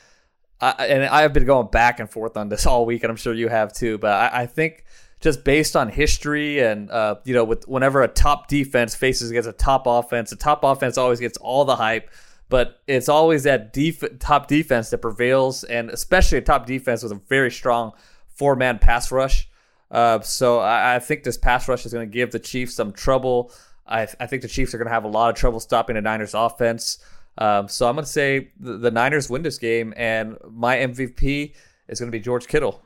I, 0.61 0.87
and 0.87 1.05
I've 1.05 1.33
been 1.33 1.45
going 1.45 1.69
back 1.69 2.01
and 2.01 2.11
forth 2.11 2.37
on 2.37 2.49
this 2.49 2.66
all 2.66 2.87
week, 2.87 3.03
and 3.03 3.11
I'm 3.11 3.16
sure 3.16 3.35
you 3.35 3.49
have 3.49 3.73
too. 3.73 3.99
But 3.99 4.12
I, 4.12 4.42
I 4.42 4.47
think 4.47 4.85
just 5.21 5.45
based 5.45 5.77
on 5.77 5.88
history 5.88 6.61
and 6.61 6.90
uh, 6.90 7.16
you 7.25 7.35
know, 7.35 7.45
with 7.45 7.66
whenever 7.66 8.03
a 8.03 8.09
top 8.09 8.49
defense 8.49 8.95
faces 8.95 9.31
against 9.31 9.49
a 9.49 9.53
top 9.53 9.87
offense, 9.87 10.31
the 10.31 10.37
top 10.37 10.64
offense 10.64 10.99
always 10.99 11.21
gets 11.21 11.38
all 11.38 11.64
the 11.64 11.77
hype, 11.77 12.11
but 12.49 12.81
it's 12.87 13.09
always 13.09 13.42
that 13.45 13.73
def- 13.73 14.19
top 14.19 14.47
defense 14.47 14.90
that 14.90 14.99
prevails, 14.99 15.64
and 15.64 15.90
especially 15.90 16.38
a 16.38 16.42
top 16.42 16.66
defense 16.66 17.03
with 17.03 17.12
a 17.12 17.21
very 17.29 17.51
strong 17.51 17.92
four 18.29 18.57
man 18.57 18.79
pass 18.79 19.11
rush. 19.11 19.49
Uh, 19.90 20.21
so 20.21 20.59
I, 20.59 20.97
I, 20.97 20.99
think 20.99 21.23
this 21.23 21.38
pass 21.38 21.69
rush 21.69 21.87
is 21.87 21.92
going 21.92 22.09
to 22.09 22.12
give 22.12 22.33
the 22.33 22.40
Chiefs 22.40 22.75
some 22.75 22.92
trouble. 22.92 23.53
I, 23.87 24.09
I 24.19 24.27
think 24.27 24.42
the 24.42 24.49
Chiefs 24.49 24.75
are 24.75 24.79
going 24.79 24.88
to 24.88 24.92
have 24.92 25.05
a 25.05 25.09
lot 25.09 25.31
of 25.31 25.37
trouble 25.37 25.61
stopping 25.61 25.95
the 25.95 26.03
Niners 26.03 26.35
offense. 26.35 26.99
Um, 27.38 27.68
so 27.68 27.88
I'm 27.88 27.94
going 27.94 28.05
to 28.05 28.11
say 28.11 28.51
the, 28.59 28.79
the, 28.79 28.90
Niners 28.90 29.29
win 29.29 29.42
this 29.42 29.59
game, 29.59 29.92
and 29.96 30.38
my 30.51 30.77
MVP 30.77 31.55
is 31.88 32.01
going 32.01 32.11
to 32.11 32.16
be 32.16 32.22
George 32.22 32.46
Kittle. 32.46 32.83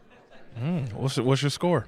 Mm, 0.59 0.93
what's, 0.95 1.19
what's 1.19 1.43
your 1.43 1.51
score? 1.51 1.87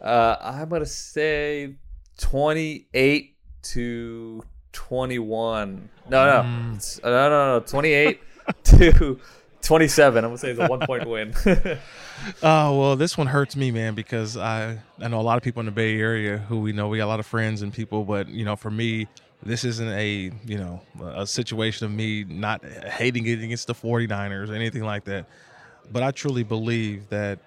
Uh, 0.00 0.36
I'm 0.40 0.68
going 0.68 0.82
to 0.82 0.86
say 0.86 1.74
28 2.18 3.36
to 3.62 4.44
21. 4.72 5.88
No, 6.08 6.26
no, 6.26 6.32
mm. 6.42 7.02
no, 7.02 7.10
no, 7.10 7.58
no, 7.58 7.60
28 7.60 8.20
to 8.64 9.20
27. 9.62 10.24
I'm 10.24 10.30
gonna 10.30 10.38
say 10.38 10.50
it's 10.50 10.60
a 10.60 10.66
one 10.66 10.80
point 10.80 11.06
win. 11.08 11.34
oh 12.42 12.78
well, 12.78 12.96
this 12.96 13.18
one 13.18 13.26
hurts 13.26 13.56
me, 13.56 13.70
man, 13.72 13.94
because 13.94 14.36
I 14.36 14.78
I 15.00 15.08
know 15.08 15.20
a 15.20 15.22
lot 15.22 15.36
of 15.36 15.42
people 15.42 15.60
in 15.60 15.66
the 15.66 15.72
Bay 15.72 15.98
Area 15.98 16.38
who 16.38 16.60
we 16.60 16.72
know 16.72 16.88
we 16.88 16.98
got 16.98 17.06
a 17.06 17.08
lot 17.08 17.20
of 17.20 17.26
friends 17.26 17.62
and 17.62 17.72
people, 17.72 18.04
but 18.04 18.28
you 18.28 18.44
know, 18.44 18.54
for 18.54 18.70
me, 18.70 19.08
this 19.42 19.64
isn't 19.64 19.88
a 19.88 20.30
you 20.46 20.58
know 20.58 20.80
a 21.14 21.26
situation 21.26 21.86
of 21.86 21.92
me 21.92 22.24
not 22.24 22.64
hating 22.64 23.26
it 23.26 23.42
against 23.42 23.66
the 23.66 23.74
49ers 23.74 24.50
or 24.50 24.54
anything 24.54 24.82
like 24.82 25.04
that. 25.04 25.26
But 25.92 26.02
i 26.02 26.10
truly 26.10 26.42
believe 26.42 27.08
that 27.10 27.38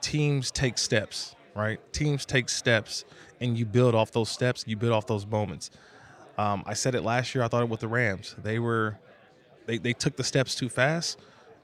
teams 0.00 0.50
take 0.50 0.78
steps 0.78 1.34
right? 1.54 1.78
Teams 1.92 2.24
take 2.24 2.48
steps 2.48 3.04
and 3.40 3.58
you 3.58 3.66
build 3.66 3.94
off 3.94 4.10
those 4.12 4.30
steps 4.30 4.64
you 4.66 4.76
build 4.76 4.92
off 4.92 5.06
those 5.06 5.26
moments. 5.26 5.70
Um, 6.38 6.62
i 6.66 6.74
said 6.74 6.94
it 6.94 7.02
last 7.02 7.34
year 7.34 7.44
i 7.44 7.48
thought 7.48 7.62
it 7.62 7.68
with 7.68 7.80
the 7.80 7.88
rams. 7.88 8.34
They 8.42 8.58
were 8.58 8.98
they, 9.66 9.78
they 9.78 9.92
took 9.92 10.16
the 10.16 10.24
steps 10.24 10.54
too 10.54 10.68
fast 10.68 11.18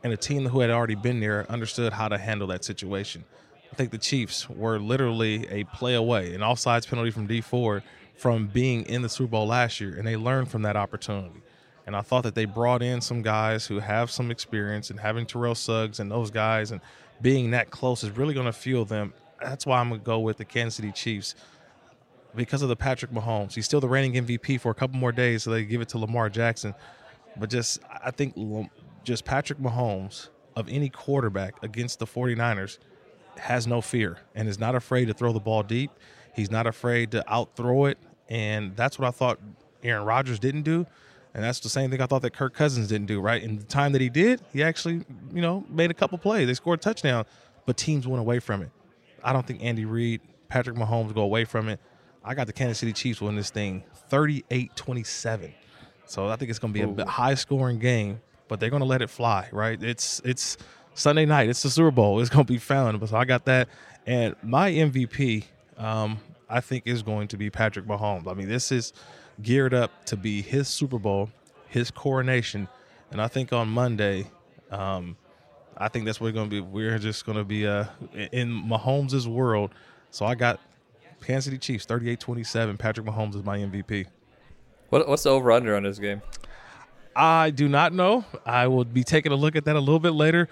and 0.04 0.12
a 0.12 0.16
team 0.16 0.46
who 0.46 0.60
had 0.60 0.70
already 0.70 0.94
been 0.94 1.20
there 1.20 1.50
understood 1.50 1.92
how 1.92 2.08
to 2.08 2.18
handle 2.18 2.46
that 2.48 2.64
situation. 2.64 3.24
I 3.72 3.74
think 3.74 3.90
the 3.90 3.98
chiefs 3.98 4.48
were 4.48 4.78
literally 4.78 5.48
a 5.48 5.64
play 5.64 5.94
away 5.94 6.34
an 6.34 6.40
offsides 6.40 6.86
penalty 6.88 7.10
from 7.10 7.26
Dee 7.26 7.40
Ford 7.40 7.82
from 8.18 8.48
being 8.48 8.84
in 8.86 9.00
the 9.02 9.08
Super 9.08 9.30
Bowl 9.30 9.46
last 9.46 9.80
year, 9.80 9.96
and 9.96 10.06
they 10.06 10.16
learned 10.16 10.50
from 10.50 10.62
that 10.62 10.76
opportunity. 10.76 11.40
And 11.86 11.94
I 11.96 12.02
thought 12.02 12.24
that 12.24 12.34
they 12.34 12.44
brought 12.44 12.82
in 12.82 13.00
some 13.00 13.22
guys 13.22 13.64
who 13.66 13.78
have 13.78 14.10
some 14.10 14.30
experience, 14.30 14.90
and 14.90 14.98
having 14.98 15.24
Terrell 15.24 15.54
Suggs 15.54 16.00
and 16.00 16.10
those 16.10 16.30
guys 16.30 16.72
and 16.72 16.80
being 17.22 17.52
that 17.52 17.70
close 17.70 18.02
is 18.02 18.10
really 18.10 18.34
going 18.34 18.46
to 18.46 18.52
fuel 18.52 18.84
them. 18.84 19.14
That's 19.40 19.64
why 19.64 19.78
I'm 19.78 19.90
going 19.90 20.00
to 20.00 20.04
go 20.04 20.18
with 20.18 20.36
the 20.36 20.44
Kansas 20.44 20.74
City 20.74 20.90
Chiefs 20.90 21.36
because 22.34 22.60
of 22.60 22.68
the 22.68 22.76
Patrick 22.76 23.12
Mahomes. 23.12 23.54
He's 23.54 23.64
still 23.64 23.80
the 23.80 23.88
reigning 23.88 24.26
MVP 24.26 24.60
for 24.60 24.70
a 24.70 24.74
couple 24.74 24.98
more 24.98 25.12
days, 25.12 25.44
so 25.44 25.50
they 25.50 25.64
give 25.64 25.80
it 25.80 25.88
to 25.90 25.98
Lamar 25.98 26.28
Jackson. 26.28 26.74
But 27.36 27.50
just, 27.50 27.78
I 28.04 28.10
think 28.10 28.34
just 29.04 29.24
Patrick 29.24 29.60
Mahomes 29.60 30.28
of 30.56 30.68
any 30.68 30.88
quarterback 30.88 31.54
against 31.62 32.00
the 32.00 32.06
49ers 32.06 32.78
has 33.38 33.68
no 33.68 33.80
fear 33.80 34.18
and 34.34 34.48
is 34.48 34.58
not 34.58 34.74
afraid 34.74 35.06
to 35.06 35.14
throw 35.14 35.32
the 35.32 35.40
ball 35.40 35.62
deep. 35.62 35.92
He's 36.34 36.50
not 36.50 36.66
afraid 36.66 37.12
to 37.12 37.24
outthrow 37.32 37.86
it 37.86 37.98
and 38.28 38.76
that's 38.76 38.98
what 38.98 39.08
I 39.08 39.10
thought 39.10 39.38
Aaron 39.82 40.04
Rodgers 40.04 40.38
didn't 40.38 40.62
do. 40.62 40.86
And 41.34 41.44
that's 41.44 41.60
the 41.60 41.68
same 41.68 41.90
thing 41.90 42.00
I 42.00 42.06
thought 42.06 42.22
that 42.22 42.32
Kirk 42.32 42.54
Cousins 42.54 42.88
didn't 42.88 43.06
do, 43.06 43.20
right? 43.20 43.42
In 43.42 43.58
the 43.58 43.64
time 43.64 43.92
that 43.92 44.00
he 44.00 44.08
did, 44.08 44.40
he 44.52 44.62
actually, 44.62 45.04
you 45.32 45.42
know, 45.42 45.64
made 45.68 45.90
a 45.90 45.94
couple 45.94 46.18
plays. 46.18 46.46
They 46.46 46.54
scored 46.54 46.80
a 46.80 46.82
touchdown, 46.82 47.26
but 47.66 47.76
teams 47.76 48.08
went 48.08 48.20
away 48.20 48.38
from 48.40 48.62
it. 48.62 48.70
I 49.22 49.32
don't 49.32 49.46
think 49.46 49.62
Andy 49.62 49.84
Reid, 49.84 50.20
Patrick 50.48 50.76
Mahomes 50.76 51.14
go 51.14 51.20
away 51.20 51.44
from 51.44 51.68
it. 51.68 51.80
I 52.24 52.34
got 52.34 52.46
the 52.46 52.52
Kansas 52.52 52.78
City 52.78 52.92
Chiefs 52.92 53.20
win 53.20 53.36
this 53.36 53.50
thing 53.50 53.84
38 54.08 54.74
27. 54.74 55.54
So 56.06 56.28
I 56.28 56.36
think 56.36 56.50
it's 56.50 56.58
going 56.58 56.72
to 56.72 56.86
be 56.88 57.02
a 57.02 57.06
high 57.06 57.34
scoring 57.34 57.78
game, 57.78 58.20
but 58.48 58.60
they're 58.60 58.70
going 58.70 58.80
to 58.80 58.86
let 58.86 59.02
it 59.02 59.10
fly, 59.10 59.48
right? 59.52 59.80
It's 59.82 60.20
it's 60.24 60.56
Sunday 60.94 61.26
night. 61.26 61.48
It's 61.48 61.62
the 61.62 61.70
Super 61.70 61.90
Bowl. 61.90 62.20
It's 62.20 62.30
going 62.30 62.46
to 62.46 62.52
be 62.52 62.58
fun. 62.58 63.06
So 63.06 63.16
I 63.16 63.24
got 63.24 63.44
that. 63.44 63.68
And 64.06 64.34
my 64.42 64.70
MVP, 64.70 65.44
um, 65.76 66.18
I 66.48 66.60
think 66.60 66.86
is 66.86 67.02
going 67.02 67.28
to 67.28 67.36
be 67.36 67.50
Patrick 67.50 67.86
Mahomes. 67.86 68.30
I 68.30 68.34
mean, 68.34 68.48
this 68.48 68.72
is 68.72 68.92
geared 69.42 69.74
up 69.74 70.04
to 70.06 70.16
be 70.16 70.42
his 70.42 70.68
Super 70.68 70.98
Bowl, 70.98 71.30
his 71.68 71.90
coronation, 71.90 72.68
and 73.10 73.20
I 73.20 73.28
think 73.28 73.52
on 73.52 73.68
Monday, 73.68 74.30
um, 74.70 75.16
I 75.76 75.88
think 75.88 76.04
that's 76.04 76.20
what 76.20 76.26
we're 76.26 76.32
going 76.32 76.50
to 76.50 76.56
be. 76.56 76.60
We're 76.60 76.98
just 76.98 77.24
going 77.24 77.38
to 77.38 77.44
be 77.44 77.66
uh, 77.66 77.84
in 78.32 78.50
Mahomes' 78.50 79.26
world. 79.26 79.70
So 80.10 80.26
I 80.26 80.34
got 80.34 80.60
Kansas 81.22 81.44
City 81.46 81.58
Chiefs 81.58 81.86
38-27. 81.86 82.78
Patrick 82.78 83.06
Mahomes 83.06 83.36
is 83.36 83.44
my 83.44 83.58
MVP. 83.58 84.06
What, 84.88 85.08
what's 85.08 85.22
the 85.22 85.30
over 85.30 85.52
under 85.52 85.76
on 85.76 85.82
this 85.84 85.98
game? 85.98 86.22
I 87.14 87.50
do 87.50 87.68
not 87.68 87.92
know. 87.92 88.24
I 88.46 88.68
will 88.68 88.84
be 88.84 89.04
taking 89.04 89.32
a 89.32 89.36
look 89.36 89.56
at 89.56 89.64
that 89.64 89.76
a 89.76 89.80
little 89.80 89.98
bit 89.98 90.12
later, 90.12 90.48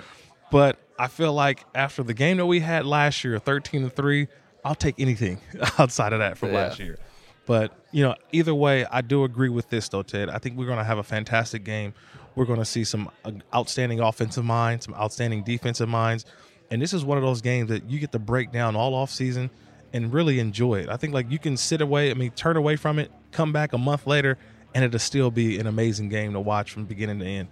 but 0.51 0.79
I 0.99 1.09
feel 1.09 1.33
like 1.33 1.65
after 1.75 2.03
the 2.03 2.15
game 2.15 2.39
that 2.39 2.47
we 2.47 2.61
had 2.61 2.87
last 2.87 3.25
year, 3.25 3.39
13 3.39 3.85
and 3.85 3.95
3, 3.95 4.29
I'll 4.67 4.75
take 4.75 4.97
anything 4.99 5.39
outside 5.79 6.13
of 6.13 6.19
that 6.19 6.37
from 6.39 6.51
Yeah. 6.51 6.57
last 6.57 6.79
year. 6.79 6.99
But, 7.47 7.73
you 7.93 8.03
know, 8.03 8.17
either 8.33 8.55
way, 8.55 8.85
I 8.91 9.01
do 9.03 9.23
agree 9.25 9.49
with 9.49 9.71
this 9.71 9.89
though, 9.89 10.03
Ted. 10.03 10.29
I 10.29 10.39
think 10.39 10.59
we're 10.59 10.67
going 10.67 10.79
to 10.79 10.85
have 10.85 10.99
a 10.99 11.05
fantastic 11.05 11.63
game. 11.65 11.95
We're 12.35 12.45
going 12.45 12.59
to 12.59 12.65
see 12.65 12.83
some 12.85 13.09
uh, 13.25 13.31
outstanding 13.55 14.01
offensive 14.01 14.45
minds, 14.45 14.85
some 14.87 14.95
outstanding 14.95 15.45
defensive 15.45 15.89
minds. 15.89 16.25
And 16.71 16.83
this 16.83 16.93
is 16.93 17.05
one 17.05 17.17
of 17.17 17.23
those 17.23 17.41
games 17.41 17.69
that 17.69 17.89
you 17.89 18.01
get 18.01 18.11
to 18.13 18.19
break 18.19 18.51
down 18.51 18.75
all 18.75 18.95
off 18.95 19.11
season 19.11 19.49
and 19.93 20.13
really 20.13 20.41
enjoy 20.41 20.81
it. 20.81 20.89
I 20.89 20.97
think 20.97 21.15
like 21.15 21.31
you 21.31 21.39
can 21.39 21.57
sit 21.57 21.81
away, 21.81 22.11
I 22.11 22.15
mean, 22.15 22.33
turn 22.33 22.57
away 22.57 22.75
from 22.75 22.99
it, 22.99 23.13
come 23.31 23.53
back 23.53 23.73
a 23.73 23.79
month 23.79 24.07
later, 24.09 24.37
and 24.75 24.85
it'll 24.85 24.99
still 24.99 25.31
be 25.31 25.59
an 25.61 25.69
amazing 25.69 26.09
game 26.09 26.33
to 26.33 26.41
watch 26.41 26.73
from 26.73 26.85
beginning 26.85 27.21
to 27.21 27.25
end. 27.27 27.49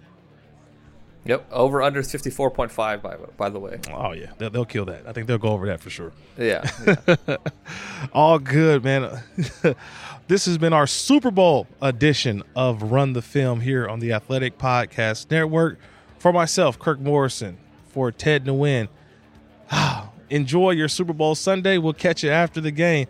Yep, 1.25 1.47
over 1.51 1.81
under 1.81 2.03
fifty 2.03 2.29
four 2.29 2.51
point 2.51 2.71
five. 2.71 3.01
By 3.01 3.15
by 3.37 3.49
the 3.49 3.59
way. 3.59 3.79
Oh 3.91 4.11
yeah, 4.11 4.31
they'll, 4.37 4.51
they'll 4.51 4.65
kill 4.65 4.85
that. 4.85 5.07
I 5.07 5.11
think 5.11 5.25
they'll 5.25 5.39
go 5.39 5.49
over 5.49 5.65
that 5.67 5.81
for 5.81 5.89
sure. 5.89 6.11
Yeah. 6.37 6.69
All 8.13 8.37
good, 8.37 8.83
man. 8.83 9.23
this 10.27 10.45
has 10.45 10.59
been 10.59 10.71
our 10.71 10.85
Super 10.85 11.31
Bowl 11.31 11.67
edition 11.81 12.43
of 12.55 12.83
Run 12.91 13.13
the 13.13 13.23
Film 13.23 13.61
here 13.61 13.87
on 13.87 13.99
the 13.99 14.13
Athletic 14.13 14.59
Podcast 14.59 15.31
Network. 15.31 15.79
For 16.19 16.31
myself, 16.31 16.77
Kirk 16.79 16.99
Morrison, 16.99 17.57
for 17.87 18.11
Ted 18.11 18.45
Nguyen. 18.45 18.87
Enjoy 20.29 20.71
your 20.71 20.87
Super 20.87 21.13
Bowl 21.13 21.35
Sunday. 21.35 21.77
We'll 21.77 21.93
catch 21.93 22.23
you 22.23 22.29
after 22.29 22.61
the 22.61 22.71
game. 22.71 23.07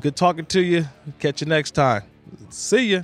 Good 0.00 0.16
talking 0.16 0.46
to 0.46 0.60
you. 0.60 0.86
Catch 1.20 1.42
you 1.42 1.46
next 1.46 1.72
time. 1.72 2.02
See 2.50 2.92
ya. 2.92 3.02